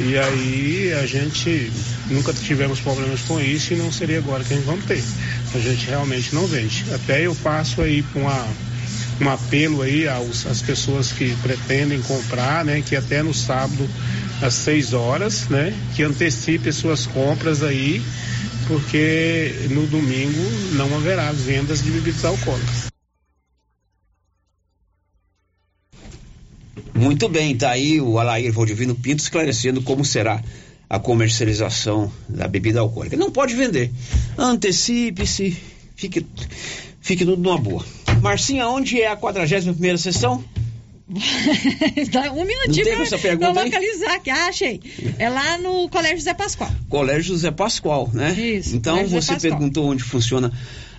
E 0.00 0.16
aí 0.16 0.92
a 0.94 1.06
gente 1.06 1.70
nunca 2.08 2.32
tivemos 2.32 2.80
problemas 2.80 3.20
com 3.20 3.38
isso 3.38 3.74
e 3.74 3.76
não 3.76 3.92
seria 3.92 4.16
agora 4.16 4.42
que 4.42 4.54
a 4.54 4.56
gente 4.56 4.66
vamos 4.66 4.86
ter. 4.86 5.04
A 5.54 5.58
gente 5.58 5.86
realmente 5.88 6.34
não 6.34 6.46
vende. 6.46 6.86
Até 6.90 7.26
eu 7.26 7.34
passo 7.36 7.82
aí 7.82 8.02
para 8.02 8.22
uma 8.22 8.46
um 9.20 9.28
apelo 9.28 9.82
aí 9.82 10.08
aos, 10.08 10.46
às 10.46 10.60
pessoas 10.60 11.12
que 11.12 11.34
pretendem 11.36 12.00
comprar, 12.02 12.64
né? 12.64 12.82
Que 12.86 12.96
até 12.96 13.22
no 13.22 13.32
sábado 13.32 13.88
às 14.42 14.54
6 14.54 14.92
horas, 14.92 15.48
né? 15.48 15.72
Que 15.94 16.02
antecipe 16.02 16.68
as 16.68 16.76
suas 16.76 17.06
compras 17.06 17.62
aí, 17.62 18.02
porque 18.66 19.52
no 19.70 19.86
domingo 19.86 20.42
não 20.72 20.94
haverá 20.96 21.30
vendas 21.32 21.82
de 21.82 21.90
bebidas 21.90 22.24
alcoólicas. 22.24 22.92
Muito 26.94 27.28
bem, 27.28 27.56
tá 27.56 27.70
aí 27.70 28.00
o 28.00 28.18
Alair 28.18 28.52
Valdivino 28.52 28.94
Pinto 28.94 29.22
esclarecendo 29.22 29.82
como 29.82 30.04
será 30.04 30.42
a 30.88 30.98
comercialização 30.98 32.10
da 32.28 32.46
bebida 32.46 32.80
alcoólica. 32.80 33.16
Não 33.16 33.30
pode 33.30 33.54
vender. 33.54 33.90
Antecipe-se, 34.38 35.56
fique, 35.96 36.24
fique 37.00 37.24
tudo 37.24 37.42
numa 37.42 37.58
boa. 37.58 37.84
Marcinha, 38.24 38.66
onde 38.68 39.02
é 39.02 39.08
a 39.08 39.16
41 39.16 39.74
primeira 39.74 39.98
sessão? 39.98 40.42
Dá 42.10 42.32
um 42.32 42.42
minutinho 42.46 42.86
pra, 42.86 43.02
essa 43.02 43.18
pergunta 43.18 43.52
pra 43.52 43.64
localizar 43.64 44.14
aqui. 44.14 44.30
Ah, 44.30 44.46
achei. 44.46 44.80
É 45.18 45.28
lá 45.28 45.58
no 45.58 45.90
Colégio 45.90 46.16
José 46.16 46.32
Pascoal. 46.32 46.70
Colégio 46.88 47.34
José 47.34 47.50
Pascoal, 47.50 48.10
né? 48.14 48.32
Isso, 48.32 48.74
Então 48.74 48.96
Colégio 48.96 49.20
você 49.20 49.38
perguntou 49.38 49.84
onde 49.84 50.02
funciona 50.02 50.50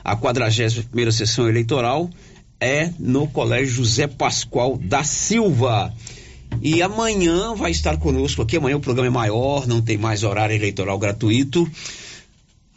a 0.04 0.16
41 0.16 0.84
primeira 0.84 1.12
sessão 1.12 1.50
eleitoral. 1.50 2.12
É 2.60 2.92
no 3.00 3.28
Colégio 3.28 3.74
José 3.74 4.06
Pascoal 4.06 4.78
da 4.78 5.04
Silva. 5.04 5.92
E 6.62 6.84
amanhã 6.84 7.56
vai 7.56 7.72
estar 7.72 7.98
conosco 7.98 8.44
aqui. 8.44 8.58
Amanhã 8.58 8.78
o 8.78 8.80
programa 8.80 9.08
é 9.08 9.12
maior, 9.12 9.66
não 9.68 9.82
tem 9.82 9.98
mais 9.98 10.22
horário 10.22 10.56
eleitoral 10.56 11.00
gratuito. 11.00 11.68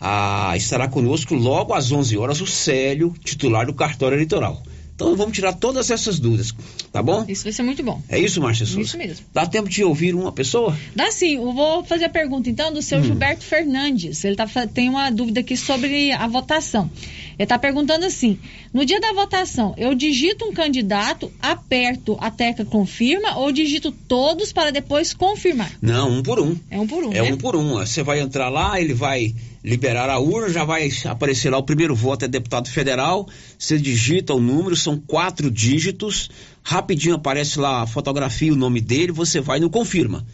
Ah, 0.01 0.53
estará 0.57 0.87
conosco 0.87 1.35
logo 1.35 1.75
às 1.75 1.91
11 1.91 2.17
horas 2.17 2.41
o 2.41 2.47
Célio, 2.47 3.13
titular 3.25 3.67
do 3.67 3.75
cartório 3.75 4.15
eleitoral. 4.17 4.63
Então 4.95 5.15
vamos 5.15 5.33
tirar 5.35 5.53
todas 5.53 5.93
essas 5.93 6.19
dúvidas, 6.19 6.53
tá 6.93 7.01
bom? 7.01 7.25
Isso 7.29 7.45
vai 7.45 7.53
ser 7.53 7.63
muito 7.63 7.85
bom. 7.85 8.03
É 8.09 8.19
isso, 8.19 8.41
Márcia 8.41 8.67
Souza? 8.67 8.81
Isso 8.81 8.99
mesmo. 8.99 9.25
Dá 9.33 9.47
tempo 9.47 9.69
de 9.69 9.85
ouvir 9.85 10.13
uma 10.13 10.33
pessoa? 10.33 10.77
Dá 10.95 11.09
sim, 11.13 11.37
eu 11.37 11.53
vou 11.53 11.85
fazer 11.85 12.07
a 12.07 12.09
pergunta 12.09 12.51
então 12.51 12.73
do 12.73 12.81
Hum. 12.81 12.83
seu 12.83 13.03
Gilberto 13.05 13.45
Fernandes. 13.45 14.25
Ele 14.25 14.35
tá, 14.35 14.47
tem 14.67 14.89
uma 14.89 15.09
dúvida 15.11 15.39
aqui 15.39 15.57
sobre 15.57 16.11
a 16.11 16.27
votação. 16.27 16.91
Ele 17.39 17.45
está 17.45 17.57
perguntando 17.57 18.05
assim: 18.07 18.41
no 18.75 18.85
dia 18.85 19.01
da 19.01 19.13
votação, 19.13 19.73
eu 19.77 19.95
digito 19.95 20.45
um 20.45 20.53
candidato, 20.53 21.31
aperto 21.41 22.17
a 22.21 22.29
tecla 22.29 22.65
confirma 22.65 23.37
ou 23.37 23.53
digito 23.53 23.93
todos 23.93 24.53
para 24.53 24.73
depois 24.73 25.15
confirmar? 25.15 25.71
Não, 25.81 26.11
um 26.11 26.23
por 26.25 26.41
um. 26.41 26.57
É 26.69 26.81
um 26.81 26.89
por 26.89 27.05
um, 27.05 27.13
É 27.13 27.23
né? 27.23 27.33
um 27.33 27.37
por 27.37 27.55
um. 27.55 27.75
Você 27.75 28.03
vai 28.03 28.19
entrar 28.19 28.49
lá, 28.49 28.81
ele 28.81 28.95
vai 28.95 29.33
liberar 29.69 30.09
a 30.09 30.19
urna, 30.19 30.49
já 30.49 30.65
vai 30.65 30.91
aparecer 31.05 31.51
lá 31.51 31.59
o 31.59 31.63
primeiro 31.63 31.95
voto 31.95 32.25
é 32.25 32.29
deputado 32.29 32.71
federal. 32.71 33.29
Você 33.59 33.79
digita 33.79 34.33
o 34.33 34.41
número, 34.41 34.75
são 34.75 34.99
quatro 34.99 35.51
dígitos. 35.51 36.31
Rapidinho 36.63 37.17
aparece 37.17 37.59
lá 37.59 37.83
a 37.83 37.87
fotografia, 37.87 38.51
o 38.51 38.57
nome 38.57 38.81
dele, 38.81 39.13
você 39.13 39.43
vai 39.43 39.61
no 39.61 39.69
confirma. 39.69 40.25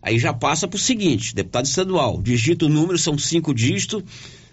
Aí 0.00 0.16
já 0.16 0.32
passa 0.32 0.68
para 0.68 0.76
o 0.76 0.80
seguinte, 0.80 1.34
deputado 1.34 1.64
estadual, 1.64 2.22
digita 2.22 2.66
o 2.66 2.68
número, 2.68 2.96
são 2.96 3.18
cinco 3.18 3.52
dígitos, 3.52 4.04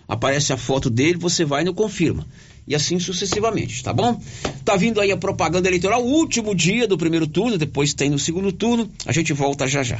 aparece 0.08 0.52
a 0.52 0.58
foto 0.58 0.90
dele, 0.90 1.20
você 1.20 1.46
vai 1.46 1.64
no 1.64 1.74
confirma. 1.74 2.26
e 2.68 2.74
assim 2.74 2.98
sucessivamente, 3.00 3.84
tá 3.84 3.94
bom? 3.94 4.20
Tá 4.66 4.76
vindo 4.76 5.00
aí 5.02 5.12
a 5.12 5.18
propaganda 5.18 5.68
eleitoral, 5.68 6.04
último 6.04 6.56
dia 6.56 6.88
do 6.88 6.98
primeiro 6.98 7.28
turno, 7.28 7.60
depois 7.60 7.94
tem 7.94 8.10
no 8.10 8.18
segundo 8.18 8.52
turno. 8.52 8.90
A 9.06 9.12
gente 9.12 9.34
volta 9.34 9.68
já 9.68 9.84
já. 9.84 10.00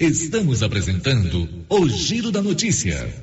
Estamos 0.00 0.62
apresentando 0.62 1.46
o 1.68 1.86
Giro 1.86 2.30
da 2.32 2.40
Notícia. 2.40 3.14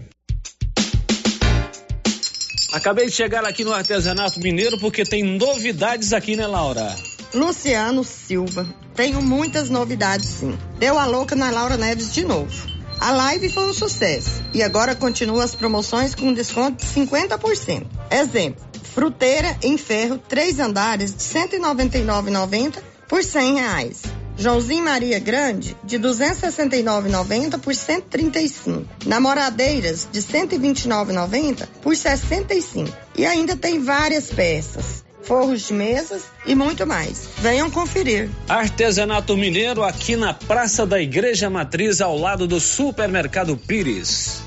Acabei 2.71 3.07
de 3.07 3.13
chegar 3.13 3.43
aqui 3.45 3.63
no 3.63 3.73
Artesanato 3.73 4.39
Mineiro 4.39 4.78
porque 4.78 5.03
tem 5.03 5.23
novidades 5.23 6.13
aqui, 6.13 6.36
né, 6.36 6.45
Laura? 6.45 6.95
Luciano 7.34 8.03
Silva. 8.03 8.63
Tenho 8.93 9.23
muitas 9.23 9.71
novidades, 9.71 10.30
sim. 10.30 10.55
Deu 10.78 10.99
a 10.99 11.05
louca 11.07 11.36
na 11.36 11.49
Laura 11.49 11.78
Neves 11.78 12.13
de 12.13 12.23
novo. 12.23 12.67
A 12.99 13.11
live 13.11 13.49
foi 13.49 13.67
um 13.67 13.73
sucesso 13.73 14.43
e 14.53 14.61
agora 14.61 14.93
continua 14.93 15.45
as 15.45 15.55
promoções 15.55 16.13
com 16.13 16.32
desconto 16.32 16.86
de 16.86 16.91
50%. 16.91 17.88
Exemplo: 18.11 18.63
fruteira 18.93 19.57
em 19.63 19.80
ferro, 19.80 20.19
três 20.19 20.59
andares 20.59 21.11
de 21.11 21.39
R$ 21.39 21.47
199,90 21.59 22.84
por 23.07 23.23
100 23.23 23.55
reais. 23.55 24.16
Joãozinho 24.38 24.84
Maria 24.84 25.20
Grande, 25.20 25.76
de 25.84 25.98
269,90 25.98 27.60
por 27.60 27.74
135. 27.74 28.86
Namoradeiras, 29.06 30.08
de 30.12 30.22
129,90 30.22 31.68
por 31.82 31.96
65. 31.96 32.96
E 33.18 33.26
ainda 33.26 33.56
tem 33.56 33.84
várias 33.84 34.28
peças 34.28 35.08
forros 35.28 35.68
de 35.68 35.74
mesas 35.74 36.24
e 36.46 36.56
muito 36.56 36.88
mais. 36.88 37.28
Venham 37.40 37.70
conferir. 37.70 38.30
Artesanato 38.48 39.36
Mineiro 39.36 39.84
aqui 39.84 40.16
na 40.16 40.34
Praça 40.34 40.86
da 40.86 41.02
Igreja 41.02 41.50
Matriz, 41.50 42.00
ao 42.00 42.18
lado 42.18 42.48
do 42.48 42.62
Supermercado 42.62 43.58
Pires. 43.58 44.42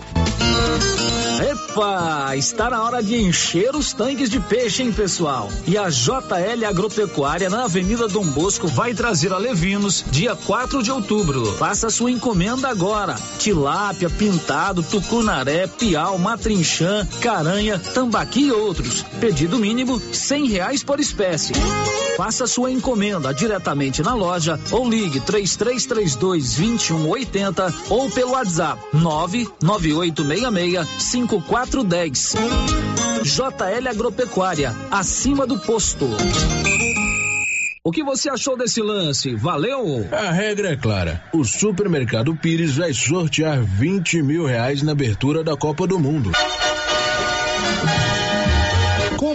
Epa, 1.70 2.34
está 2.34 2.68
na 2.68 2.82
hora 2.82 3.00
de 3.00 3.14
encher 3.14 3.76
os 3.76 3.92
tanques 3.92 4.28
de 4.28 4.40
peixe, 4.40 4.82
hein, 4.82 4.92
pessoal? 4.92 5.48
E 5.68 5.78
a 5.78 5.88
JL 5.88 6.66
Agropecuária 6.68 7.48
na 7.48 7.62
Avenida 7.64 8.08
Dom 8.08 8.24
Bosco 8.24 8.66
vai 8.66 8.92
trazer 8.92 9.32
a 9.32 9.38
Levinos 9.38 10.04
dia 10.10 10.34
4 10.34 10.82
de 10.82 10.90
outubro. 10.90 11.46
Faça 11.54 11.88
sua 11.88 12.10
encomenda 12.10 12.68
agora. 12.68 13.14
Tilápia, 13.38 14.10
pintado, 14.10 14.82
tucunaré, 14.82 15.68
piau, 15.68 16.18
matrinchã, 16.18 17.06
caranha, 17.20 17.78
tambaqui 17.78 18.46
e 18.46 18.52
outros. 18.52 19.04
Pedido 19.20 19.56
mínimo 19.56 20.00
cem 20.12 20.48
reais 20.48 20.82
por 20.82 20.98
espécie. 20.98 21.52
Faça 22.16 22.46
sua 22.46 22.70
encomenda 22.70 23.32
diretamente 23.32 24.02
na 24.02 24.14
loja 24.14 24.58
ou 24.72 24.86
ligue 24.88 25.20
3332 25.20 26.56
2180 26.56 27.74
ou 27.88 28.10
pelo 28.10 28.32
WhatsApp 28.32 28.82
99866 28.92 30.86
5410. 31.66 32.34
JL 33.22 33.88
Agropecuária, 33.88 34.74
acima 34.90 35.46
do 35.46 35.58
posto. 35.58 36.06
O 37.84 37.90
que 37.90 38.02
você 38.02 38.30
achou 38.30 38.56
desse 38.56 38.80
lance? 38.80 39.34
Valeu? 39.34 40.06
A 40.12 40.30
regra 40.30 40.70
é 40.70 40.76
clara. 40.76 41.22
O 41.32 41.44
supermercado 41.44 42.34
Pires 42.36 42.76
vai 42.76 42.92
sortear 42.92 43.62
20 43.62 44.22
mil 44.22 44.46
reais 44.46 44.82
na 44.82 44.92
abertura 44.92 45.42
da 45.42 45.56
Copa 45.56 45.86
do 45.86 45.98
Mundo. 45.98 46.30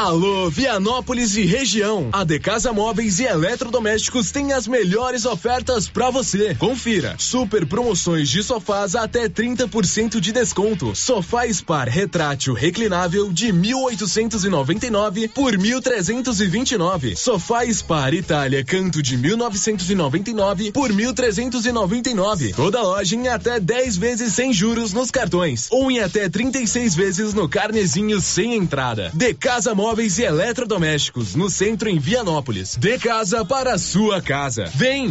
Alô, 0.00 0.48
Vianópolis 0.48 1.36
e 1.36 1.44
região. 1.44 2.08
A 2.12 2.22
De 2.22 2.38
Casa 2.38 2.72
Móveis 2.72 3.18
e 3.18 3.24
Eletrodomésticos 3.24 4.30
tem 4.30 4.52
as 4.52 4.68
melhores 4.68 5.26
ofertas 5.26 5.88
para 5.88 6.08
você. 6.08 6.54
Confira. 6.54 7.16
Super 7.18 7.66
promoções 7.66 8.28
de 8.28 8.44
sofás 8.44 8.94
até 8.94 9.28
30% 9.28 10.20
de 10.20 10.30
desconto. 10.30 10.94
Sofá 10.94 11.48
Spar 11.48 11.88
retrátil 11.88 12.54
reclinável 12.54 13.32
de 13.32 13.48
1.899 13.48 15.30
por 15.30 15.56
1.329. 15.56 17.16
Sofá 17.16 17.64
Spar 17.64 18.14
Itália 18.14 18.64
canto 18.64 19.02
de 19.02 19.18
1.999 19.18 20.70
por 20.70 20.92
1.399. 20.92 22.54
Toda 22.54 22.82
loja 22.82 23.16
em 23.16 23.26
até 23.26 23.58
10 23.58 23.96
vezes 23.96 24.32
sem 24.32 24.52
juros 24.52 24.92
nos 24.92 25.10
cartões 25.10 25.66
ou 25.72 25.90
em 25.90 25.98
até 25.98 26.28
36 26.28 26.94
vezes 26.94 27.34
no 27.34 27.48
carnezinho 27.48 28.20
sem 28.20 28.54
entrada. 28.54 29.10
De 29.12 29.34
Casa 29.34 29.74
Móveis 29.88 30.18
e 30.18 30.22
Eletrodomésticos, 30.22 31.34
no 31.34 31.48
centro 31.48 31.88
em 31.88 31.98
Vianópolis. 31.98 32.76
De 32.76 32.98
casa 32.98 33.42
para 33.42 33.78
sua 33.78 34.20
casa. 34.20 34.70
Vem! 34.74 35.10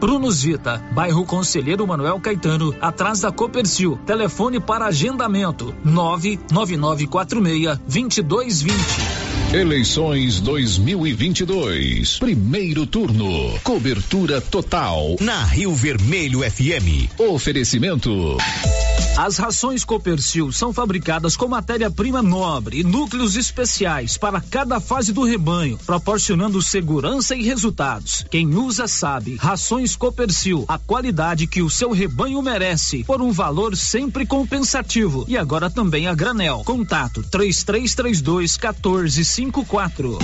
Prunus 0.00 0.42
Vita, 0.42 0.82
bairro 0.92 1.24
Conselheiro 1.24 1.86
Manuel 1.86 2.20
Caetano, 2.20 2.74
atrás 2.80 3.20
da 3.20 3.32
Copercil. 3.32 3.98
Telefone 4.06 4.60
para 4.60 4.86
agendamento: 4.86 5.74
99946 5.84 7.78
2220. 7.86 9.24
Eleições 9.54 10.40
2022. 10.40 12.18
Primeiro 12.18 12.86
turno. 12.86 13.56
Cobertura 13.62 14.40
total. 14.40 15.16
Na 15.20 15.44
Rio 15.44 15.72
Vermelho 15.72 16.40
FM. 16.40 17.08
Oferecimento. 17.18 18.36
As 19.16 19.38
rações 19.38 19.84
Copercil 19.84 20.50
são 20.50 20.72
fabricadas 20.72 21.36
com 21.36 21.46
matéria-prima 21.46 22.20
nobre 22.20 22.80
e 22.80 22.84
núcleos 22.84 23.36
especiais 23.36 24.16
para 24.16 24.40
cada 24.40 24.80
fase 24.80 25.12
do 25.12 25.22
rebanho, 25.22 25.78
proporcionando 25.86 26.60
segurança 26.60 27.36
e 27.36 27.42
resultados. 27.44 28.26
Quem 28.28 28.56
usa 28.56 28.88
sabe. 28.88 29.36
Rações 29.36 29.94
Copercil, 29.94 30.64
a 30.66 30.78
qualidade 30.78 31.46
que 31.46 31.62
o 31.62 31.70
seu 31.70 31.92
rebanho 31.92 32.42
merece, 32.42 33.04
por 33.04 33.22
um 33.22 33.30
valor 33.30 33.76
sempre 33.76 34.26
compensativo. 34.26 35.24
E 35.28 35.38
agora 35.38 35.70
também 35.70 36.08
a 36.08 36.14
granel. 36.14 36.62
Contato 36.64 37.22
3332 37.22 38.58
1454. 38.58 40.18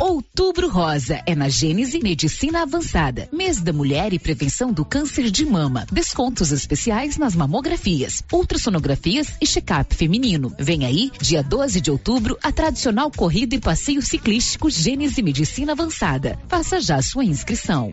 Outubro 0.00 0.68
Rosa 0.68 1.22
é 1.24 1.34
na 1.34 1.48
Gênese 1.48 2.00
Medicina 2.02 2.62
Avançada. 2.62 3.28
Mês 3.32 3.60
da 3.60 3.72
Mulher 3.72 4.12
e 4.12 4.18
Prevenção 4.18 4.72
do 4.72 4.84
Câncer 4.84 5.30
de 5.30 5.46
Mama. 5.46 5.86
Descontos 5.90 6.52
especiais 6.52 7.16
nas 7.16 7.34
mamografias, 7.34 8.22
ultrassonografias 8.32 9.28
e 9.40 9.46
check-up 9.46 9.94
feminino. 9.94 10.54
Vem 10.58 10.84
aí, 10.84 11.10
dia 11.20 11.42
12 11.42 11.80
de 11.80 11.90
outubro, 11.90 12.36
a 12.42 12.52
tradicional 12.52 13.10
corrida 13.10 13.54
e 13.54 13.60
passeio 13.60 14.02
ciclístico 14.02 14.68
Gênese 14.68 15.22
Medicina 15.22 15.72
Avançada. 15.72 16.38
Faça 16.48 16.80
já 16.80 17.00
sua 17.00 17.24
inscrição. 17.24 17.90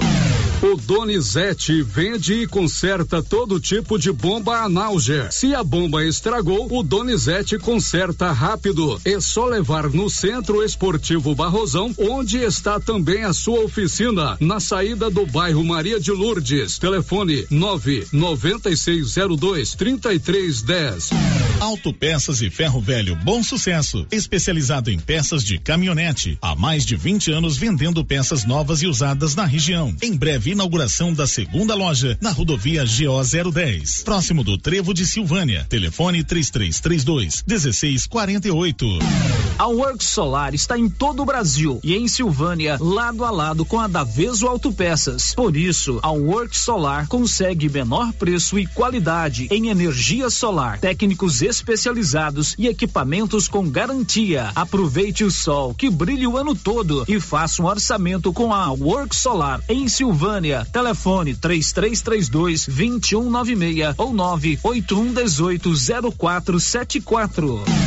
O 0.61 0.75
Donizete 0.75 1.81
vende 1.81 2.35
e 2.35 2.47
conserta 2.47 3.23
todo 3.23 3.59
tipo 3.59 3.97
de 3.97 4.11
bomba 4.11 4.59
Analger. 4.59 5.31
Se 5.31 5.55
a 5.55 5.63
bomba 5.63 6.05
estragou, 6.05 6.67
o 6.71 6.83
Donizete 6.83 7.57
conserta 7.57 8.31
rápido. 8.31 9.01
É 9.03 9.19
só 9.19 9.45
levar 9.45 9.89
no 9.89 10.07
Centro 10.07 10.63
Esportivo 10.63 11.33
Barrosão, 11.33 11.90
onde 11.97 12.37
está 12.37 12.79
também 12.79 13.23
a 13.23 13.33
sua 13.33 13.61
oficina, 13.61 14.37
na 14.39 14.59
saída 14.59 15.09
do 15.09 15.25
bairro 15.25 15.63
Maria 15.63 15.99
de 15.99 16.11
Lourdes. 16.11 16.77
Telefone 16.77 17.47
99602 17.49 19.73
3310. 19.75 21.09
Autopeças 21.59 22.41
e 22.41 22.49
Ferro 22.49 22.81
Velho 22.81 23.15
Bom 23.15 23.43
Sucesso, 23.43 24.05
especializado 24.11 24.89
em 24.89 24.97
peças 24.97 25.43
de 25.43 25.59
caminhonete. 25.59 26.37
Há 26.41 26.55
mais 26.55 26.85
de 26.85 26.95
20 26.95 27.31
anos 27.31 27.57
vendendo 27.57 28.03
peças 28.03 28.45
novas 28.45 28.81
e 28.81 28.87
usadas 28.87 29.35
na 29.35 29.45
região. 29.45 29.95
Em 30.01 30.15
breve 30.15 30.51
inauguração 30.51 31.13
da 31.13 31.27
segunda 31.27 31.75
loja 31.75 32.17
na 32.21 32.31
rodovia 32.31 32.83
GO 32.83 33.51
010, 33.51 34.03
próximo 34.03 34.43
do 34.43 34.57
Trevo 34.57 34.93
de 34.93 35.05
Silvânia. 35.05 35.65
Telefone 35.69 36.23
3332 36.23 37.43
1648. 37.47 38.85
A 39.57 39.67
Works 39.67 40.07
Solar 40.07 40.55
está 40.55 40.77
em 40.77 40.89
todo 40.89 41.21
o 41.21 41.25
Brasil 41.25 41.79
e 41.83 41.95
em 41.95 42.07
Silvânia, 42.07 42.77
lado 42.79 43.25
a 43.25 43.31
lado 43.31 43.65
com 43.65 43.79
a 43.79 43.87
Daveso 43.87 44.47
Autopeças. 44.47 45.33
Por 45.33 45.55
isso, 45.55 45.99
a 46.01 46.11
Works 46.11 46.59
Solar 46.59 47.07
consegue 47.07 47.69
menor 47.69 48.13
preço 48.13 48.57
e 48.59 48.65
qualidade 48.67 49.47
em 49.51 49.67
energia 49.69 50.29
solar, 50.29 50.79
técnicos 50.79 51.41
especializados 51.41 52.55
e 52.57 52.67
equipamentos 52.67 53.47
com 53.47 53.69
garantia. 53.69 54.51
Aproveite 54.55 55.23
o 55.23 55.31
sol 55.31 55.73
que 55.73 55.89
brilha 55.89 56.29
o 56.29 56.37
ano 56.37 56.55
todo 56.55 57.05
e 57.07 57.19
faça 57.19 57.61
um 57.61 57.65
orçamento 57.65 58.31
com 58.33 58.53
a 58.53 58.71
Works 58.71 59.19
Solar 59.19 59.61
em 59.67 59.87
Silvânia. 59.87 60.67
Telefone 60.71 61.35
3332 61.35 62.65
2196 62.65 63.95
ou 63.97 64.13
981 64.13 65.13
18 65.13 65.71
0474. 66.17 67.80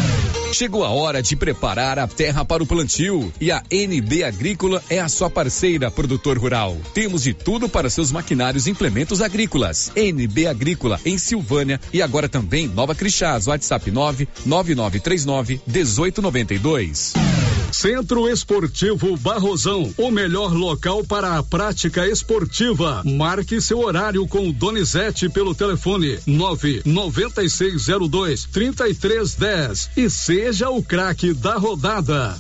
Chegou 0.54 0.84
a 0.84 0.88
hora 0.88 1.20
de 1.20 1.34
preparar 1.34 1.98
a 1.98 2.06
terra 2.06 2.44
para 2.44 2.62
o 2.62 2.66
plantio 2.66 3.32
e 3.40 3.50
a 3.50 3.60
NB 3.68 4.22
Agrícola 4.22 4.80
é 4.88 5.00
a 5.00 5.08
sua 5.08 5.28
parceira, 5.28 5.90
produtor 5.90 6.38
rural. 6.38 6.76
Temos 6.94 7.24
de 7.24 7.34
tudo 7.34 7.68
para 7.68 7.90
seus 7.90 8.12
maquinários 8.12 8.68
e 8.68 8.70
implementos 8.70 9.20
agrícolas. 9.20 9.90
NB 9.96 10.46
Agrícola 10.46 11.00
em 11.04 11.18
Silvânia 11.18 11.80
e 11.92 12.00
agora 12.00 12.28
também 12.28 12.68
Nova 12.68 12.94
Crixás, 12.94 13.48
WhatsApp 13.48 13.90
9 13.90 14.28
9939 14.46 15.60
1892. 15.66 17.33
Centro 17.74 18.28
Esportivo 18.28 19.16
Barrosão, 19.16 19.92
o 19.98 20.08
melhor 20.08 20.54
local 20.54 21.02
para 21.02 21.36
a 21.36 21.42
prática 21.42 22.06
esportiva. 22.06 23.02
Marque 23.04 23.60
seu 23.60 23.80
horário 23.80 24.28
com 24.28 24.48
o 24.48 24.52
Donizete 24.52 25.28
pelo 25.28 25.56
telefone 25.56 26.20
99602 26.24 28.44
3310 28.44 29.90
e 29.96 30.08
seja 30.08 30.70
o 30.70 30.84
craque 30.84 31.34
da 31.34 31.56
rodada. 31.56 32.36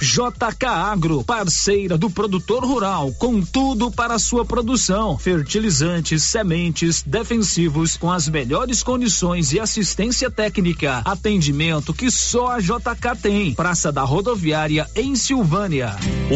JK 0.00 0.66
Agro, 0.66 1.22
parceira 1.24 1.96
do 1.96 2.10
produtor 2.10 2.62
rural, 2.64 3.12
com 3.18 3.40
tudo 3.40 3.90
para 3.90 4.18
sua 4.18 4.44
produção: 4.44 5.16
fertilizantes, 5.16 6.22
sementes, 6.22 7.02
defensivos, 7.02 7.96
com 7.96 8.12
as 8.12 8.28
melhores 8.28 8.82
condições 8.82 9.54
e 9.54 9.60
assistência 9.60 10.30
técnica. 10.30 11.00
Atendimento 11.04 11.94
que 11.94 12.10
só 12.10 12.52
a 12.52 12.60
JK 12.60 13.16
tem. 13.22 13.54
Praça 13.54 13.90
da 13.90 14.02
Rodoviária, 14.02 14.65
em 14.96 15.14
Silvânia. 15.14 15.94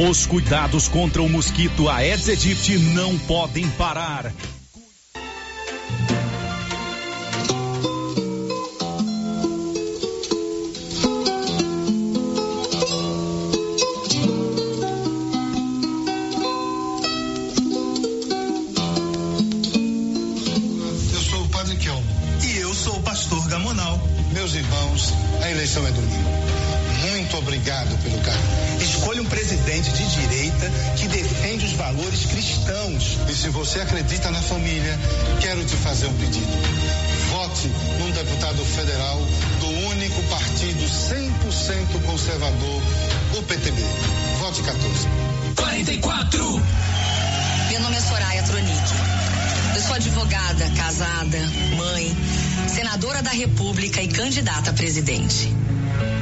Os 0.09 0.25
cuidados 0.25 0.87
contra 0.89 1.21
o 1.21 1.29
mosquito 1.29 1.89
Aedes 1.89 2.29
aegypti 2.29 2.79
não 2.79 3.19
podem 3.21 3.69
parar. 3.71 4.33
Cristãos. 33.01 33.19
E 33.29 33.35
se 33.35 33.49
você 33.49 33.81
acredita 33.81 34.31
na 34.31 34.41
família, 34.41 34.99
quero 35.41 35.65
te 35.65 35.77
fazer 35.77 36.07
um 36.07 36.15
pedido. 36.15 36.47
Vote 37.31 37.69
num 37.99 38.11
deputado 38.11 38.65
federal 38.65 39.21
do 39.61 39.69
único 39.89 40.23
partido 40.25 40.83
100% 40.85 42.05
conservador, 42.05 42.83
o 43.39 43.43
PTB. 43.43 43.83
Vote 44.39 44.63
14. 44.63 45.09
44. 45.57 46.63
Meu 47.71 47.81
nome 47.81 47.97
é 47.97 48.01
Soraya 48.01 48.43
Tronic. 48.43 48.93
Eu 49.75 49.83
sou 49.83 49.95
advogada, 49.95 50.71
casada, 50.77 51.39
mãe, 51.77 52.17
senadora 52.69 53.23
da 53.23 53.31
República 53.31 54.03
e 54.03 54.09
candidata 54.09 54.71
a 54.71 54.73
presidente. 54.75 55.49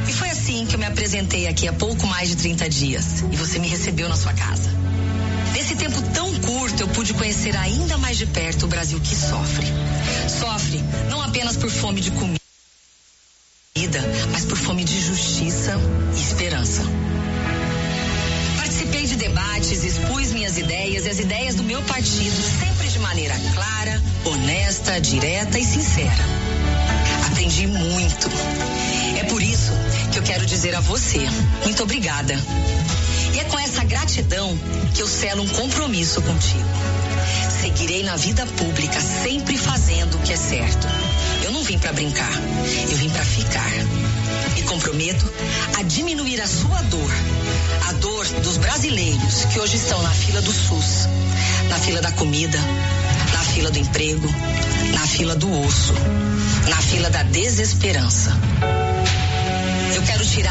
E 0.07 0.13
foi 0.13 0.31
assim 0.31 0.67
que 0.67 0.75
eu 0.75 0.79
me 0.79 0.87
apresentei 0.87 1.47
aqui 1.47 1.67
há 1.67 1.73
pouco 1.73 2.07
mais 2.07 2.29
de 2.29 2.37
30 2.37 2.69
dias 2.69 3.25
e 3.31 3.37
você 3.37 3.59
me 3.59 3.69
recebeu 3.69 4.09
na 4.09 4.17
sua 4.17 4.33
casa. 4.33 4.71
Nesse 5.53 5.75
tempo 5.75 6.01
eu 6.81 6.89
pude 6.89 7.13
conhecer 7.15 7.57
ainda 7.57 7.99
mais 7.99 8.17
de 8.17 8.27
perto 8.27 8.65
o 8.65 8.69
Brasil 8.69 9.01
que 9.01 9.15
sofre. 9.15 9.67
Sofre 10.29 10.83
não 11.11 11.21
apenas 11.23 11.57
por 11.57 11.71
fome 11.71 12.01
de 12.01 12.11
comida, 12.13 12.39
mas 14.31 14.45
por 14.45 14.57
fome 14.57 14.85
de 14.85 15.01
justiça 15.01 15.75
e 16.17 16.21
esperança. 16.21 16.83
Participei 18.59 19.07
de 19.07 19.17
debates, 19.17 19.83
expus 19.83 20.33
minhas 20.33 20.57
ideias 20.57 21.07
e 21.07 21.11
as 21.11 21.19
ideias 21.19 21.55
do 21.57 21.65
meu 21.65 21.83
partido, 21.83 22.37
sempre 22.61 22.89
de 22.89 22.99
maneira 23.01 23.35
clara, 23.55 24.03
honesta, 24.25 25.01
direta 25.01 25.59
e 25.59 25.65
sincera. 25.65 26.25
Aprendi 27.27 27.67
muito. 27.67 28.29
É 29.19 29.25
por 29.25 29.43
isso 29.43 29.73
que 30.13 30.19
eu 30.19 30.23
quero 30.23 30.47
dizer 30.47 30.77
a 30.77 30.81
você, 30.81 31.19
muito 31.65 31.83
obrigada. 31.83 32.35
Essa 33.79 33.87
gratidão 33.87 34.59
que 34.93 35.01
eu 35.01 35.07
selo 35.07 35.45
um 35.45 35.49
compromisso 35.51 36.21
contigo. 36.21 36.69
Seguirei 37.61 38.03
na 38.03 38.17
vida 38.17 38.45
pública 38.45 39.01
sempre 39.01 39.57
fazendo 39.57 40.17
o 40.17 40.19
que 40.19 40.33
é 40.33 40.37
certo. 40.37 40.89
Eu 41.45 41.53
não 41.53 41.63
vim 41.63 41.79
para 41.79 41.93
brincar, 41.93 42.33
eu 42.91 42.97
vim 42.97 43.09
para 43.09 43.25
ficar. 43.25 43.71
E 44.57 44.63
comprometo 44.63 45.33
a 45.79 45.85
diminuir 45.85 46.41
a 46.41 46.47
sua 46.49 46.83
dor, 46.83 47.11
a 47.89 47.93
dor 47.93 48.27
dos 48.43 48.57
brasileiros 48.57 49.45
que 49.45 49.61
hoje 49.61 49.77
estão 49.77 50.03
na 50.03 50.11
fila 50.11 50.43
do 50.43 50.53
SUS, 50.53 51.09
na 51.69 51.79
fila 51.79 52.01
da 52.01 52.11
comida, 52.11 52.59
na 53.33 53.45
fila 53.45 53.71
do 53.71 53.79
emprego, 53.79 54.29
na 54.93 55.07
fila 55.07 55.37
do 55.37 55.49
osso, 55.63 55.95
na 56.69 56.83
fila 56.83 57.09
da 57.11 57.23
desesperança. 57.23 58.37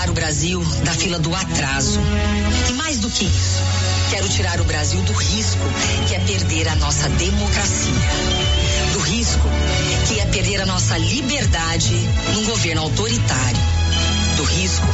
Tirar 0.07 0.11
o 0.11 0.13
Brasil 0.13 0.65
da 0.85 0.91
fila 0.93 1.19
do 1.19 1.35
atraso. 1.35 1.99
E 2.69 2.73
mais 2.73 2.97
do 2.99 3.09
que 3.09 3.25
isso, 3.25 3.61
quero 4.09 4.29
tirar 4.29 4.61
o 4.61 4.63
Brasil 4.63 5.01
do 5.01 5.11
risco 5.11 5.61
que 6.07 6.15
é 6.15 6.19
perder 6.19 6.69
a 6.69 6.75
nossa 6.75 7.09
democracia. 7.09 7.93
Do 8.93 8.99
risco 8.99 9.49
que 10.07 10.19
é 10.19 10.25
perder 10.27 10.61
a 10.61 10.65
nossa 10.65 10.97
liberdade 10.97 11.93
num 12.33 12.45
governo 12.45 12.83
autoritário. 12.83 13.59
Do 14.37 14.43
risco 14.43 14.87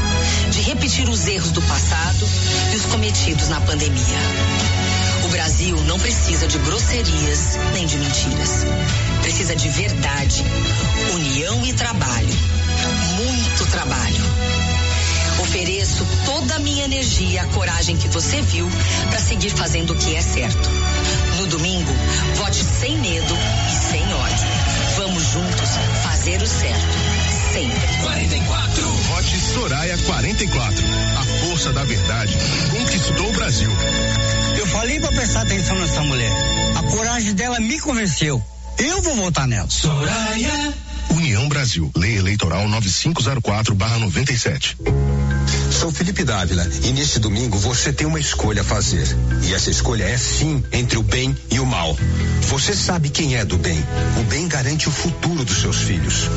de 0.51 0.61
repetir 0.61 1.07
os 1.07 1.28
erros 1.28 1.51
do 1.51 1.61
passado 1.61 2.28
e 2.72 2.76
os 2.76 2.86
cometidos 2.86 3.49
na 3.49 3.61
pandemia. 3.61 4.20
O 5.26 5.28
Brasil 5.28 5.80
não 5.84 5.99
precisa 5.99 6.47
de 6.47 6.57
grosserias 6.59 7.57
nem 7.74 7.86
de 7.86 7.97
mentiras. 7.97 8.66
Precisa 9.22 9.55
de 9.55 9.70
verdade, 9.70 10.43
união 11.14 11.64
e 11.66 11.74
trabalho. 11.74 12.38
Muito 13.16 13.66
trabalho. 13.68 14.62
Ofereço 15.54 16.04
toda 16.26 16.56
a 16.56 16.60
minha 16.60 16.86
energia 16.86 17.30
e 17.30 17.38
a 17.38 17.45
coragem 17.45 17.95
que 17.95 18.08
você 18.08 18.41
viu 18.41 18.68
para 19.08 19.20
seguir 19.20 19.51
fazendo 19.51 19.93
o 19.93 19.95
que 19.95 20.16
é 20.16 20.20
certo. 20.20 20.68
No 21.38 21.45
domingo, 21.45 21.93
vote 22.38 22.64
sem 22.64 22.97
medo 22.97 23.38
e 23.68 23.91
sem 23.91 24.01
ódio. 24.16 24.47
Vamos 24.97 25.24
juntos 25.24 25.70
fazer 26.01 26.41
o 26.41 26.47
certo. 26.47 26.97
Sempre. 27.54 27.80
44. 28.01 28.84
Vote 28.84 29.39
Soraya 29.54 29.95
44. 29.95 30.84
A 31.20 31.45
força 31.45 31.72
da 31.72 31.84
verdade 31.84 32.36
conquistou 32.72 33.30
o 33.30 33.34
Brasil. 33.34 33.70
Eu 34.58 34.66
falei 34.66 34.99
para 34.99 35.12
prestar 35.12 35.41
atenção 35.43 35.76
nessa 35.76 36.01
mulher. 36.01 36.32
A 36.80 36.84
coragem 36.89 37.36
dela 37.36 37.60
me 37.60 37.80
convenceu. 37.80 38.43
Eu 38.80 39.04
vou 39.04 39.16
votar 39.18 39.47
nela. 39.47 39.70
Soraya. 39.70 40.74
União 41.34 41.49
Brasil. 41.49 41.91
Lei 41.95 42.17
Eleitoral 42.17 42.69
9504/97. 42.69 44.77
Sou 45.71 45.91
Felipe 45.91 46.23
Dávila 46.23 46.63
e 46.84 46.91
neste 46.91 47.17
domingo 47.17 47.57
você 47.57 47.91
tem 47.91 48.05
uma 48.05 48.19
escolha 48.19 48.61
a 48.61 48.63
fazer. 48.63 49.07
E 49.41 49.51
essa 49.51 49.71
escolha 49.71 50.03
é 50.03 50.15
sim 50.15 50.63
entre 50.71 50.99
o 50.99 51.01
bem 51.01 51.36
e 51.49 51.59
o 51.59 51.65
mal. 51.65 51.97
Você 52.49 52.75
sabe 52.75 53.09
quem 53.09 53.36
é 53.36 53.43
do 53.43 53.57
bem. 53.57 53.84
O 54.19 54.23
bem 54.25 54.47
garante 54.47 54.88
o 54.88 54.91
futuro 54.91 55.43
dos 55.43 55.59
seus 55.59 55.77
filhos. 55.77 56.29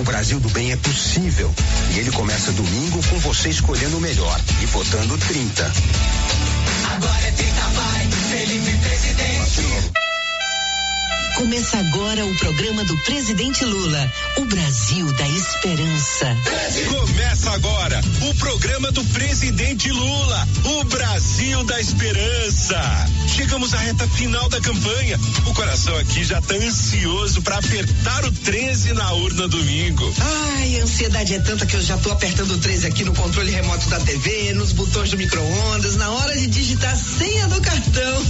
O 0.00 0.02
Brasil 0.02 0.40
do 0.40 0.48
bem 0.48 0.72
é 0.72 0.76
possível. 0.76 1.54
E 1.94 2.00
ele 2.00 2.10
começa 2.10 2.50
domingo 2.50 3.00
com 3.04 3.20
você 3.20 3.50
escolhendo 3.50 3.98
o 3.98 4.00
melhor 4.00 4.40
e 4.60 4.66
votando 4.66 5.16
30. 5.16 5.72
Agora 6.96 7.24
é 7.24 7.30
30 7.30 7.68
vai, 7.68 8.08
Felipe 8.30 8.76
presidente. 8.78 10.09
Começa 11.40 11.78
agora 11.78 12.26
o 12.26 12.34
programa 12.36 12.84
do 12.84 12.94
presidente 12.98 13.64
Lula, 13.64 14.12
o 14.36 14.44
Brasil 14.44 15.10
da 15.14 15.26
Esperança. 15.26 16.36
Começa 16.86 17.50
agora 17.52 17.98
o 18.28 18.34
programa 18.34 18.92
do 18.92 19.02
presidente 19.06 19.90
Lula, 19.90 20.48
o 20.66 20.84
Brasil 20.84 21.64
da 21.64 21.80
Esperança. 21.80 22.78
Chegamos 23.26 23.72
à 23.72 23.78
reta 23.78 24.06
final 24.08 24.50
da 24.50 24.60
campanha. 24.60 25.18
O 25.46 25.54
coração 25.54 25.96
aqui 25.96 26.22
já 26.24 26.42
tá 26.42 26.56
ansioso 26.56 27.40
para 27.40 27.56
apertar 27.56 28.22
o 28.26 28.32
13 28.32 28.92
na 28.92 29.10
urna 29.14 29.48
domingo. 29.48 30.12
Ai, 30.58 30.78
a 30.78 30.82
ansiedade 30.82 31.34
é 31.34 31.40
tanta 31.40 31.64
que 31.64 31.74
eu 31.74 31.80
já 31.80 31.96
tô 31.96 32.12
apertando 32.12 32.50
o 32.50 32.58
13 32.58 32.86
aqui 32.86 33.02
no 33.02 33.14
controle 33.14 33.50
remoto 33.50 33.88
da 33.88 33.98
TV, 33.98 34.52
nos 34.52 34.72
botões 34.72 35.10
do 35.10 35.16
micro-ondas, 35.16 35.96
na 35.96 36.10
hora 36.10 36.36
de 36.36 36.46
digitar 36.48 36.92
a 36.92 36.96
senha 36.96 37.48
do 37.48 37.58
cartão. 37.62 38.26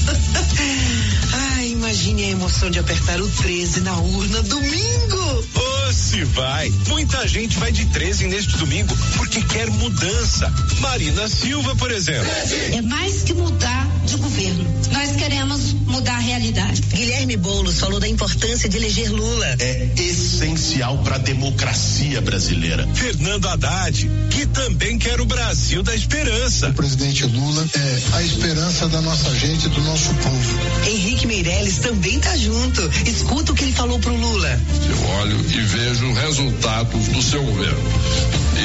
Ai, 1.57 1.71
imagine 1.71 2.25
a 2.25 2.31
emoção 2.31 2.71
de 2.71 2.79
apertar 2.79 3.00
o 3.21 3.29
13 3.29 3.81
na 3.81 3.97
urna 3.99 4.43
domingo. 4.43 5.45
Ô, 5.55 5.93
se 5.93 6.23
vai. 6.25 6.71
Muita 6.89 7.27
gente 7.27 7.59
vai 7.59 7.73
de 7.73 7.85
13 7.87 8.29
neste 8.29 8.57
domingo 8.57 8.97
porque 9.17 9.43
quer 9.43 9.69
mudança. 9.69 10.53
Marina 10.79 11.27
Silva, 11.29 11.75
por 11.75 11.91
exemplo. 11.91 12.31
É 12.73 12.81
mais 12.83 13.23
que 13.23 13.35
mudar 13.35 13.89
de 14.07 14.17
governo. 14.17 14.65
Nós 14.93 15.17
queremos 15.17 15.73
mudar 15.73 16.15
a 16.15 16.19
realidade. 16.19 16.83
Guilherme 16.83 17.37
Boulos 17.37 17.81
falou 17.81 17.99
da 17.99 18.09
importância 18.09 18.69
de 18.69 18.77
eleger 18.77 19.11
Lula. 19.11 19.57
É 19.59 19.89
essencial 19.97 20.99
para 20.99 21.17
a 21.17 21.19
democracia 21.19 22.21
brasileira. 22.21 22.89
Fernando 22.95 23.49
Haddad, 23.49 24.11
que 24.31 24.47
também 24.47 24.99
quer 24.99 25.21
o 25.21 25.27
Brasil 25.27 25.83
da 25.83 25.95
esperança. 25.95 26.69
O 26.69 26.75
presidente 26.75 27.25
Lula 27.27 27.67
é 27.75 28.17
a 28.17 28.23
esperança 28.23 28.89
da 28.89 29.01
nossa 29.01 29.35
gente, 29.35 29.69
do 29.69 29.81
nosso 29.83 30.15
povo. 30.15 30.61
Henrique 30.87 31.27
Meirelles 31.27 31.79
também 31.79 32.19
tá 32.19 32.37
junto. 32.37 32.90
Escuta 33.07 33.53
o 33.53 33.55
que 33.55 33.65
ele 33.65 33.73
falou 33.73 33.99
pro 33.99 34.15
Lula. 34.15 34.61
Eu 34.89 35.09
olho 35.21 35.37
e 35.41 35.61
vejo 35.61 36.13
resultados 36.13 37.09
do 37.09 37.23
seu 37.23 37.43
governo. 37.43 37.83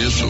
Isso 0.07 0.25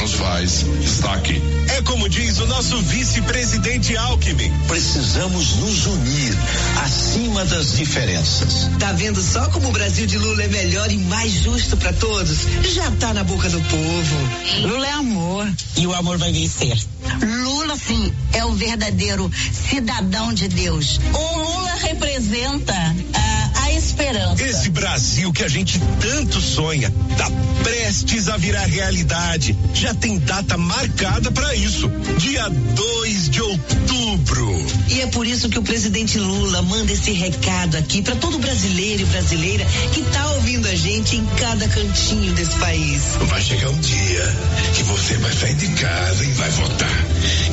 nos 0.00 0.12
faz 0.14 0.64
estar 0.82 1.14
aqui. 1.14 1.40
É 1.76 1.82
como 1.82 2.08
diz 2.08 2.38
o 2.38 2.46
nosso 2.46 2.80
vice-presidente 2.82 3.96
Alckmin. 3.96 4.50
Precisamos 4.66 5.56
nos 5.56 5.86
unir 5.86 6.36
acima 6.82 7.44
das 7.44 7.76
diferenças. 7.76 8.70
Tá 8.78 8.92
vendo 8.92 9.22
só 9.22 9.48
como 9.50 9.68
o 9.68 9.72
Brasil 9.72 10.06
de 10.06 10.16
Lula 10.16 10.42
é 10.42 10.48
melhor 10.48 10.90
e 10.90 10.96
mais 10.96 11.32
justo 11.32 11.76
para 11.76 11.92
todos? 11.92 12.46
Já 12.74 12.90
tá 12.92 13.12
na 13.12 13.24
boca 13.24 13.48
do 13.50 13.60
povo. 13.60 14.68
Lula 14.68 14.86
é 14.86 14.92
amor 14.92 15.46
e 15.76 15.86
o 15.86 15.94
amor 15.94 16.16
vai 16.18 16.32
vencer. 16.32 16.78
Lula, 17.22 17.76
sim, 17.76 18.12
é 18.32 18.44
o 18.44 18.52
verdadeiro 18.52 19.30
cidadão 19.52 20.32
de 20.32 20.48
Deus. 20.48 21.00
O 21.12 21.38
Lula 21.38 21.74
representa 21.74 22.74
a, 22.74 23.39
a 23.39 23.39
esperança. 23.80 24.42
Esse 24.42 24.70
Brasil 24.70 25.32
que 25.32 25.42
a 25.42 25.48
gente 25.48 25.80
tanto 26.00 26.40
sonha, 26.40 26.92
tá 27.16 27.30
prestes 27.62 28.28
a 28.28 28.36
virar 28.36 28.66
realidade. 28.66 29.56
Já 29.74 29.94
tem 29.94 30.18
data 30.18 30.56
marcada 30.56 31.30
para 31.30 31.54
isso. 31.54 31.90
Dia 32.18 32.48
2 32.48 33.30
de 33.30 33.42
outubro. 33.42 34.66
E 34.88 35.00
é 35.00 35.06
por 35.06 35.26
isso 35.26 35.48
que 35.48 35.58
o 35.58 35.62
presidente 35.62 36.18
Lula 36.18 36.62
manda 36.62 36.92
esse 36.92 37.12
recado 37.12 37.76
aqui 37.76 38.02
para 38.02 38.16
todo 38.16 38.38
brasileiro 38.38 39.02
e 39.02 39.04
brasileira 39.06 39.64
que 39.92 40.02
tá 40.02 40.32
ouvindo 40.32 40.66
a 40.68 40.74
gente 40.74 41.16
em 41.16 41.26
cada 41.38 41.66
cantinho 41.68 42.32
desse 42.34 42.56
país. 42.56 43.02
Vai 43.28 43.42
chegar 43.42 43.70
um 43.70 43.80
dia 43.80 44.36
que 44.74 44.82
você 44.84 45.16
vai 45.18 45.32
sair 45.32 45.54
de 45.54 45.68
casa 45.68 46.24
e 46.24 46.32
vai 46.32 46.50
votar. 46.50 47.06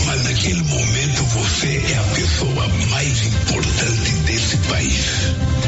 Mas 0.06 0.24
naquele 0.24 0.62
momento 0.64 1.24
você 1.24 1.84
é 1.92 1.98
a 1.98 2.04
pessoa 2.16 2.68
mais 2.90 3.26
importante 3.26 4.27
desse 4.48 4.58
país. 4.70 5.06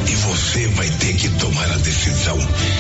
E 0.08 0.16
você 0.16 0.68
vai 0.70 0.90
ter 0.90 1.14
que 1.16 1.28
tomar 1.30 1.70
a 1.70 1.78
decisão 1.78 2.38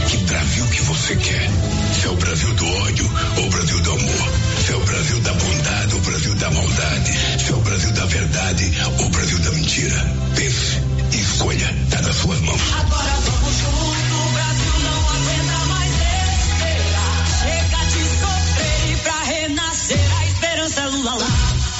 que 0.07 0.17
Brasil 0.17 0.65
que 0.67 0.81
você 0.83 1.15
quer. 1.17 1.49
Se 1.93 2.07
é 2.07 2.09
o 2.09 2.15
Brasil 2.15 2.53
do 2.53 2.67
ódio 2.67 3.11
ou 3.37 3.45
o 3.45 3.49
Brasil 3.49 3.79
do 3.81 3.91
amor. 3.91 4.29
Se 4.65 4.71
é 4.71 4.75
o 4.77 4.79
Brasil 4.79 5.19
da 5.19 5.33
bondade 5.33 5.93
ou 5.93 5.99
o 5.99 6.03
Brasil 6.03 6.35
da 6.35 6.51
maldade. 6.51 7.11
Se 7.43 7.51
é 7.51 7.55
o 7.55 7.59
Brasil 7.59 7.91
da 7.91 8.05
verdade 8.05 8.73
ou 8.99 9.05
o 9.05 9.09
Brasil 9.09 9.39
da 9.39 9.51
mentira. 9.51 10.15
Pense 10.35 10.81
e 11.11 11.17
escolha. 11.17 11.75
Tá 11.91 12.01
nas 12.01 12.15
suas 12.15 12.39
mãos. 12.41 12.61
Agora 12.79 13.19
vamos 13.25 13.55
juntos, 13.57 14.25
o 14.25 14.29
Brasil 14.31 14.79
não 14.79 15.09
aguenta 15.09 15.65
mais 15.65 15.91
esperar. 15.91 17.27
Chega 17.43 17.85
de 17.87 18.03
sofrer 18.19 18.97
pra 19.03 19.23
renascer 19.23 20.17
a 20.17 20.25
esperança 20.27 20.85
Lula 20.87 21.11
lá, 21.11 21.27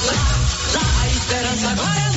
lá, 0.05 0.37
lá. 0.73 1.03
A 1.03 1.07
esperança 1.07 1.69
agora 1.69 1.99
é 2.01 2.08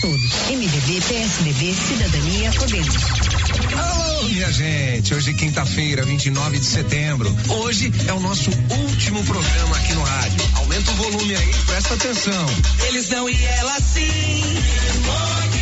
Todos. 0.00 0.32
MDB, 0.48 1.00
PSDB, 1.02 1.74
Cidadania, 1.74 2.50
Podemos. 2.52 2.96
Alô, 3.76 4.28
minha 4.28 4.50
gente. 4.50 5.14
Hoje, 5.14 5.34
quinta-feira, 5.34 6.04
29 6.06 6.58
de 6.58 6.64
setembro. 6.64 7.36
Hoje 7.48 7.92
é 8.08 8.12
o 8.14 8.20
nosso 8.20 8.50
último 8.88 9.22
programa 9.24 9.76
aqui 9.76 9.92
no 9.92 10.02
rádio. 10.02 10.40
Aumenta 10.54 10.90
o 10.90 10.94
volume 10.94 11.36
aí, 11.36 11.54
presta 11.66 11.94
atenção. 11.94 12.46
Eles 12.88 13.10
não 13.10 13.28
e 13.28 13.44
ela 13.44 13.78
sim. 13.80 14.00
Eles 14.00 15.00
não 15.06 15.12
e 15.12 15.18
ela 15.28 15.52
sim. 15.52 15.59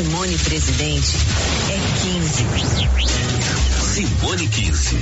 Simone 0.00 0.38
Presidente 0.38 1.18
é 1.68 1.78
15. 2.00 2.46
Simone 3.82 4.48
15 4.48 4.96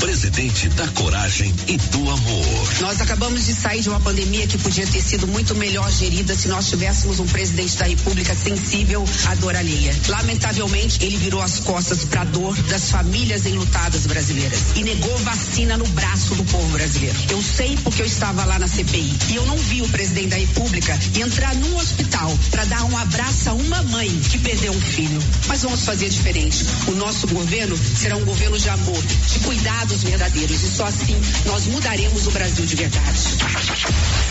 presidente 0.00 0.68
da 0.70 0.88
coragem 0.88 1.54
e 1.68 1.76
do 1.76 2.10
amor. 2.10 2.80
Nós 2.80 3.00
acabamos 3.02 3.44
de 3.44 3.54
sair 3.54 3.82
de 3.82 3.90
uma 3.90 4.00
pandemia 4.00 4.46
que 4.46 4.56
podia 4.56 4.86
ter 4.86 5.00
sido 5.00 5.26
muito 5.26 5.54
melhor 5.54 5.90
gerida 5.92 6.34
se 6.34 6.48
nós 6.48 6.68
tivéssemos 6.68 7.20
um 7.20 7.26
presidente 7.26 7.76
da 7.76 7.84
República 7.84 8.34
sensível 8.34 9.04
à 9.26 9.34
dor 9.34 9.54
alheia. 9.54 9.94
Lamentavelmente, 10.08 11.04
ele 11.04 11.18
virou 11.18 11.42
as 11.42 11.60
costas 11.60 12.04
para 12.04 12.22
a 12.22 12.24
dor 12.24 12.56
das 12.62 12.90
famílias 12.90 13.44
enlutadas 13.44 14.06
brasileiras 14.06 14.58
e 14.74 14.82
negou 14.82 15.16
vacina 15.18 15.76
no 15.76 15.86
braço 15.88 16.34
do 16.34 16.44
povo 16.44 16.68
brasileiro. 16.70 17.16
Eu 17.28 17.42
sei 17.42 17.76
porque 17.84 18.00
eu 18.00 18.06
estava 18.06 18.44
lá 18.46 18.58
na 18.58 18.66
CPI 18.66 19.14
e 19.28 19.36
eu 19.36 19.44
não 19.44 19.56
vi 19.58 19.82
o 19.82 19.88
presidente 19.88 20.28
da 20.28 20.36
República 20.36 20.98
entrar 21.14 21.54
num 21.56 21.76
hospital 21.76 22.36
para 22.50 22.64
dar 22.64 22.84
um 22.84 22.96
abraço 22.96 23.50
a 23.50 23.52
uma 23.52 23.82
mãe 23.82 24.08
que 24.30 24.38
perdeu 24.38 24.72
um 24.72 24.80
filho. 24.80 25.22
Mas 25.46 25.62
vamos 25.62 25.84
fazer 25.84 26.08
diferente. 26.08 26.64
O 26.88 26.92
nosso 26.92 27.26
governo 27.26 27.76
será 27.76 28.16
um 28.16 28.24
governo 28.24 28.58
de 28.58 28.68
amor, 28.70 29.02
de 29.02 29.38
cuidados 29.90 30.02
verdadeiros 30.04 30.62
e 30.62 30.70
só 30.70 30.86
assim 30.86 31.16
nós 31.46 31.66
mudaremos 31.66 32.26
o 32.26 32.30
Brasil 32.30 32.64
de 32.64 32.76
verdade. 32.76 33.18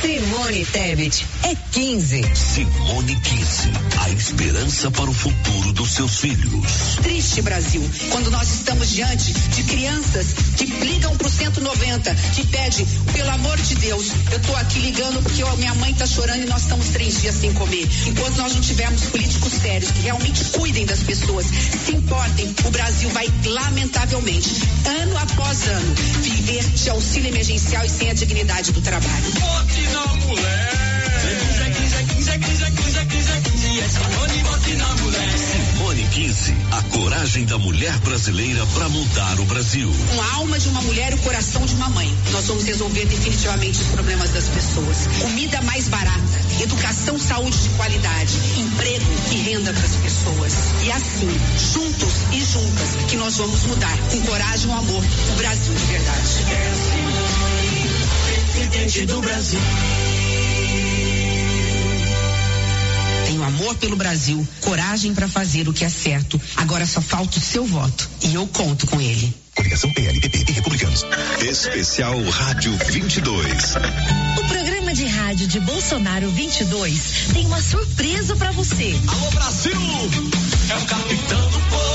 Simone 0.01 0.65
Tebet 0.65 1.25
é 1.43 1.55
15. 1.71 2.23
Simone 2.33 3.15
15, 3.15 3.69
a 3.99 4.09
esperança 4.11 4.91
para 4.91 5.09
o 5.09 5.13
futuro 5.13 5.73
dos 5.73 5.91
seus 5.91 6.19
filhos. 6.19 6.97
Triste 7.01 7.41
Brasil, 7.41 7.81
quando 8.11 8.31
nós 8.31 8.49
estamos 8.53 8.89
diante 8.89 9.33
de 9.33 9.63
crianças 9.63 10.27
que 10.55 10.65
ligam 10.65 11.15
pro 11.17 11.29
190, 11.29 12.15
que 12.35 12.47
pede, 12.47 12.85
pelo 13.13 13.29
amor 13.31 13.57
de 13.57 13.75
Deus, 13.75 14.07
eu 14.31 14.39
tô 14.41 14.55
aqui 14.55 14.79
ligando 14.79 15.21
porque 15.21 15.43
ó, 15.43 15.55
minha 15.57 15.73
mãe 15.75 15.93
tá 15.93 16.07
chorando 16.07 16.43
e 16.43 16.45
nós 16.45 16.61
estamos 16.61 16.87
três 16.89 17.21
dias 17.21 17.35
sem 17.35 17.51
comer. 17.53 17.87
Enquanto 18.07 18.37
nós 18.37 18.53
não 18.53 18.61
tivermos 18.61 19.01
políticos 19.05 19.53
sérios 19.53 19.91
que 19.91 20.01
realmente 20.01 20.43
cuidem 20.45 20.85
das 20.85 21.03
pessoas, 21.03 21.45
se 21.45 21.91
importem, 21.91 22.55
o 22.65 22.71
Brasil 22.71 23.09
vai 23.09 23.27
lamentavelmente, 23.45 24.49
ano 24.85 25.17
após 25.17 25.48
ano, 25.49 25.95
viver 26.21 26.63
de 26.63 26.89
auxílio 26.91 27.29
emergencial 27.29 27.83
e 27.83 27.89
sem 27.89 28.11
a 28.11 28.13
dignidade 28.13 28.71
do 28.71 28.81
trabalho. 28.81 29.31
Vote 29.31 29.81
na 29.89 30.05
mulher. 30.27 30.98
15, 32.37 32.39
15, 32.39 32.71
15, 32.71 33.05
15, 33.05 33.05
15, 33.05 33.41
15, 33.41 33.79
é 33.79 33.87
Simone, 33.89 34.43
vote 34.43 34.73
na 34.75 34.87
mulher. 34.97 35.37
Simone 35.37 36.07
15, 36.13 36.55
a 36.71 36.81
coragem 36.83 37.45
da 37.45 37.57
mulher 37.57 37.97
brasileira 37.99 38.65
para 38.67 38.89
mudar 38.89 39.39
o 39.39 39.45
Brasil. 39.45 39.91
Com 40.13 40.21
a 40.21 40.33
alma 40.35 40.59
de 40.59 40.69
uma 40.69 40.81
mulher 40.81 41.11
e 41.11 41.15
o 41.15 41.17
coração 41.19 41.65
de 41.65 41.73
uma 41.75 41.89
mãe, 41.89 42.13
nós 42.31 42.45
vamos 42.45 42.65
resolver 42.65 43.05
definitivamente 43.05 43.81
os 43.81 43.87
problemas 43.87 44.29
das 44.31 44.47
pessoas. 44.49 45.07
Comida 45.21 45.61
mais 45.61 45.87
barata, 45.87 46.61
educação, 46.61 47.17
saúde 47.17 47.57
de 47.57 47.69
qualidade, 47.69 48.33
emprego 48.57 49.05
e 49.31 49.35
renda 49.49 49.73
para 49.73 49.85
as 49.85 49.95
pessoas. 49.95 50.53
E 50.83 50.91
assim, 50.91 51.29
juntos 51.73 52.13
e 52.31 52.45
juntas, 52.45 52.89
que 53.09 53.17
nós 53.17 53.37
vamos 53.37 53.63
mudar 53.63 53.97
com 54.11 54.21
coragem 54.21 54.69
e 54.69 54.73
amor 54.73 55.03
o 55.03 55.35
Brasil 55.35 55.73
de 55.73 55.85
verdade. 55.85 56.29
Presidente 58.53 59.05
do 59.05 59.21
Brasil. 59.21 60.18
Tenho 63.39 63.47
amor 63.47 63.75
pelo 63.75 63.95
Brasil, 63.95 64.45
coragem 64.59 65.13
para 65.13 65.25
fazer 65.25 65.69
o 65.69 65.73
que 65.73 65.85
é 65.85 65.89
certo. 65.89 66.39
Agora 66.57 66.85
só 66.85 66.99
falta 66.99 67.37
o 67.37 67.41
seu 67.41 67.65
voto. 67.65 68.09
E 68.21 68.33
eu 68.33 68.45
conto 68.47 68.85
com 68.85 68.99
ele. 68.99 69.33
Coligação 69.55 69.93
PLPP 69.93 70.43
e 70.49 70.51
Republicanos. 70.51 71.05
Especial 71.39 72.21
Rádio 72.21 72.77
22. 72.87 73.75
O 74.37 74.43
programa 74.45 74.93
de 74.93 75.05
rádio 75.05 75.47
de 75.47 75.61
Bolsonaro 75.61 76.29
22 76.29 77.27
tem 77.31 77.45
uma 77.45 77.61
surpresa 77.61 78.35
para 78.35 78.51
você. 78.51 78.93
Alô 79.07 79.31
Brasil, 79.31 79.71
é 80.69 80.75
o 80.75 80.85
capitão 80.85 81.49
do 81.49 81.59
povo 81.69 81.88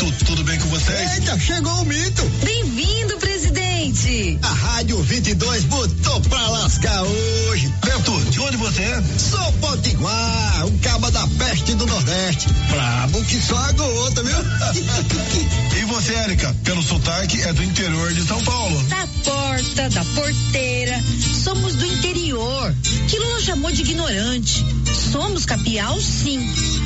Beto. 0.00 0.24
Tudo 0.24 0.42
bem 0.44 0.58
com 0.58 0.68
vocês? 0.68 1.14
Eita, 1.14 1.38
chegou 1.38 1.72
o 1.72 1.84
mito. 1.84 2.24
Bem-vindo, 2.42 3.18
presidente. 3.18 4.38
A 4.42 4.48
Rádio 4.48 5.02
22 5.02 5.64
botou 5.64 6.20
pra 6.22 6.48
lascar 6.48 7.02
hoje. 7.02 7.70
Beto, 7.84 8.18
de 8.30 8.40
onde 8.40 8.56
você 8.56 8.82
é? 8.82 9.02
Sou 9.18 9.52
Potiguar, 9.54 10.66
um 10.66 10.78
caba 10.78 11.10
da 11.10 11.26
peste 11.38 11.74
do 11.74 11.84
Nordeste. 11.84 12.48
Brabo 12.70 13.22
que 13.24 13.36
só 13.40 13.56
a 13.56 13.72
gota, 13.72 14.22
viu? 14.22 14.38
E 15.80 15.84
você, 15.84 16.14
Érica? 16.14 16.54
Pelo 16.64 16.82
sotaque, 16.82 17.42
é 17.42 17.52
do 17.52 17.62
interior 17.62 18.12
de 18.12 18.22
São 18.22 18.42
Paulo. 18.44 18.82
Da 18.84 19.06
porta, 19.24 19.88
da 19.90 20.04
porteira. 20.04 21.02
Somos 21.42 21.74
do 21.74 21.86
interior. 21.86 22.74
Que 23.08 23.18
Lula 23.18 23.40
chamou 23.40 23.70
de 23.72 23.82
ignorante. 23.82 24.64
Somos 24.94 25.44
capial, 25.44 26.00
sim. 26.00 26.40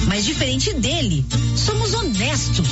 Mas 0.07 0.25
diferente 0.25 0.73
dele, 0.75 1.25
somos 1.57 1.95
honestos. 1.95 2.69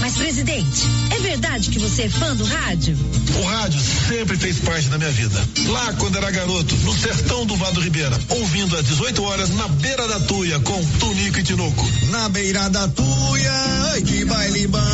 Mas, 0.00 0.14
presidente, 0.14 0.82
é 1.10 1.18
verdade 1.18 1.70
que 1.70 1.78
você 1.78 2.02
é 2.02 2.08
fã 2.08 2.36
do 2.36 2.44
rádio? 2.44 2.96
O 3.40 3.42
rádio 3.42 3.80
sempre 4.08 4.36
fez 4.36 4.58
parte 4.58 4.88
da 4.88 4.98
minha 4.98 5.10
vida. 5.10 5.48
Lá, 5.66 5.92
quando 5.94 6.16
era 6.16 6.30
garoto, 6.30 6.76
no 6.76 6.96
sertão 6.96 7.44
do 7.44 7.56
Vado 7.56 7.80
Ribeira, 7.80 8.16
ouvindo 8.28 8.76
às 8.76 8.84
18 8.84 9.22
horas 9.22 9.50
na 9.50 9.66
beira 9.68 10.06
da 10.06 10.20
tuia 10.20 10.60
com 10.60 10.84
Tunico 10.98 11.38
e 11.38 11.42
Tinoco. 11.42 11.90
Na 12.10 12.28
beira 12.28 12.68
da 12.70 12.86
tuia, 12.88 13.52
ai 13.92 14.02
que 14.02 14.24
baile 14.24 14.66
bom. 14.68 14.78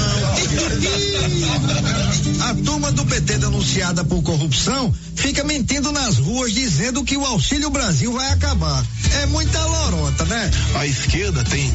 A 2.49 2.55
turma 2.55 2.91
do 2.93 3.05
PT 3.05 3.39
denunciada 3.39 4.05
por 4.05 4.23
corrupção 4.23 4.93
fica 5.15 5.45
mentindo 5.45 5.93
nas 5.93 6.19
ruas 6.19 6.53
dizendo 6.53 7.05
que 7.05 7.17
o 7.17 7.25
Auxílio 7.25 7.71
Brasil 7.71 8.13
vai 8.13 8.31
acabar. 8.33 8.85
É 9.23 9.27
muita 9.27 9.65
lorota, 9.91 10.25
né? 10.27 10.51
A 10.75 10.87
esquerda 10.87 11.43
tem 11.45 11.73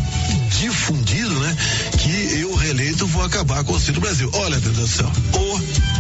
difundido, 0.60 1.40
né, 1.40 1.56
que 1.98 2.40
eu 2.40 2.56
reeleito 2.56 3.06
vou 3.08 3.24
acabar 3.24 3.64
com 3.64 3.72
o 3.72 3.76
Auxílio 3.76 4.02
Brasil. 4.02 4.30
Olha, 4.34 4.60
meu 4.60 4.72
Deus 4.72 4.78
do 4.78 4.88
céu, 4.88 5.12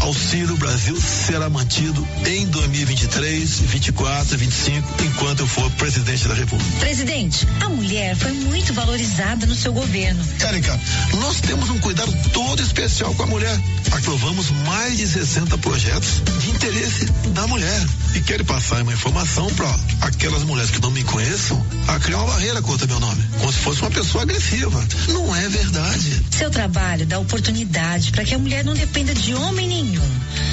Auxílio 0.01 0.55
Brasil 0.57 0.99
será 0.99 1.49
mantido 1.49 2.07
em 2.25 2.45
2023, 2.47 3.61
24, 3.61 4.37
25, 4.37 5.03
enquanto 5.03 5.39
eu 5.41 5.47
for 5.47 5.69
presidente 5.71 6.27
da 6.27 6.33
República. 6.33 6.79
Presidente, 6.79 7.47
a 7.61 7.69
mulher 7.69 8.15
foi 8.15 8.31
muito 8.31 8.73
valorizada 8.73 9.45
no 9.45 9.55
seu 9.55 9.73
governo. 9.73 10.23
Érica, 10.39 10.79
nós 11.19 11.41
temos 11.41 11.69
um 11.69 11.79
cuidado 11.79 12.13
todo 12.31 12.61
especial 12.61 13.13
com 13.15 13.23
a 13.23 13.27
mulher. 13.27 13.59
Aprovamos 13.91 14.49
mais 14.65 14.97
de 14.97 15.07
60 15.07 15.57
projetos 15.57 16.21
de 16.39 16.49
interesse 16.51 17.05
da 17.33 17.47
mulher. 17.47 17.87
E 18.15 18.21
quero 18.21 18.45
passar 18.45 18.81
uma 18.81 18.93
informação 18.93 19.47
para 19.55 19.75
aquelas 20.01 20.43
mulheres 20.43 20.71
que 20.71 20.81
não 20.81 20.91
me 20.91 21.03
conheçam 21.03 21.63
a 21.87 21.99
criar 21.99 22.17
uma 22.19 22.33
barreira 22.33 22.61
contra 22.61 22.87
meu 22.87 22.99
nome, 22.99 23.23
como 23.39 23.51
se 23.51 23.59
fosse 23.59 23.81
uma 23.81 23.91
pessoa 23.91 24.23
agressiva. 24.23 24.83
Não 25.09 25.35
é 25.35 25.47
verdade. 25.49 26.23
Seu 26.37 26.49
trabalho 26.49 27.05
dá 27.05 27.19
oportunidade 27.19 28.11
para 28.11 28.23
que 28.23 28.33
a 28.33 28.37
mulher 28.37 28.63
não 28.63 28.73
dependa 28.73 29.13
de 29.13 29.33
homem 29.33 29.67
nenhum. 29.67 29.86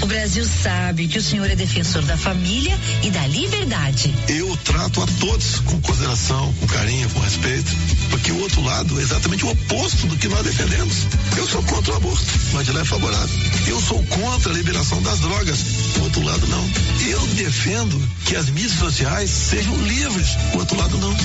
O 0.02 0.06
Brasil 0.06 0.44
sabe 0.44 1.08
que 1.08 1.18
o 1.18 1.22
senhor 1.22 1.50
é 1.50 1.56
defensor 1.56 2.02
da 2.02 2.16
família 2.16 2.78
e 3.02 3.10
da 3.10 3.26
liberdade. 3.26 4.14
Eu 4.28 4.54
trato 4.58 5.02
a 5.02 5.06
todos 5.18 5.60
com 5.60 5.80
consideração, 5.80 6.52
com 6.60 6.66
carinho, 6.66 7.08
com 7.10 7.20
respeito, 7.20 7.72
porque 8.10 8.30
o 8.30 8.40
outro 8.40 8.62
lado 8.62 8.98
é 9.00 9.02
exatamente 9.02 9.44
o 9.44 9.50
oposto 9.50 10.06
do 10.06 10.16
que 10.16 10.28
nós 10.28 10.44
defendemos. 10.44 11.06
Eu 11.36 11.48
sou 11.48 11.62
contra 11.62 11.94
o 11.94 11.96
aborto, 11.96 12.24
mas 12.52 12.68
ele 12.68 12.78
é 12.80 12.84
favorável. 12.84 13.36
Eu 13.66 13.80
sou 13.80 14.02
contra 14.04 14.52
a 14.52 14.56
liberação 14.56 15.02
das 15.02 15.20
drogas, 15.20 15.58
o 15.96 16.02
outro 16.02 16.22
lado 16.22 16.46
não. 16.48 16.70
Eu 17.08 17.26
defendo 17.28 18.00
que 18.26 18.36
as 18.36 18.50
mídias 18.50 18.72
sociais 18.72 19.30
sejam 19.30 19.76
livres, 19.84 20.28
o 20.52 20.58
outro 20.58 20.76
lado 20.76 20.98
não. 20.98 21.16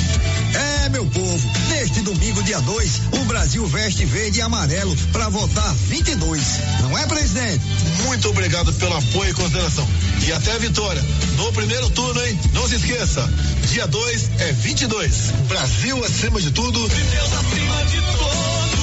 É, 0.53 0.89
meu 0.89 1.05
povo, 1.05 1.51
neste 1.69 2.01
domingo, 2.01 2.41
dia 2.43 2.59
2, 2.61 3.01
o 3.11 3.25
Brasil 3.25 3.65
veste 3.67 4.05
verde 4.05 4.39
e 4.39 4.41
amarelo 4.41 4.95
para 5.11 5.29
votar 5.29 5.73
22. 5.89 6.41
Não 6.81 6.97
é, 6.97 7.05
presidente? 7.05 7.61
Muito 8.05 8.29
obrigado 8.29 8.71
pelo 8.73 8.95
apoio 8.95 9.31
e 9.31 9.33
consideração. 9.33 9.87
E 10.25 10.31
até 10.31 10.51
a 10.53 10.57
vitória. 10.57 11.03
No 11.37 11.51
primeiro 11.53 11.89
turno, 11.89 12.23
hein? 12.25 12.39
Não 12.53 12.67
se 12.67 12.75
esqueça. 12.75 13.27
Dia 13.67 13.87
2 13.87 14.29
é 14.39 14.51
22. 14.53 15.31
Brasil 15.47 16.03
acima 16.05 16.41
de 16.41 16.51
tudo. 16.51 16.87
Deus 16.87 17.33
acima 17.33 17.85
de 17.85 18.01
todos. 18.17 18.79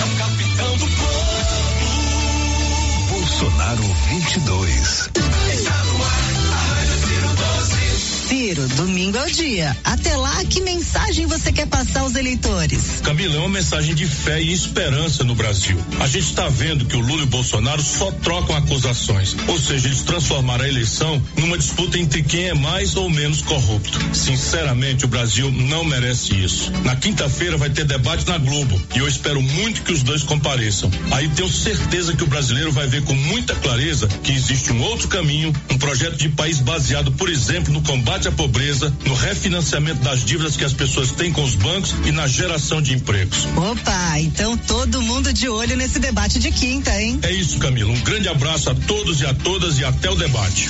É 0.00 0.04
o 0.04 0.10
capitão 0.16 0.76
do 0.76 0.86
povo. 0.86 1.66
Bolsonaro 3.10 3.96
22. 4.08 5.10
Está 5.52 5.84
no 5.84 6.04
ar, 6.04 6.35
Ciro, 8.28 8.66
domingo 8.70 9.16
é 9.18 9.24
o 9.24 9.30
dia. 9.30 9.76
Até 9.84 10.16
lá, 10.16 10.44
que 10.44 10.60
mensagem 10.60 11.26
você 11.26 11.52
quer 11.52 11.68
passar 11.68 12.00
aos 12.00 12.16
eleitores? 12.16 13.00
Camila, 13.04 13.36
é 13.36 13.38
uma 13.38 13.48
mensagem 13.48 13.94
de 13.94 14.04
fé 14.04 14.42
e 14.42 14.52
esperança 14.52 15.22
no 15.22 15.36
Brasil. 15.36 15.78
A 16.00 16.08
gente 16.08 16.26
está 16.26 16.48
vendo 16.48 16.86
que 16.86 16.96
o 16.96 17.00
Lula 17.00 17.20
e 17.20 17.24
o 17.24 17.28
Bolsonaro 17.28 17.80
só 17.80 18.10
trocam 18.10 18.56
acusações. 18.56 19.36
Ou 19.46 19.56
seja, 19.60 19.86
eles 19.86 20.02
transformaram 20.02 20.64
a 20.64 20.68
eleição 20.68 21.22
numa 21.36 21.56
disputa 21.56 22.00
entre 22.00 22.24
quem 22.24 22.48
é 22.48 22.54
mais 22.54 22.96
ou 22.96 23.08
menos 23.08 23.42
corrupto. 23.42 23.96
Sinceramente, 24.12 25.04
o 25.04 25.08
Brasil 25.08 25.48
não 25.52 25.84
merece 25.84 26.34
isso. 26.34 26.72
Na 26.82 26.96
quinta-feira 26.96 27.56
vai 27.56 27.70
ter 27.70 27.84
debate 27.84 28.26
na 28.26 28.38
Globo 28.38 28.80
e 28.96 28.98
eu 28.98 29.06
espero 29.06 29.40
muito 29.40 29.82
que 29.82 29.92
os 29.92 30.02
dois 30.02 30.24
compareçam. 30.24 30.90
Aí 31.12 31.28
tenho 31.28 31.48
certeza 31.48 32.16
que 32.16 32.24
o 32.24 32.26
brasileiro 32.26 32.72
vai 32.72 32.88
ver 32.88 33.04
com 33.04 33.14
muita 33.14 33.54
clareza 33.54 34.08
que 34.08 34.32
existe 34.32 34.72
um 34.72 34.82
outro 34.82 35.06
caminho, 35.06 35.52
um 35.70 35.78
projeto 35.78 36.16
de 36.16 36.28
país 36.30 36.58
baseado, 36.58 37.12
por 37.12 37.28
exemplo, 37.28 37.72
no 37.72 37.82
combate 37.82 38.15
à 38.24 38.32
pobreza, 38.32 38.94
no 39.04 39.14
refinanciamento 39.14 40.00
das 40.02 40.24
dívidas 40.24 40.56
que 40.56 40.64
as 40.64 40.72
pessoas 40.72 41.10
têm 41.10 41.32
com 41.32 41.44
os 41.44 41.54
bancos 41.54 41.94
e 42.06 42.12
na 42.12 42.26
geração 42.26 42.80
de 42.80 42.94
empregos. 42.94 43.46
Opa, 43.56 44.18
então 44.20 44.56
todo 44.56 45.02
mundo 45.02 45.32
de 45.32 45.48
olho 45.48 45.76
nesse 45.76 45.98
debate 45.98 46.38
de 46.38 46.50
quinta, 46.50 46.90
hein? 47.00 47.18
É 47.22 47.32
isso, 47.32 47.58
Camila. 47.58 47.92
Um 47.92 48.00
grande 48.00 48.28
abraço 48.28 48.70
a 48.70 48.74
todos 48.74 49.20
e 49.20 49.26
a 49.26 49.34
todas 49.34 49.78
e 49.78 49.84
até 49.84 50.10
o 50.10 50.14
debate. 50.14 50.68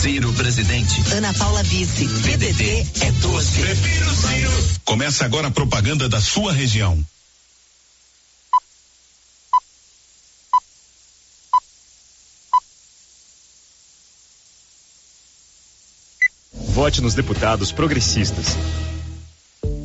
Ciro 0.00 0.32
presidente. 0.34 1.02
Ana 1.12 1.32
Paula 1.34 1.62
vice. 1.62 2.06
PDT 2.06 2.86
é 3.00 3.10
12. 3.10 3.60
Prefiro 3.60 4.14
Ciro. 4.14 4.64
Começa 4.84 5.24
agora 5.24 5.48
a 5.48 5.50
propaganda 5.50 6.08
da 6.08 6.20
sua 6.20 6.52
região. 6.52 7.04
Vote 16.84 17.00
nos 17.00 17.14
deputados 17.14 17.72
progressistas. 17.72 18.58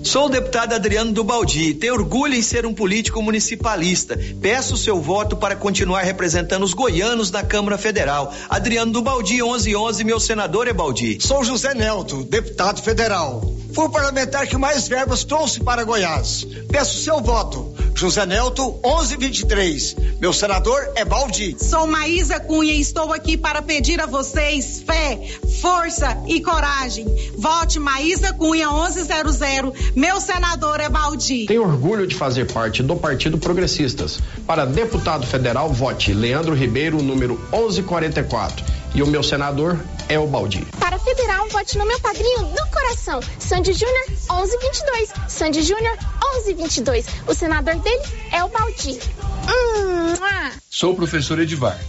Sou 0.03 0.25
o 0.25 0.29
deputado 0.29 0.73
Adriano 0.73 1.13
do 1.13 1.23
Baldi. 1.23 1.73
Tenho 1.73 1.93
orgulho 1.93 2.33
em 2.33 2.41
ser 2.41 2.65
um 2.65 2.73
político 2.73 3.21
municipalista. 3.21 4.19
Peço 4.41 4.73
o 4.73 4.77
seu 4.77 4.99
voto 4.99 5.37
para 5.37 5.55
continuar 5.55 6.01
representando 6.01 6.63
os 6.63 6.73
goianos 6.73 7.31
na 7.31 7.41
Câmara 7.41 7.77
Federal. 7.77 8.33
Adriano 8.49 8.91
do 8.91 9.01
Baldi, 9.01 9.35
1111, 9.35 10.03
meu 10.03 10.19
senador 10.19 10.67
é 10.67 10.73
Baldi. 10.73 11.19
Sou 11.21 11.41
José 11.41 11.73
Nelto, 11.73 12.21
deputado 12.25 12.81
federal. 12.81 13.49
Fui 13.73 13.85
o 13.85 13.89
parlamentar 13.89 14.45
que 14.45 14.57
mais 14.57 14.89
verbas 14.89 15.23
trouxe 15.23 15.61
para 15.61 15.85
Goiás. 15.85 16.45
Peço 16.69 16.97
o 16.97 17.01
seu 17.01 17.21
voto. 17.21 17.78
José 17.99 18.25
Nelto, 18.25 18.79
1123. 18.81 19.97
Meu 20.21 20.31
senador 20.31 20.79
é 20.95 21.03
Baldi. 21.03 21.57
Sou 21.59 21.85
Maísa 21.85 22.39
Cunha 22.39 22.71
e 22.71 22.79
estou 22.79 23.11
aqui 23.11 23.35
para 23.35 23.61
pedir 23.61 23.99
a 23.99 24.05
vocês 24.05 24.81
fé, 24.87 25.19
força 25.61 26.17
e 26.25 26.39
coragem. 26.39 27.05
Vote 27.37 27.77
Maísa 27.77 28.31
Cunha 28.31 28.69
1100. 28.69 29.91
Meu 29.97 30.21
senador 30.21 30.79
é 30.79 30.87
Baldi. 30.87 31.45
Tenho 31.47 31.63
orgulho 31.63 32.07
de 32.07 32.15
fazer 32.15 32.49
parte 32.49 32.81
do 32.81 32.95
Partido 32.95 33.37
Progressistas. 33.37 34.17
Para 34.47 34.63
deputado 34.63 35.27
federal, 35.27 35.73
vote 35.73 36.13
Leandro 36.13 36.55
Ribeiro, 36.55 37.03
número 37.03 37.33
1144. 37.51 38.63
E 38.95 39.03
o 39.03 39.07
meu 39.07 39.21
senador 39.23 39.79
é 40.07 40.17
o 40.19 40.27
Baldi. 40.27 40.65
Para 40.79 40.97
federal, 40.99 41.47
vote 41.49 41.77
no 41.77 41.85
meu 41.85 41.99
padrinho 41.99 42.39
do 42.45 42.67
coração, 42.71 43.19
Sandy 43.37 43.73
Júnior 43.73 44.05
1122. 44.07 45.13
Sandy 45.27 45.61
Júnior 45.61 45.97
1122. 46.45 47.05
O 47.27 47.33
senador 47.33 47.75
dele 47.75 48.03
é 48.31 48.43
o 48.43 48.49
Baldi. 48.49 48.99
Hum, 49.47 50.15
ah. 50.21 50.51
Sou 50.69 50.93
o 50.93 50.95
professor 50.95 51.39
Edivar, 51.39 51.79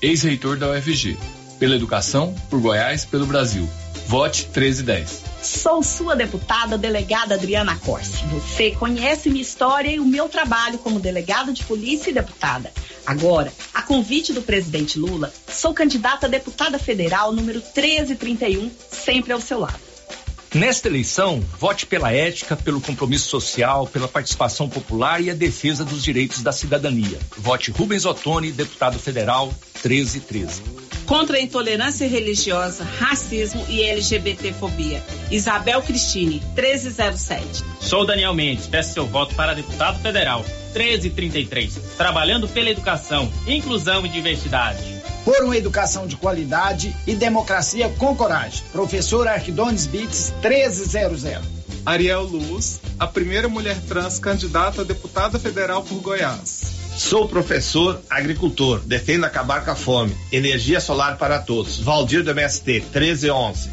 ex-reitor 0.00 0.56
da 0.56 0.70
UFG. 0.70 1.16
Pela 1.58 1.74
educação, 1.74 2.34
por 2.50 2.60
Goiás, 2.60 3.04
pelo 3.04 3.26
Brasil. 3.26 3.68
Vote 4.06 4.44
1310. 4.44 5.25
Sou 5.46 5.80
sua 5.80 6.16
deputada, 6.16 6.76
delegada 6.76 7.36
Adriana 7.36 7.76
Corse. 7.76 8.24
Você 8.26 8.72
conhece 8.72 9.30
minha 9.30 9.40
história 9.40 9.88
e 9.88 10.00
o 10.00 10.04
meu 10.04 10.28
trabalho 10.28 10.76
como 10.78 10.98
delegada 10.98 11.52
de 11.52 11.62
polícia 11.62 12.10
e 12.10 12.12
deputada. 12.12 12.72
Agora, 13.06 13.52
a 13.72 13.80
convite 13.80 14.32
do 14.32 14.42
presidente 14.42 14.98
Lula, 14.98 15.32
sou 15.48 15.72
candidata 15.72 16.26
a 16.26 16.28
deputada 16.28 16.80
federal 16.80 17.32
número 17.32 17.60
1331, 17.60 18.72
sempre 18.90 19.32
ao 19.32 19.40
seu 19.40 19.60
lado. 19.60 19.78
Nesta 20.52 20.88
eleição, 20.88 21.40
vote 21.60 21.86
pela 21.86 22.12
ética, 22.12 22.56
pelo 22.56 22.80
compromisso 22.80 23.28
social, 23.28 23.86
pela 23.86 24.08
participação 24.08 24.68
popular 24.68 25.22
e 25.22 25.30
a 25.30 25.34
defesa 25.34 25.84
dos 25.84 26.02
direitos 26.02 26.42
da 26.42 26.50
cidadania. 26.50 27.20
Vote 27.36 27.70
Rubens 27.70 28.04
Ottoni, 28.04 28.50
deputado 28.50 28.98
federal 28.98 29.46
1313. 29.84 30.85
Contra 31.06 31.36
a 31.36 31.40
intolerância 31.40 32.08
religiosa, 32.08 32.84
racismo 32.98 33.64
e 33.68 33.82
LGBTfobia. 33.82 35.02
Isabel 35.30 35.80
Cristine, 35.82 36.42
1307. 36.54 37.64
Sou 37.80 38.04
Daniel 38.04 38.34
Mendes, 38.34 38.66
peço 38.66 38.94
seu 38.94 39.06
voto 39.06 39.34
para 39.34 39.54
deputado 39.54 40.00
federal 40.00 40.44
1333. 40.74 41.96
Trabalhando 41.96 42.48
pela 42.48 42.70
educação, 42.70 43.30
inclusão 43.46 44.04
e 44.04 44.08
diversidade 44.08 44.96
por 45.26 45.42
uma 45.42 45.56
educação 45.56 46.06
de 46.06 46.14
qualidade 46.14 46.94
e 47.04 47.12
democracia 47.12 47.88
com 47.98 48.14
coragem. 48.14 48.62
Professor 48.70 49.26
Arquidones 49.26 49.84
Bits 49.84 50.32
1300. 50.40 51.24
Ariel 51.84 52.22
Luz, 52.22 52.80
a 52.96 53.08
primeira 53.08 53.48
mulher 53.48 53.76
trans 53.88 54.20
candidata 54.20 54.82
a 54.82 54.84
deputada 54.84 55.36
federal 55.36 55.82
por 55.82 56.00
Goiás. 56.00 56.85
Sou 56.96 57.28
professor 57.28 58.00
agricultor, 58.08 58.80
defendo 58.80 59.24
acabar 59.24 59.62
com 59.62 59.70
a 59.70 59.74
fome. 59.74 60.16
Energia 60.32 60.80
solar 60.80 61.18
para 61.18 61.38
todos. 61.38 61.78
Valdir 61.78 62.24
do 62.24 62.30
MST 62.30 62.72
1311. 62.72 63.70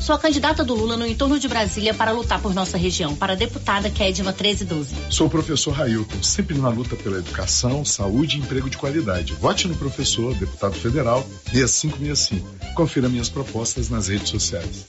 Sou 0.00 0.16
a 0.16 0.18
candidata 0.18 0.64
do 0.64 0.74
Lula 0.74 0.96
no 0.96 1.06
entorno 1.06 1.38
de 1.38 1.46
Brasília 1.46 1.94
para 1.94 2.10
lutar 2.10 2.40
por 2.40 2.52
nossa 2.52 2.76
região, 2.76 3.14
para 3.14 3.34
a 3.34 3.36
deputada 3.36 3.88
Kedma 3.88 4.32
1312. 4.32 4.96
Sou 5.10 5.28
o 5.28 5.30
professor 5.30 5.70
Railton, 5.70 6.20
sempre 6.20 6.58
na 6.58 6.68
luta 6.70 6.96
pela 6.96 7.18
educação, 7.18 7.84
saúde 7.84 8.36
e 8.36 8.40
emprego 8.40 8.68
de 8.68 8.76
qualidade. 8.76 9.34
Vote 9.34 9.68
no 9.68 9.76
professor, 9.76 10.34
deputado 10.34 10.74
federal, 10.74 11.24
6565. 11.52 12.74
Confira 12.74 13.08
minhas 13.08 13.28
propostas 13.28 13.88
nas 13.88 14.08
redes 14.08 14.28
sociais. 14.28 14.86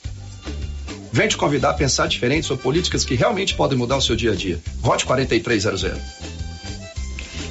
Vem 1.11 1.27
te 1.27 1.37
convidar 1.37 1.71
a 1.71 1.73
pensar 1.75 2.07
diferente 2.07 2.47
sobre 2.47 2.63
políticas 2.63 3.05
que 3.05 3.13
realmente 3.13 3.53
podem 3.53 3.77
mudar 3.77 3.97
o 3.97 4.01
seu 4.01 4.15
dia 4.15 4.31
a 4.31 4.35
dia. 4.35 4.59
Vote 4.81 5.05
4300. 5.05 6.38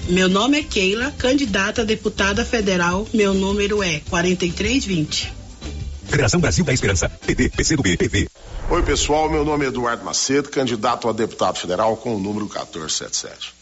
Meu 0.09 0.27
nome 0.27 0.59
é 0.59 0.63
Keila, 0.63 1.11
candidata 1.19 1.83
a 1.83 1.85
deputada 1.85 2.43
federal. 2.43 3.07
Meu 3.13 3.35
número 3.35 3.83
é 3.83 4.01
4320. 4.09 5.31
Federação 6.07 6.41
Brasil 6.41 6.65
da 6.65 6.73
Esperança, 6.73 7.11
PT, 7.11 7.51
PCdoB, 7.51 7.95
PV. 7.99 8.27
Oi, 8.71 8.83
pessoal, 8.85 9.29
meu 9.29 9.45
nome 9.45 9.67
é 9.67 9.69
Eduardo 9.69 10.03
Macedo, 10.03 10.49
candidato 10.49 11.11
a 11.11 11.13
deputado 11.13 11.59
federal 11.59 11.95
com 11.99 12.17
o 12.17 12.19
número 12.19 12.47
1477. 12.47 13.53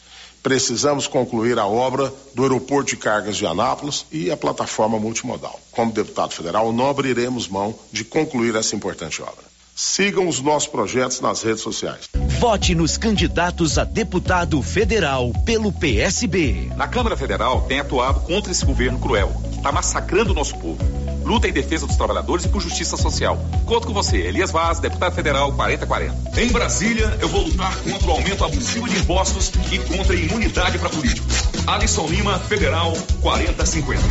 Precisamos 0.40 1.08
concluir 1.08 1.58
a 1.58 1.66
obra 1.66 2.12
do 2.32 2.44
aeroporto 2.44 2.90
de 2.90 2.96
cargas 2.96 3.36
de 3.36 3.44
Anápolis 3.44 4.06
e 4.12 4.30
a 4.30 4.36
plataforma 4.36 5.00
multimodal. 5.00 5.60
Como 5.72 5.90
deputado 5.90 6.32
federal, 6.32 6.72
não 6.72 6.88
abriremos 6.88 7.48
mão 7.48 7.76
de 7.90 8.04
concluir 8.04 8.54
essa 8.54 8.76
importante 8.76 9.20
obra. 9.20 9.55
Sigam 9.78 10.26
os 10.26 10.40
nossos 10.40 10.66
projetos 10.66 11.20
nas 11.20 11.42
redes 11.42 11.60
sociais. 11.60 12.08
Vote 12.40 12.74
nos 12.74 12.96
candidatos 12.96 13.76
a 13.76 13.84
deputado 13.84 14.62
federal 14.62 15.30
pelo 15.44 15.70
PSB. 15.70 16.72
Na 16.74 16.88
Câmara 16.88 17.14
Federal 17.14 17.60
tem 17.68 17.78
atuado 17.78 18.20
contra 18.20 18.50
esse 18.50 18.64
governo 18.64 18.98
cruel, 18.98 19.30
que 19.50 19.58
está 19.58 19.70
massacrando 19.70 20.32
o 20.32 20.34
nosso 20.34 20.56
povo. 20.56 20.78
Luta 21.22 21.46
em 21.46 21.52
defesa 21.52 21.86
dos 21.86 21.94
trabalhadores 21.94 22.46
e 22.46 22.48
por 22.48 22.62
justiça 22.62 22.96
social. 22.96 23.38
Conto 23.66 23.88
com 23.88 23.92
você, 23.92 24.16
Elias 24.16 24.50
Vaz, 24.50 24.78
deputado 24.78 25.14
federal 25.14 25.52
4040. 25.52 26.40
Em 26.40 26.50
Brasília, 26.50 27.14
eu 27.20 27.28
vou 27.28 27.42
lutar 27.42 27.76
contra 27.80 28.08
o 28.08 28.12
aumento 28.12 28.46
abusivo 28.46 28.88
de 28.88 28.96
impostos 28.96 29.52
e 29.70 29.78
contra 29.78 30.14
a 30.14 30.18
imunidade 30.18 30.78
para 30.78 30.88
políticos. 30.88 31.44
Alisson 31.66 32.06
Lima, 32.06 32.38
federal 32.38 32.94
4050. 33.20 34.02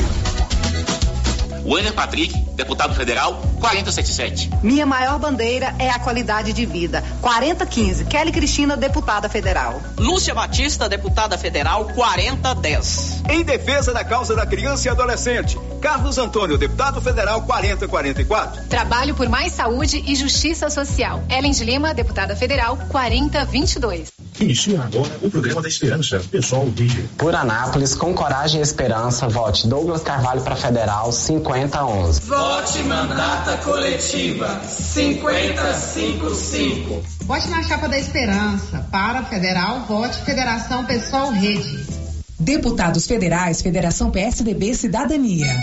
Werner 1.66 1.94
Patrick, 1.94 2.38
deputado 2.52 2.94
federal, 2.94 3.42
4077. 3.66 4.52
Minha 4.62 4.86
maior 4.86 5.18
bandeira 5.18 5.74
é 5.80 5.90
a 5.90 5.98
qualidade 5.98 6.54
de 6.54 6.66
vida. 6.66 7.04
4015. 7.22 8.06
Kelly 8.06 8.32
Cristina, 8.32 8.78
deputada 8.78 9.28
federal. 9.28 9.82
Lúcia 9.98 10.36
Batista, 10.36 10.88
deputada 10.88 11.36
federal, 11.38 11.86
4010. 11.96 13.24
Em 13.30 13.44
defesa 13.44 13.92
da 13.92 14.04
causa 14.04 14.36
da 14.36 14.46
criança 14.46 14.88
e 14.88 14.92
adolescente, 14.92 15.58
Carlos 15.82 16.18
Antônio, 16.18 16.58
deputado 16.58 17.02
federal, 17.02 17.42
4044. 17.42 18.66
Trabalho 18.68 19.16
por 19.16 19.28
mais 19.28 19.54
saúde 19.54 20.04
e 20.06 20.16
justiça 20.16 20.70
social. 20.70 21.24
Ellen 21.30 21.52
de 21.52 21.64
Lima, 21.64 21.94
deputada 21.94 22.36
federal, 22.36 22.78
4022. 22.90 24.15
Inicia 24.40 24.82
agora 24.82 25.12
o 25.22 25.30
programa 25.32 25.62
da 25.62 25.70
Esperança, 25.70 26.22
pessoal 26.30 26.66
DJ. 26.66 27.08
Por 27.18 27.34
Anápolis, 27.34 27.96
com 27.96 28.14
coragem 28.14 28.60
e 28.60 28.64
esperança, 28.64 29.30
vote 29.30 29.66
Douglas 29.68 30.04
Carvalho 30.04 30.42
para 30.42 30.58
Federal 30.58 31.10
5011. 31.12 32.22
Vote 32.22 32.84
mandata 32.84 33.58
coletiva 33.58 34.62
5055. 34.68 37.02
Vote 37.22 37.50
na 37.50 37.64
chapa 37.64 37.88
da 37.88 37.98
Esperança. 37.98 38.86
Para 38.92 39.24
Federal, 39.24 39.86
vote 39.88 40.18
Federação 40.26 40.86
Pessoal 40.86 41.32
Rede. 41.32 41.95
Deputados 42.40 43.08
Federais, 43.08 43.62
Federação 43.62 44.12
PSDB 44.12 44.74
Cidadania. 44.74 45.56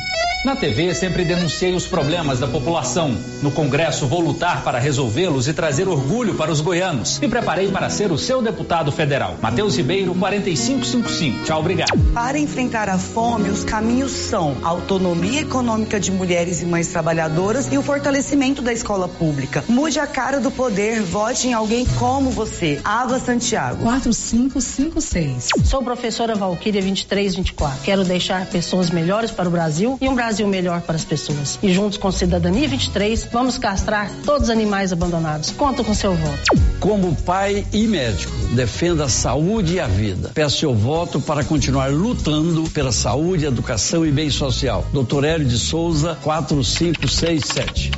Na 0.44 0.57
TV 0.57 0.93
sempre 0.93 1.24
denunciei 1.24 1.73
os 1.73 1.86
problemas 1.86 2.40
da 2.40 2.49
população. 2.49 3.16
No 3.40 3.53
Congresso 3.53 4.09
vou 4.09 4.20
lutar 4.20 4.65
para 4.65 4.81
resolvê-los 4.81 5.47
e 5.47 5.55
trazer 5.55 5.86
orgulho 5.86 6.35
para 6.35 6.51
os 6.51 6.61
goianos. 6.61 7.20
Me 7.20 7.28
preparei 7.28 7.70
para 7.70 7.89
ser 7.89 8.11
o 8.11 8.19
seu 8.19 8.43
deputado 8.43 8.90
federal. 8.90 9.36
Matheus 9.40 9.77
Ribeiro, 9.77 10.12
4555. 10.16 11.44
Tchau, 11.44 11.61
obrigado. 11.61 11.97
Para 12.12 12.40
enfrentar 12.40 12.89
a 12.89 12.99
fome, 12.99 13.51
os 13.51 13.62
caminhos 13.62 14.11
são 14.11 14.57
a 14.65 14.69
autonomia 14.69 15.43
econômica 15.43 16.01
de 16.01 16.11
mulheres 16.11 16.61
e 16.61 16.66
mães 16.66 16.89
trabalhadoras 16.89 17.73
e 17.73 17.78
o 17.78 17.82
fortalecimento 17.82 18.62
da 18.62 18.73
escola 18.73 19.07
pública. 19.07 19.62
Mude 19.69 20.01
a 20.01 20.09
cara 20.09 20.40
do 20.40 20.51
poder, 20.51 21.03
vote 21.03 21.47
em 21.47 21.53
alguém 21.53 21.86
como 22.01 22.31
você. 22.31 22.81
Ava 22.82 23.20
Santiago. 23.20 23.85
4556. 23.85 25.51
Sou 25.62 25.85
professora 25.85 26.35
Valquíria 26.62 26.80
2324. 26.80 27.82
Quero 27.82 28.05
deixar 28.05 28.47
pessoas 28.47 28.89
melhores 28.89 29.32
para 29.32 29.48
o 29.48 29.51
Brasil 29.51 29.98
e 30.01 30.09
um 30.09 30.14
Brasil 30.14 30.47
melhor 30.47 30.80
para 30.82 30.94
as 30.94 31.05
pessoas. 31.05 31.59
E 31.60 31.72
juntos 31.74 31.98
com 31.98 32.12
Cidadania 32.12 32.68
23, 32.68 33.28
vamos 33.32 33.59
castrar 33.59 34.09
todos 34.24 34.44
os 34.44 34.51
animais 34.51 34.93
abandonados. 34.93 35.51
Conto 35.51 35.82
com 35.82 35.93
seu 35.93 36.14
voto. 36.14 36.43
Como 36.78 37.16
pai 37.16 37.66
e 37.72 37.89
médico, 37.89 38.32
defenda 38.55 39.06
a 39.06 39.09
saúde 39.09 39.74
e 39.74 39.80
a 39.80 39.89
vida. 39.89 40.30
Peço 40.34 40.59
seu 40.59 40.72
voto 40.72 41.20
para 41.20 41.43
continuar 41.43 41.90
lutando 41.90 42.70
pela 42.70 42.93
saúde, 42.93 43.44
educação 43.44 44.06
e 44.06 44.12
bem 44.12 44.30
social. 44.30 44.86
Doutor 44.93 45.24
Hélio 45.24 45.47
de 45.47 45.59
Souza, 45.59 46.16
4567. 46.22 47.90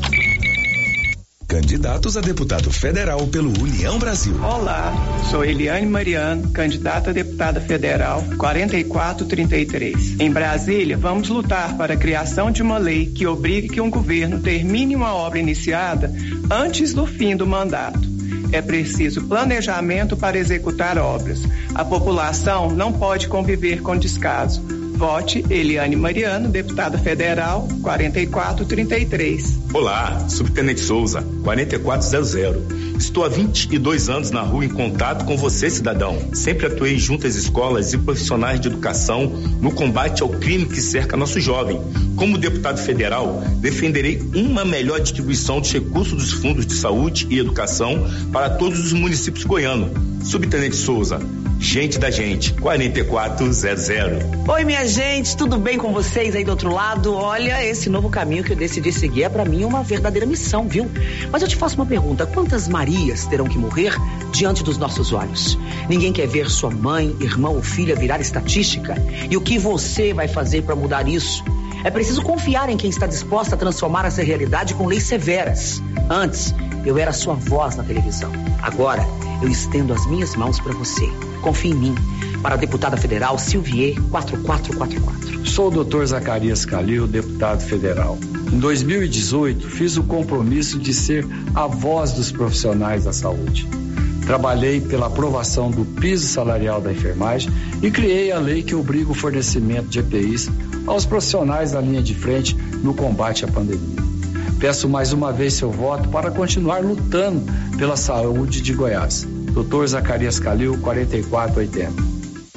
Candidatos 1.54 2.16
a 2.16 2.20
deputado 2.20 2.68
federal 2.68 3.28
pelo 3.28 3.48
União 3.62 3.96
Brasil. 3.96 4.34
Olá, 4.42 4.92
sou 5.30 5.44
Eliane 5.44 5.86
Mariano, 5.86 6.50
candidata 6.50 7.10
a 7.10 7.12
deputada 7.12 7.60
federal 7.60 8.24
4433. 8.36 10.18
Em 10.18 10.32
Brasília, 10.32 10.96
vamos 10.96 11.28
lutar 11.28 11.76
para 11.76 11.94
a 11.94 11.96
criação 11.96 12.50
de 12.50 12.60
uma 12.60 12.76
lei 12.76 13.06
que 13.06 13.24
obrigue 13.24 13.68
que 13.68 13.80
um 13.80 13.88
governo 13.88 14.40
termine 14.40 14.96
uma 14.96 15.14
obra 15.14 15.38
iniciada 15.38 16.12
antes 16.50 16.92
do 16.92 17.06
fim 17.06 17.36
do 17.36 17.46
mandato. 17.46 18.00
É 18.50 18.60
preciso 18.60 19.22
planejamento 19.22 20.16
para 20.16 20.36
executar 20.36 20.98
obras. 20.98 21.40
A 21.72 21.84
população 21.84 22.70
não 22.70 22.92
pode 22.92 23.28
conviver 23.28 23.80
com 23.80 23.96
descaso. 23.96 24.60
Vote 24.94 25.44
Eliane 25.50 25.96
Mariano, 25.96 26.48
deputada 26.48 26.96
federal 26.96 27.66
4433. 27.82 29.58
Olá, 29.72 30.28
Subtenente 30.28 30.80
Souza, 30.80 31.20
4400. 31.42 32.62
Estou 32.96 33.24
há 33.24 33.28
22 33.28 34.08
anos 34.08 34.30
na 34.30 34.42
rua 34.42 34.64
em 34.64 34.68
contato 34.68 35.24
com 35.24 35.36
você, 35.36 35.68
cidadão. 35.68 36.16
Sempre 36.32 36.66
atuei 36.66 36.96
junto 36.96 37.26
às 37.26 37.34
escolas 37.34 37.92
e 37.92 37.98
profissionais 37.98 38.60
de 38.60 38.68
educação 38.68 39.26
no 39.60 39.72
combate 39.72 40.22
ao 40.22 40.28
crime 40.28 40.64
que 40.64 40.80
cerca 40.80 41.16
nosso 41.16 41.40
jovem. 41.40 41.80
Como 42.14 42.38
deputado 42.38 42.78
federal, 42.78 43.42
defenderei 43.56 44.22
uma 44.34 44.64
melhor 44.64 45.00
distribuição 45.00 45.60
dos 45.60 45.72
recursos 45.72 46.14
dos 46.14 46.32
fundos 46.32 46.64
de 46.64 46.74
saúde 46.74 47.26
e 47.28 47.40
educação 47.40 48.08
para 48.32 48.48
todos 48.50 48.78
os 48.78 48.92
municípios 48.92 49.44
goianos. 49.44 49.90
Subtenente 50.22 50.76
Souza, 50.76 51.18
gente 51.58 51.98
da 51.98 52.10
gente, 52.10 52.52
4400. 52.54 53.98
Oi, 54.48 54.64
minha 54.64 54.86
gente, 54.86 55.36
tudo 55.36 55.56
bem 55.56 55.78
com 55.78 55.92
vocês 55.92 56.34
aí 56.34 56.44
do 56.44 56.50
outro 56.50 56.72
lado? 56.72 57.14
Olha, 57.14 57.64
esse 57.64 57.88
novo 57.88 58.10
caminho 58.10 58.44
que 58.44 58.52
eu 58.52 58.56
decidi 58.56 58.92
seguir 58.92 59.24
é 59.24 59.28
para 59.28 59.44
mim 59.44 59.64
uma 59.64 59.82
verdadeira 59.82 60.26
missão, 60.26 60.68
viu? 60.68 60.90
Mas 61.30 61.42
eu 61.42 61.48
te 61.48 61.56
faço 61.56 61.76
uma 61.76 61.86
pergunta: 61.86 62.26
quantas 62.26 62.68
Marias 62.68 63.26
terão 63.26 63.46
que 63.46 63.58
morrer 63.58 63.94
diante 64.32 64.62
dos 64.62 64.78
nossos 64.78 65.12
olhos? 65.12 65.58
Ninguém 65.88 66.12
quer 66.12 66.26
ver 66.26 66.50
sua 66.50 66.70
mãe, 66.70 67.14
irmão 67.20 67.54
ou 67.54 67.62
filha 67.62 67.94
virar 67.94 68.20
estatística? 68.20 68.94
E 69.30 69.36
o 69.36 69.40
que 69.40 69.58
você 69.58 70.12
vai 70.12 70.28
fazer 70.28 70.62
para 70.62 70.76
mudar 70.76 71.08
isso? 71.08 71.44
É 71.84 71.90
preciso 71.90 72.22
confiar 72.22 72.70
em 72.70 72.78
quem 72.78 72.88
está 72.88 73.06
disposto 73.06 73.52
a 73.52 73.56
transformar 73.56 74.06
essa 74.06 74.22
realidade 74.22 74.72
com 74.74 74.86
leis 74.86 75.02
severas. 75.02 75.82
Antes, 76.08 76.54
eu 76.84 76.96
era 76.96 77.12
sua 77.12 77.34
voz 77.34 77.76
na 77.76 77.84
televisão. 77.84 78.32
Agora, 78.62 79.06
eu 79.42 79.48
estendo 79.48 79.92
as 79.92 80.06
minhas 80.06 80.36
mãos 80.36 80.60
para 80.60 80.72
você. 80.72 81.06
Confie 81.40 81.70
em 81.70 81.74
mim. 81.74 81.94
Para 82.42 82.54
a 82.54 82.58
deputada 82.58 82.96
federal 82.96 83.38
Silvier 83.38 84.00
4444. 84.10 85.46
Sou 85.46 85.68
o 85.68 85.84
Dr. 85.84 86.04
Zacarias 86.04 86.64
Calil, 86.64 87.06
deputado 87.06 87.60
federal. 87.62 88.18
Em 88.52 88.58
2018, 88.58 89.68
fiz 89.68 89.96
o 89.96 90.02
compromisso 90.02 90.78
de 90.78 90.92
ser 90.92 91.26
a 91.54 91.66
voz 91.66 92.12
dos 92.12 92.30
profissionais 92.30 93.04
da 93.04 93.12
saúde. 93.12 93.66
Trabalhei 94.26 94.80
pela 94.80 95.06
aprovação 95.06 95.70
do 95.70 95.84
piso 95.84 96.26
salarial 96.26 96.80
da 96.80 96.92
enfermagem 96.92 97.52
e 97.82 97.90
criei 97.90 98.32
a 98.32 98.38
lei 98.38 98.62
que 98.62 98.74
obriga 98.74 99.10
o 99.10 99.14
fornecimento 99.14 99.88
de 99.88 99.98
EPIs 99.98 100.50
aos 100.86 101.04
profissionais 101.04 101.72
da 101.72 101.80
linha 101.80 102.02
de 102.02 102.14
frente 102.14 102.54
no 102.82 102.94
combate 102.94 103.44
à 103.44 103.48
pandemia. 103.48 104.03
Peço 104.64 104.88
mais 104.88 105.12
uma 105.12 105.30
vez 105.30 105.52
seu 105.52 105.70
voto 105.70 106.08
para 106.08 106.30
continuar 106.30 106.78
lutando 106.78 107.44
pela 107.76 107.98
saúde 107.98 108.62
de 108.62 108.72
Goiás. 108.72 109.26
Dr. 109.52 109.86
Zacarias 109.86 110.38
Calil, 110.38 110.78
4480 110.80 112.14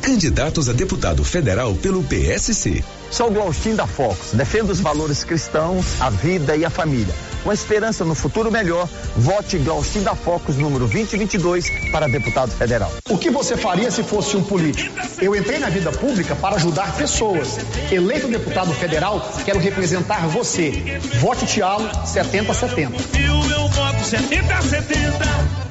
candidatos 0.07 0.69
a 0.69 0.71
deputado 0.71 1.21
federal 1.21 1.75
pelo 1.75 2.01
PSC. 2.01 2.81
Sou 3.11 3.29
Glaustin 3.29 3.75
da 3.75 3.85
Focus, 3.85 4.31
defendo 4.31 4.69
os 4.69 4.79
valores 4.79 5.25
cristãos, 5.25 6.01
a 6.01 6.09
vida 6.09 6.55
e 6.55 6.63
a 6.63 6.69
família. 6.69 7.13
Com 7.43 7.53
esperança 7.53 8.03
no 8.03 8.15
futuro 8.15 8.51
melhor, 8.51 8.87
vote 9.15 9.57
Glaustin 9.57 10.03
da 10.03 10.15
Focus, 10.15 10.57
número 10.57 10.87
2022, 10.87 11.91
para 11.91 12.07
deputado 12.07 12.51
federal. 12.51 12.91
O 13.09 13.17
que 13.17 13.29
você 13.29 13.55
faria 13.55 13.89
se 13.91 14.03
fosse 14.03 14.35
um 14.35 14.43
político? 14.43 14.93
Eu 15.21 15.35
entrei 15.35 15.59
na 15.59 15.69
vida 15.69 15.91
pública 15.91 16.35
para 16.35 16.55
ajudar 16.55 16.95
pessoas. 16.95 17.57
Eleito 17.91 18.27
deputado 18.27 18.73
federal, 18.73 19.31
quero 19.45 19.59
representar 19.59 20.27
você. 20.27 20.99
Vote 21.19 21.45
Tialo 21.45 21.89
7070. 22.05 23.17
E 23.17 23.29
o 23.29 23.43
meu 23.43 23.67
voto 23.69 24.03
7070. 24.03 25.66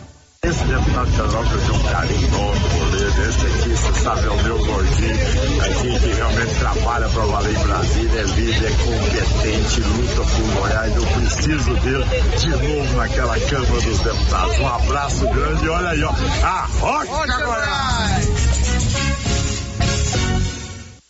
Esse 0.46 0.64
deputado 0.64 1.10
federal 1.10 1.42
que 1.42 1.54
eu 1.54 1.60
tenho 1.60 1.74
um 1.74 1.82
carinho 1.82 2.28
enorme 2.28 2.60
por 2.60 2.94
ele, 2.94 3.28
esse 3.28 3.46
aqui, 3.46 3.68
você 3.68 4.00
sabe, 4.00 4.26
é 4.26 4.30
o 4.30 4.42
meu 4.44 4.64
gordinho, 4.64 5.60
aqui 5.60 5.98
que 5.98 6.14
realmente 6.14 6.54
trabalha 6.60 7.08
para 7.08 7.24
valer 7.24 7.56
em 7.56 7.62
Brasília, 7.64 8.20
é 8.20 8.22
líder, 8.22 8.64
é 8.64 8.70
competente, 8.70 9.80
luta 9.80 10.22
por 10.30 10.60
Goiás. 10.60 10.94
Eu 10.94 11.04
preciso 11.04 11.74
dele 11.80 12.04
de 12.38 12.50
novo 12.50 12.96
naquela 12.96 13.40
Câmara 13.40 13.80
dos 13.80 13.98
Deputados. 13.98 14.58
Um 14.60 14.68
abraço 14.68 15.28
grande 15.28 15.64
e 15.64 15.68
olha 15.68 15.88
aí, 15.88 16.04
ó, 16.04 16.14
a 16.44 16.68
Rocha 16.78 17.44
Goiás! 17.44 18.28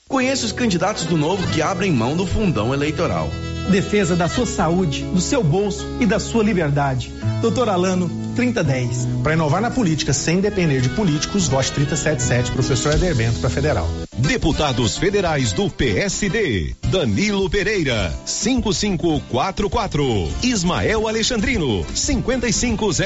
Conheça 0.08 0.46
os 0.46 0.52
candidatos 0.52 1.04
do 1.04 1.18
Novo 1.18 1.46
que 1.48 1.60
abrem 1.60 1.92
mão 1.92 2.16
do 2.16 2.26
fundão 2.26 2.72
eleitoral. 2.72 3.28
Defesa 3.68 4.16
da 4.16 4.28
sua 4.28 4.46
saúde, 4.46 5.02
do 5.02 5.20
seu 5.20 5.44
bolso 5.44 5.86
e 6.00 6.06
da 6.06 6.18
sua 6.18 6.42
liberdade. 6.42 7.12
Doutor 7.42 7.68
Alano, 7.68 8.25
3010. 8.36 9.08
Para 9.22 9.32
inovar 9.32 9.60
na 9.60 9.70
política 9.70 10.12
sem 10.12 10.40
depender 10.40 10.80
de 10.80 10.90
políticos, 10.90 11.48
vote 11.48 11.72
377, 11.72 12.52
professor 12.52 12.94
Eder 12.94 13.14
Bento 13.14 13.40
para 13.40 13.50
federal. 13.50 13.88
Deputados 14.18 14.96
federais 14.96 15.52
do 15.52 15.68
PSD. 15.68 16.76
Danilo 16.88 17.50
Pereira, 17.50 18.14
5544. 18.24 20.04
Ismael 20.42 21.08
Alexandrino, 21.08 21.84
5500. 21.94 23.00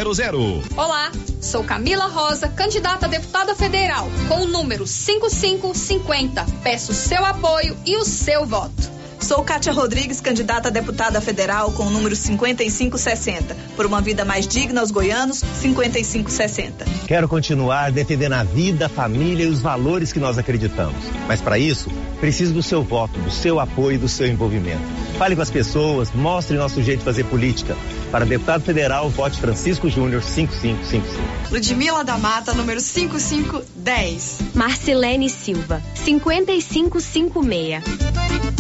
Olá, 0.77 1.11
sou 1.41 1.65
Camila 1.65 2.07
Rosa, 2.07 2.49
candidata 2.49 3.07
a 3.07 3.09
deputada 3.09 3.55
federal, 3.55 4.09
com 4.29 4.43
o 4.43 4.49
número 4.49 4.87
5550. 4.87 6.45
Peço 6.63 6.93
seu 6.93 7.25
apoio 7.25 7.77
e 7.87 7.97
o 7.97 8.05
seu 8.05 8.45
voto. 8.45 9.00
Sou 9.21 9.45
Kátia 9.45 9.73
Rodrigues, 9.73 10.21
candidata 10.21 10.69
a 10.69 10.71
deputada 10.71 11.21
federal 11.21 11.71
com 11.73 11.85
o 11.85 11.91
número 11.91 12.17
5560. 12.17 13.55
Por 13.77 13.85
uma 13.85 14.01
vida 14.01 14.25
mais 14.25 14.49
digna 14.49 14.81
aos 14.81 14.91
goianos, 14.91 15.39
5560. 15.39 16.87
Quero 17.07 17.29
continuar 17.29 17.93
defendendo 17.93 18.33
a 18.33 18.43
vida, 18.43 18.87
a 18.87 18.89
família 18.89 19.45
e 19.45 19.49
os 19.49 19.61
valores 19.61 20.13
que 20.13 20.19
nós 20.19 20.39
acreditamos. 20.39 21.05
Mas 21.29 21.41
para 21.41 21.59
isso, 21.59 21.91
preciso 22.19 22.55
do 22.55 22.63
seu 22.63 22.83
voto, 22.83 23.21
do 23.21 23.31
seu 23.31 23.61
apoio 23.61 23.97
e 23.97 23.99
do 23.99 24.09
seu 24.09 24.27
envolvimento. 24.27 24.83
Fale 25.19 25.37
com 25.37 25.43
as 25.43 25.51
pessoas, 25.51 26.11
mostre 26.13 26.57
nosso 26.57 26.83
jeito 26.83 27.01
de 27.01 27.05
fazer 27.05 27.25
política. 27.25 27.77
Para 28.11 28.25
deputado 28.25 28.63
federal, 28.63 29.11
vote 29.11 29.39
Francisco 29.39 29.89
Júnior 29.89 30.23
5555. 30.23 31.53
Ludmila 31.53 32.03
da 32.03 32.17
Mata, 32.17 32.55
número 32.55 32.81
5510. 32.81 34.39
Marcilene 34.55 35.29
Silva, 35.29 35.83
5556. 35.95 38.60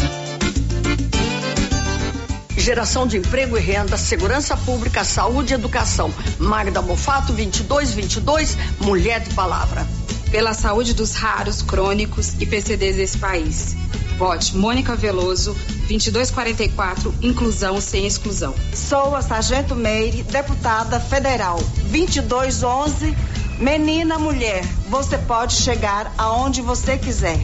Geração 2.60 3.06
de 3.06 3.16
emprego 3.16 3.56
e 3.56 3.60
renda, 3.60 3.96
segurança 3.96 4.54
pública, 4.54 5.02
saúde 5.02 5.54
e 5.54 5.56
educação. 5.56 6.12
Magda 6.38 6.82
Mofato, 6.82 7.32
2222, 7.32 8.54
Mulher 8.82 9.20
de 9.20 9.34
Palavra. 9.34 9.86
Pela 10.30 10.52
saúde 10.52 10.92
dos 10.92 11.14
raros, 11.14 11.62
crônicos 11.62 12.34
e 12.38 12.44
PCDs 12.44 12.96
desse 12.96 13.16
país. 13.16 13.74
Vote 14.18 14.54
Mônica 14.54 14.94
Veloso, 14.94 15.54
2244, 15.88 17.14
inclusão 17.22 17.80
sem 17.80 18.06
exclusão. 18.06 18.54
Sou 18.74 19.16
a 19.16 19.22
Sargento 19.22 19.74
Meire, 19.74 20.22
deputada 20.22 21.00
federal, 21.00 21.58
2211, 21.90 23.16
menina 23.58 24.18
mulher. 24.18 24.62
Você 24.90 25.16
pode 25.16 25.54
chegar 25.54 26.12
aonde 26.18 26.60
você 26.60 26.98
quiser. 26.98 27.40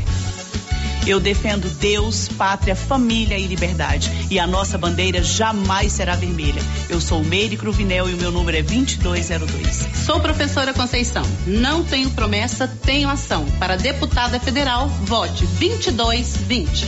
Eu 1.07 1.21
defendo 1.21 1.69
Deus, 1.79 2.27
pátria, 2.27 2.75
família 2.75 3.39
e 3.39 3.47
liberdade. 3.47 4.11
E 4.29 4.41
a 4.41 4.47
nossa 4.47 4.77
bandeira 4.77 5.23
jamais 5.23 5.93
será 5.93 6.17
vermelha. 6.17 6.61
Eu 6.89 7.01
sou 7.01 7.23
Meire 7.23 7.57
Cruvinel 7.57 8.11
e 8.11 8.15
o 8.15 8.17
meu 8.17 8.33
número 8.33 8.57
é 8.57 8.63
2202. 8.63 9.89
Sou 10.05 10.19
professora 10.19 10.75
Conceição. 10.75 11.23
Não 11.47 11.85
tenho 11.85 12.11
promessa, 12.11 12.67
tenho 12.67 13.09
ação. 13.09 13.47
Para 13.61 13.77
deputada 13.77 14.41
federal, 14.41 14.89
vote 14.89 15.47
2220. 15.47 16.87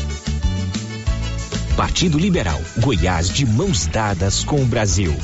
Partido 1.77 2.19
Liberal. 2.19 2.61
Goiás 2.79 3.31
de 3.31 3.47
mãos 3.47 3.87
dadas 3.87 4.43
com 4.43 4.61
o 4.61 4.67
Brasil. 4.67 5.15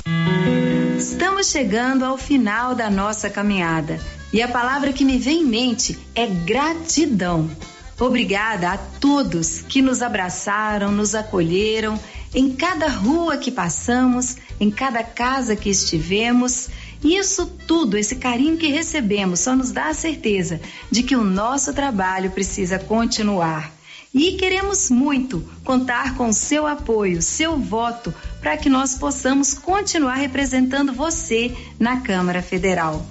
Estamos 0.96 1.50
chegando 1.50 2.04
ao 2.04 2.16
final 2.16 2.76
da 2.76 2.88
nossa 2.88 3.28
caminhada. 3.28 3.98
E 4.32 4.40
a 4.40 4.46
palavra 4.46 4.92
que 4.92 5.04
me 5.04 5.18
vem 5.18 5.42
em 5.42 5.44
mente 5.44 5.98
é 6.14 6.26
gratidão. 6.26 7.50
Obrigada 7.98 8.72
a 8.72 8.78
todos 8.78 9.60
que 9.60 9.80
nos 9.80 10.02
abraçaram, 10.02 10.90
nos 10.90 11.14
acolheram 11.14 11.98
em 12.34 12.52
cada 12.52 12.88
rua 12.88 13.36
que 13.36 13.52
passamos, 13.52 14.36
em 14.58 14.70
cada 14.70 15.04
casa 15.04 15.54
que 15.54 15.70
estivemos. 15.70 16.68
Isso 17.02 17.46
tudo, 17.66 17.96
esse 17.96 18.16
carinho 18.16 18.56
que 18.56 18.66
recebemos, 18.66 19.40
só 19.40 19.54
nos 19.54 19.70
dá 19.70 19.88
a 19.88 19.94
certeza 19.94 20.60
de 20.90 21.02
que 21.02 21.14
o 21.14 21.22
nosso 21.22 21.72
trabalho 21.72 22.30
precisa 22.30 22.78
continuar. 22.78 23.72
E 24.12 24.32
queremos 24.32 24.90
muito 24.90 25.44
contar 25.64 26.16
com 26.16 26.32
seu 26.32 26.66
apoio, 26.66 27.20
seu 27.20 27.58
voto, 27.58 28.14
para 28.40 28.56
que 28.56 28.68
nós 28.68 28.94
possamos 28.94 29.54
continuar 29.54 30.14
representando 30.14 30.92
você 30.92 31.52
na 31.78 32.00
Câmara 32.00 32.40
Federal. 32.40 33.04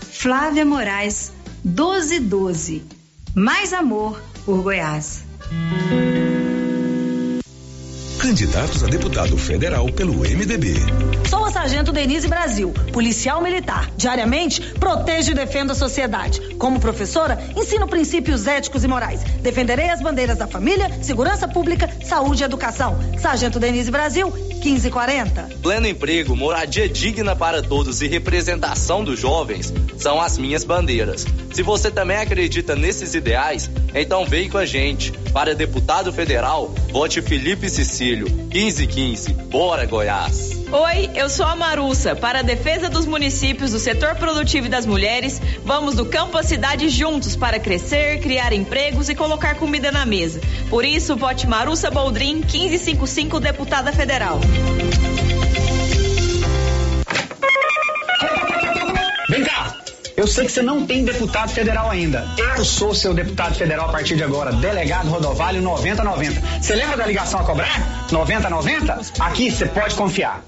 Flávia 0.00 0.64
Moraes, 0.64 1.32
1212. 1.64 2.99
Mais 3.34 3.72
amor 3.72 4.20
por 4.44 4.62
Goiás. 4.62 5.24
Candidatos 8.20 8.84
a 8.84 8.86
deputado 8.86 9.34
federal 9.38 9.86
pelo 9.86 10.12
MDB. 10.12 10.74
Sou 11.26 11.42
a 11.42 11.50
Sargento 11.50 11.90
Denise 11.90 12.28
Brasil, 12.28 12.70
policial 12.92 13.40
militar. 13.40 13.90
Diariamente, 13.96 14.60
protejo 14.74 15.30
e 15.30 15.34
defendo 15.34 15.70
a 15.70 15.74
sociedade. 15.74 16.54
Como 16.56 16.78
professora, 16.78 17.42
ensino 17.56 17.88
princípios 17.88 18.46
éticos 18.46 18.84
e 18.84 18.88
morais. 18.88 19.22
Defenderei 19.40 19.88
as 19.88 20.02
bandeiras 20.02 20.36
da 20.36 20.46
família, 20.46 21.02
segurança 21.02 21.48
pública, 21.48 21.88
saúde 22.04 22.42
e 22.42 22.44
educação. 22.44 22.98
Sargento 23.18 23.58
Denise 23.58 23.90
Brasil, 23.90 24.30
1540. 24.30 25.48
Pleno 25.62 25.86
emprego, 25.86 26.36
moradia 26.36 26.90
digna 26.90 27.34
para 27.34 27.62
todos 27.62 28.02
e 28.02 28.06
representação 28.06 29.02
dos 29.02 29.18
jovens 29.18 29.72
são 29.96 30.20
as 30.20 30.36
minhas 30.36 30.62
bandeiras. 30.62 31.26
Se 31.54 31.62
você 31.62 31.90
também 31.90 32.18
acredita 32.18 32.76
nesses 32.76 33.14
ideais, 33.14 33.70
então 33.94 34.26
vem 34.26 34.50
com 34.50 34.58
a 34.58 34.66
gente. 34.66 35.12
Para 35.32 35.54
deputado 35.54 36.12
federal, 36.12 36.74
vote 36.90 37.22
Felipe 37.22 37.68
Cecílio, 37.70 38.26
1515. 38.28 39.32
Bora, 39.32 39.86
Goiás! 39.86 40.60
Oi, 40.72 41.10
eu 41.14 41.28
sou 41.28 41.46
a 41.46 41.56
Marussa. 41.56 42.14
Para 42.14 42.40
a 42.40 42.42
defesa 42.42 42.88
dos 42.88 43.06
municípios, 43.06 43.72
do 43.72 43.78
setor 43.78 44.14
produtivo 44.16 44.66
e 44.66 44.70
das 44.70 44.86
mulheres, 44.86 45.40
vamos 45.64 45.96
do 45.96 46.06
campo 46.06 46.38
à 46.38 46.42
cidade 46.42 46.88
juntos 46.88 47.34
para 47.34 47.58
crescer, 47.58 48.20
criar 48.20 48.52
empregos 48.52 49.08
e 49.08 49.14
colocar 49.14 49.56
comida 49.56 49.90
na 49.90 50.06
mesa. 50.06 50.40
Por 50.68 50.84
isso, 50.84 51.16
vote 51.16 51.46
Marussa 51.46 51.90
Boldrin, 51.90 52.36
1555, 52.36 53.40
deputada 53.40 53.92
federal. 53.92 54.40
Eu 60.20 60.26
sei 60.26 60.44
que 60.44 60.52
você 60.52 60.60
não 60.60 60.86
tem 60.86 61.02
deputado 61.02 61.48
federal 61.48 61.88
ainda. 61.88 62.28
Eu 62.36 62.62
sou 62.62 62.94
seu 62.94 63.14
deputado 63.14 63.54
federal 63.54 63.88
a 63.88 63.90
partir 63.90 64.16
de 64.16 64.22
agora. 64.22 64.52
Delegado 64.52 65.08
Rodovalho 65.08 65.62
9090. 65.62 66.60
Você 66.60 66.74
lembra 66.74 66.98
da 66.98 67.06
ligação 67.06 67.40
a 67.40 67.44
cobrar? 67.44 68.06
9090? 68.12 69.00
Aqui 69.18 69.50
você 69.50 69.64
pode 69.64 69.94
confiar. 69.94 70.44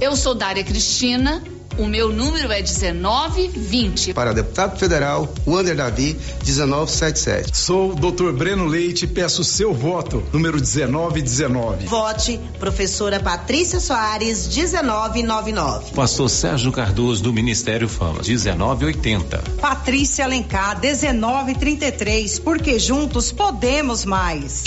Eu 0.00 0.16
sou 0.16 0.34
Dária 0.34 0.64
Cristina. 0.64 1.44
O 1.76 1.86
meu 1.88 2.12
número 2.12 2.52
é 2.52 2.62
1920. 2.62 4.14
Para 4.14 4.32
deputado 4.32 4.78
federal, 4.78 5.32
Wander 5.44 5.74
Davi, 5.74 6.16
1977. 6.46 7.56
Sou 7.56 7.90
o 7.90 7.94
Dr. 7.96 8.30
Breno 8.30 8.66
Leite, 8.66 9.08
peço 9.08 9.42
seu 9.42 9.74
voto, 9.74 10.22
número 10.32 10.58
1919. 10.58 11.86
Vote 11.86 12.38
professora 12.60 13.18
Patrícia 13.18 13.80
Soares, 13.80 14.46
1999. 14.46 15.92
Pastor 15.94 16.30
Sérgio 16.30 16.70
Cardoso, 16.70 17.24
do 17.24 17.32
Ministério 17.32 17.88
Fama, 17.88 18.20
1980. 18.24 19.42
Patrícia 19.60 20.24
Alencar, 20.24 20.80
1933, 20.80 22.38
porque 22.38 22.78
juntos 22.78 23.32
podemos 23.32 24.04
mais. 24.04 24.62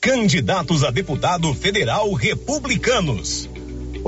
Candidatos 0.00 0.82
a 0.82 0.90
deputado 0.90 1.52
federal 1.52 2.12
republicanos. 2.14 3.50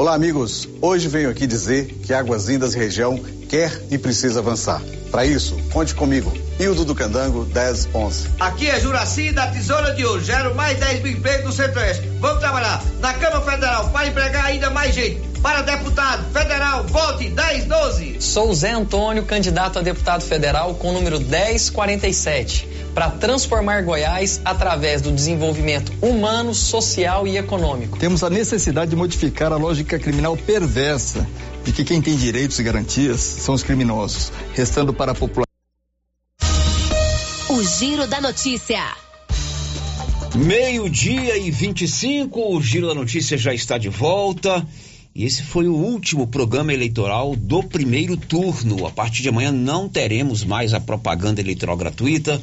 Olá, 0.00 0.14
amigos. 0.14 0.66
Hoje 0.80 1.08
venho 1.08 1.28
aqui 1.28 1.46
dizer 1.46 1.84
que 2.02 2.14
Águas 2.14 2.46
Lindas 2.46 2.72
região 2.72 3.22
quer 3.50 3.70
e 3.90 3.98
precisa 3.98 4.40
avançar. 4.40 4.80
Para 5.10 5.26
isso, 5.26 5.54
conte 5.70 5.94
comigo. 5.94 6.32
Hildo 6.58 6.86
do 6.86 6.94
Candango, 6.94 7.44
1011. 7.44 8.28
Aqui 8.40 8.70
é 8.70 8.80
Juraci 8.80 9.30
da 9.30 9.48
Tesoura 9.48 9.92
de 9.92 10.02
Ouro. 10.06 10.24
Gero 10.24 10.54
mais 10.54 10.78
10 10.78 11.02
mil 11.02 11.12
empregos 11.12 11.44
no 11.44 11.52
Centro-Oeste. 11.52 12.08
Vamos 12.18 12.40
trabalhar 12.40 12.82
na 12.98 13.12
Câmara 13.12 13.42
Federal 13.42 13.90
para 13.90 14.06
empregar 14.06 14.46
ainda 14.46 14.70
mais 14.70 14.94
gente. 14.94 15.29
Para 15.42 15.62
deputado 15.62 16.30
federal, 16.32 16.84
vote 16.84 17.30
1012. 17.30 18.20
Sou 18.20 18.52
Zé 18.54 18.72
Antônio, 18.72 19.24
candidato 19.24 19.78
a 19.78 19.82
deputado 19.82 20.22
federal 20.22 20.74
com 20.74 20.90
o 20.90 20.92
número 20.92 21.18
1047 21.18 22.68
para 22.94 23.10
transformar 23.10 23.82
Goiás 23.82 24.40
através 24.44 25.00
do 25.00 25.10
desenvolvimento 25.10 25.92
humano, 26.02 26.54
social 26.54 27.26
e 27.26 27.38
econômico. 27.38 27.98
Temos 27.98 28.22
a 28.22 28.28
necessidade 28.28 28.90
de 28.90 28.96
modificar 28.96 29.50
a 29.50 29.56
lógica 29.56 29.98
criminal 29.98 30.36
perversa 30.36 31.26
de 31.64 31.72
que 31.72 31.84
quem 31.84 32.02
tem 32.02 32.16
direitos 32.16 32.58
e 32.58 32.62
garantias 32.62 33.20
são 33.20 33.54
os 33.54 33.62
criminosos, 33.62 34.30
restando 34.52 34.92
para 34.92 35.12
a 35.12 35.14
população. 35.14 35.46
O 37.48 37.64
Giro 37.64 38.06
da 38.06 38.20
Notícia. 38.20 38.82
Meio-dia 40.34 41.38
e 41.38 41.50
25, 41.50 42.54
o 42.54 42.62
Giro 42.62 42.88
da 42.88 42.94
Notícia 42.94 43.38
já 43.38 43.54
está 43.54 43.78
de 43.78 43.88
volta. 43.88 44.64
E 45.14 45.24
esse 45.24 45.42
foi 45.42 45.66
o 45.66 45.74
último 45.74 46.26
programa 46.26 46.72
eleitoral 46.72 47.34
do 47.34 47.62
primeiro 47.62 48.16
turno. 48.16 48.86
A 48.86 48.90
partir 48.90 49.22
de 49.22 49.28
amanhã 49.28 49.50
não 49.50 49.88
teremos 49.88 50.44
mais 50.44 50.72
a 50.72 50.80
propaganda 50.80 51.40
eleitoral 51.40 51.76
gratuita. 51.76 52.40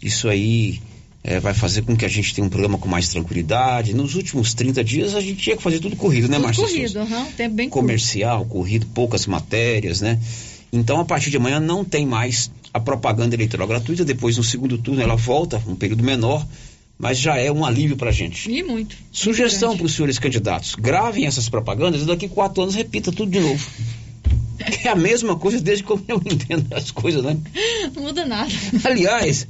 Isso 0.00 0.28
aí 0.28 0.80
é, 1.24 1.40
vai 1.40 1.52
fazer 1.54 1.82
com 1.82 1.96
que 1.96 2.04
a 2.04 2.08
gente 2.08 2.34
tenha 2.34 2.46
um 2.46 2.50
programa 2.50 2.78
com 2.78 2.88
mais 2.88 3.08
tranquilidade. 3.08 3.94
Nos 3.94 4.14
últimos 4.14 4.54
30 4.54 4.84
dias 4.84 5.14
a 5.14 5.20
gente 5.20 5.42
tinha 5.42 5.56
que 5.56 5.62
fazer 5.62 5.80
tudo 5.80 5.96
corrido, 5.96 6.28
né, 6.28 6.38
Márcia? 6.38 6.64
Corrido, 6.64 7.00
uhum, 7.00 7.32
tempo 7.32 7.54
bem 7.56 7.68
Comercial, 7.68 8.38
curto. 8.40 8.52
corrido, 8.52 8.86
poucas 8.94 9.26
matérias, 9.26 10.00
né? 10.00 10.20
Então, 10.72 11.00
a 11.00 11.04
partir 11.04 11.30
de 11.30 11.36
amanhã 11.36 11.58
não 11.58 11.84
tem 11.84 12.04
mais 12.04 12.50
a 12.72 12.80
propaganda 12.80 13.34
eleitoral 13.34 13.66
gratuita. 13.66 14.04
Depois, 14.04 14.36
no 14.36 14.44
segundo 14.44 14.76
turno, 14.76 15.00
ela 15.00 15.14
volta, 15.14 15.62
um 15.66 15.76
período 15.76 16.02
menor, 16.02 16.44
mas 16.98 17.18
já 17.18 17.36
é 17.36 17.50
um 17.50 17.64
alívio 17.64 17.96
para 17.96 18.10
a 18.10 18.12
gente. 18.12 18.50
E 18.50 18.62
muito. 18.62 18.96
Sugestão 19.12 19.76
para 19.76 19.86
os 19.86 19.94
senhores 19.94 20.18
candidatos: 20.18 20.74
gravem 20.74 21.26
essas 21.26 21.48
propagandas 21.48 22.02
e 22.02 22.06
daqui 22.06 22.28
quatro 22.28 22.62
anos 22.62 22.74
repita 22.74 23.12
tudo 23.12 23.30
de 23.30 23.40
novo. 23.40 23.64
É 24.84 24.88
a 24.88 24.94
mesma 24.94 25.36
coisa 25.36 25.60
desde 25.60 25.82
que 25.82 25.90
eu 25.90 26.00
entendo 26.24 26.72
as 26.74 26.90
coisas, 26.90 27.22
né? 27.22 27.36
Não 27.94 28.04
muda 28.04 28.24
nada. 28.24 28.50
Aliás, 28.84 29.46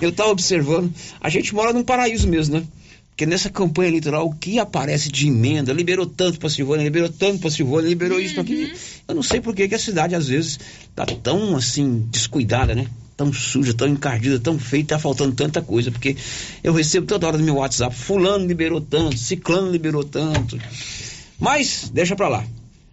eu 0.00 0.08
estava 0.08 0.30
observando, 0.30 0.92
a 1.20 1.28
gente 1.28 1.54
mora 1.54 1.74
num 1.74 1.84
paraíso 1.84 2.26
mesmo, 2.26 2.56
né? 2.56 2.64
Porque 3.10 3.26
nessa 3.26 3.50
campanha 3.50 3.88
eleitoral, 3.88 4.26
o 4.26 4.34
que 4.34 4.58
aparece 4.58 5.10
de 5.10 5.28
emenda, 5.28 5.72
liberou 5.72 6.06
tanto 6.06 6.38
para 6.38 6.48
Silvânia, 6.48 6.82
liberou 6.82 7.10
tanto 7.10 7.40
para 7.40 7.50
Silvânia, 7.50 7.88
liberou 7.88 8.18
isso 8.18 8.34
para 8.34 8.42
aquilo. 8.42 8.70
Eu 9.06 9.14
não 9.14 9.22
sei 9.22 9.40
por 9.40 9.54
que, 9.54 9.68
que 9.68 9.74
a 9.74 9.78
cidade, 9.78 10.14
às 10.14 10.28
vezes, 10.28 10.58
tá 10.94 11.04
tão, 11.04 11.54
assim, 11.54 12.06
descuidada, 12.10 12.74
né? 12.74 12.86
Tão 13.22 13.32
suja, 13.32 13.72
tão 13.72 13.86
encardida, 13.86 14.40
tão 14.40 14.58
feia, 14.58 14.84
tá 14.84 14.98
faltando 14.98 15.32
tanta 15.32 15.62
coisa. 15.62 15.92
Porque 15.92 16.16
eu 16.64 16.72
recebo 16.72 17.06
toda 17.06 17.24
hora 17.24 17.38
no 17.38 17.44
meu 17.44 17.54
WhatsApp, 17.54 17.94
fulano 17.94 18.44
liberou 18.44 18.80
tanto, 18.80 19.16
ciclano 19.16 19.70
liberou 19.70 20.02
tanto. 20.02 20.58
Mas, 21.38 21.88
deixa 21.94 22.16
pra 22.16 22.28
lá. 22.28 22.44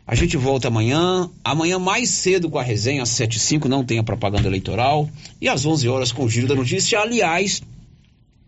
A 0.05 0.13
gente 0.13 0.37
volta 0.37 0.67
amanhã. 0.67 1.27
Amanhã 1.43 1.79
mais 1.79 2.11
cedo 2.11 2.47
com 2.47 2.59
a 2.59 2.63
resenha, 2.63 3.01
às 3.01 3.09
7 3.09 3.37
e 3.37 3.39
5 3.39 3.67
não 3.67 3.83
tem 3.83 3.97
a 3.97 4.03
propaganda 4.03 4.47
eleitoral. 4.47 5.09
E 5.41 5.49
às 5.49 5.65
11 5.65 5.89
horas 5.89 6.11
com 6.11 6.23
o 6.25 6.29
Giro 6.29 6.47
da 6.47 6.53
Notícia. 6.53 6.99
Aliás, 6.99 7.63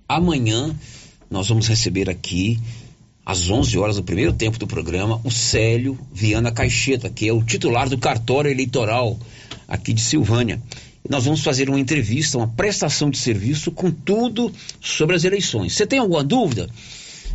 amanhã 0.08 0.76
nós 1.32 1.48
vamos 1.48 1.68
receber 1.68 2.12
aqui, 2.12 2.60
às 3.26 3.50
11 3.50 3.76
horas 3.80 3.96
do 3.96 4.04
primeiro 4.04 4.34
tempo 4.34 4.60
do 4.60 4.68
programa, 4.68 5.20
o 5.24 5.32
Célio 5.32 5.98
Viana 6.14 6.52
Caixeta, 6.52 7.10
que 7.10 7.28
é 7.28 7.34
o 7.34 7.42
titular 7.42 7.90
do 7.90 7.98
cartório 7.98 8.52
eleitoral 8.52 9.18
aqui 9.68 9.94
de 9.94 10.02
Silvânia. 10.02 10.62
Nós 11.12 11.26
vamos 11.26 11.44
fazer 11.44 11.70
uma 11.70 11.78
entrevista, 11.78 12.38
uma 12.38 12.48
prestação 12.48 13.10
de 13.10 13.18
serviço 13.18 13.70
com 13.70 13.92
tudo 13.92 14.50
sobre 14.80 15.14
as 15.14 15.26
eleições. 15.26 15.74
Você 15.74 15.86
tem 15.86 16.00
alguma 16.00 16.24
dúvida? 16.24 16.70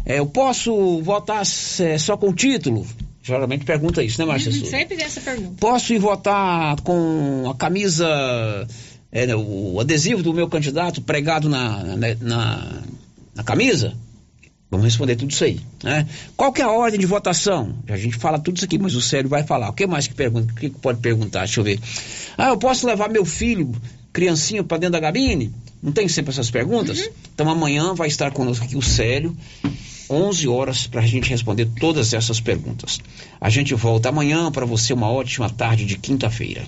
É, 0.07 0.19
eu 0.19 0.25
posso 0.25 1.03
votar 1.03 1.43
é, 1.43 1.99
só 1.99 2.17
com 2.17 2.33
título? 2.33 2.87
Geralmente 3.23 3.67
pergunta 3.67 4.03
isso, 4.03 4.19
né, 4.19 4.25
Márcia? 4.27 4.51
Uhum, 4.51 4.65
sempre 4.65 4.97
tem 4.97 5.05
essa 5.05 5.21
pergunta. 5.21 5.57
Posso 5.61 5.93
ir 5.93 5.99
votar 5.99 6.81
com 6.81 7.51
a 7.51 7.55
camisa, 7.55 8.07
é, 9.13 9.37
o 9.37 9.79
adesivo 9.79 10.23
do 10.23 10.33
meu 10.33 10.49
candidato 10.49 11.03
pregado 11.03 11.47
na, 11.47 11.83
na, 11.83 12.15
na, 12.19 12.83
na 13.35 13.45
camisa? 13.45 13.93
Vamos 14.71 14.85
responder 14.85 15.17
tudo 15.17 15.31
isso 15.31 15.45
aí. 15.45 15.61
Né? 15.83 16.07
Qual 16.37 16.53
que 16.53 16.61
é 16.61 16.65
a 16.65 16.71
ordem 16.71 16.99
de 16.99 17.07
votação? 17.07 17.75
A 17.89 17.97
gente 17.97 18.17
fala 18.17 18.39
tudo 18.39 18.57
isso 18.57 18.65
aqui, 18.65 18.79
mas 18.79 18.95
o 18.95 19.01
Célio 19.01 19.29
vai 19.29 19.45
falar. 19.45 19.69
O 19.69 19.73
que 19.73 19.87
mais 19.87 20.07
que 20.07 20.15
pergunta? 20.15 20.53
O 20.53 20.57
que 20.57 20.71
pode 20.71 21.01
perguntar? 21.01 21.41
Deixa 21.41 21.61
eu 21.61 21.65
ver. 21.65 21.79
Ah, 22.37 22.49
eu 22.49 22.59
posso 22.59 22.87
levar 22.87 23.09
meu 23.09 23.25
filho, 23.25 23.73
criancinha, 24.13 24.65
para 24.65 24.79
dentro 24.79 24.95
da 24.95 25.01
cabine? 25.01 25.53
Não 25.83 25.93
tem 25.93 26.09
sempre 26.09 26.33
essas 26.33 26.51
perguntas? 26.51 26.99
Uhum. 26.99 27.13
Então 27.35 27.49
amanhã 27.49 27.95
vai 27.95 28.09
estar 28.09 28.33
conosco 28.33 28.65
aqui 28.65 28.77
o 28.77 28.83
Célio 28.83 29.37
11 30.09 30.49
horas 30.49 30.87
para 30.87 31.01
a 31.01 31.07
gente 31.07 31.29
responder 31.29 31.69
todas 31.79 32.13
essas 32.13 32.41
perguntas. 32.41 33.01
A 33.41 33.51
gente 33.51 33.75
volta 33.75 34.09
amanhã 34.09 34.51
para 34.51 34.65
você 34.65 34.93
uma 34.93 35.11
ótima 35.11 35.51
tarde 35.51 35.85
de 35.85 35.99
quinta-feira. 35.99 36.65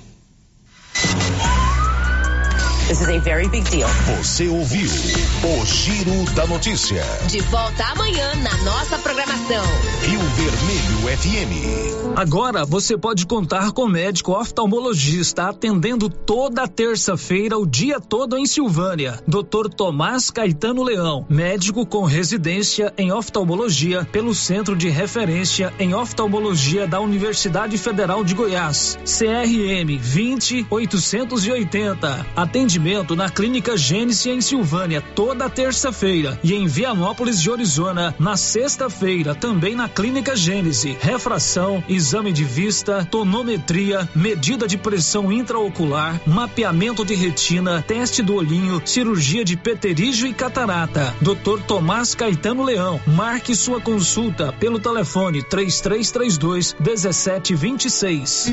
This 2.89 3.03
is 3.03 3.09
a 3.11 3.19
very 3.19 3.47
big 3.51 3.71
deal. 3.71 3.87
Você 4.17 4.49
ouviu 4.49 4.89
o 4.89 5.67
Giro 5.67 6.25
da 6.35 6.47
Notícia. 6.47 7.05
De 7.27 7.39
volta 7.43 7.85
amanhã 7.85 8.35
na 8.37 8.57
nossa 8.65 8.97
programação. 8.97 9.63
Rio 10.01 10.19
Vermelho 10.19 11.19
FM. 11.19 12.17
Agora 12.17 12.65
você 12.65 12.97
pode 12.97 13.27
contar 13.27 13.73
com 13.73 13.87
médico 13.87 14.33
oftalmologista 14.33 15.51
atendendo 15.51 16.09
toda 16.09 16.67
terça-feira 16.67 17.59
o 17.59 17.67
dia 17.67 18.01
todo 18.01 18.39
em 18.39 18.47
Silvânia. 18.47 19.23
Dr. 19.29 19.69
Tomás 19.77 20.31
Caetano 20.31 20.83
Leão, 20.83 21.27
médico 21.29 21.85
com 21.85 22.05
residência 22.05 22.95
em 22.97 23.13
oftalmologia 23.13 24.09
pelo 24.11 24.35
Centro 24.35 24.75
de 24.75 24.89
Referência 24.89 25.75
em 25.79 25.93
Oftalmologia 25.93 26.87
da 26.87 27.01
Universidade 27.01 27.77
Federal 27.77 28.25
de 28.25 28.35
Goiás. 28.35 28.99
CRM 29.05 29.99
20880. 29.99 32.27
Atendimento 32.35 32.78
na 33.17 33.29
Clínica 33.29 33.77
Gênese 33.77 34.31
em 34.31 34.41
Silvânia 34.41 35.03
toda 35.15 35.51
terça-feira 35.51 36.39
e 36.45 36.55
em 36.55 36.69
Vianópolis 36.69 37.43
de 37.43 37.51
Arizona 37.51 38.15
na 38.21 38.37
sexta-feira 38.37 39.35
também 39.35 39.75
na 39.75 39.89
Clínica 39.89 40.37
Gênese. 40.37 40.97
Refração, 41.01 41.83
exame 41.89 42.33
de 42.33 42.45
vista, 42.45 43.05
tonometria, 43.05 44.09
medida 44.15 44.69
de 44.69 44.79
pressão 44.79 45.33
intraocular, 45.33 46.21
mapeamento 46.25 47.05
de 47.05 47.15
retina, 47.15 47.83
teste 47.83 48.23
do 48.23 48.37
olhinho, 48.37 48.81
cirurgia 48.85 49.45
de 49.45 49.57
peterígio 49.57 50.29
e 50.29 50.33
catarata. 50.33 51.13
Dr. 51.21 51.61
Tomás 51.67 52.15
Caetano 52.15 52.63
Leão. 52.63 53.01
Marque 53.09 53.57
sua 53.57 53.81
consulta 53.81 54.53
pelo 54.53 54.79
telefone 54.79 55.43
3332 55.43 56.77
1726. 56.79 58.53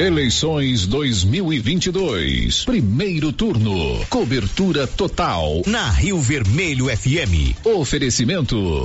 Eleições 0.00 0.86
2022. 0.86 2.64
Primeiro 2.64 3.34
turno. 3.34 4.00
Cobertura 4.08 4.86
total. 4.86 5.60
Na 5.66 5.90
Rio 5.90 6.18
Vermelho 6.18 6.86
FM. 6.86 7.54
Oferecimento. 7.66 8.82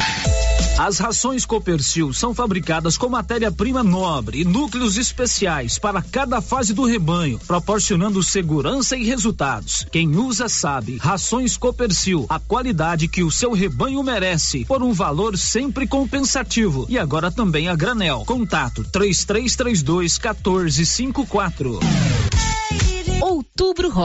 As 0.78 1.00
rações 1.00 1.46
Copercil 1.46 2.12
são 2.12 2.36
fabricadas 2.36 2.98
com 2.98 3.08
matéria-prima 3.08 3.82
nobre 3.82 4.42
e 4.42 4.46
núcleos 4.46 4.98
especiais 4.98 5.80
para 5.80 6.02
cada 6.02 6.42
fase 6.42 6.74
do 6.74 6.84
rebanho, 6.84 7.40
proporcionando 7.48 8.22
segurança 8.22 8.98
e 8.98 9.06
resultados. 9.06 9.88
Quem 9.90 10.18
usa 10.18 10.50
sabe. 10.50 10.98
Rações 10.98 11.56
Copercil, 11.56 12.26
a 12.28 12.42
qualidade 12.42 13.08
que 13.08 13.24
o 13.24 13.32
seu 13.32 13.54
rebanho 13.54 14.04
merece, 14.04 14.66
por 14.66 14.84
um 14.84 14.92
valor 14.92 15.38
sempre 15.38 15.88
compensativo. 15.88 16.86
E 16.90 17.00
agora 17.00 17.32
também 17.32 17.70
a 17.70 17.76
granel. 17.76 18.24
Contato 18.26 18.84
3332 18.84 20.20
1454. 20.20 21.80
Outubro. 23.22 23.90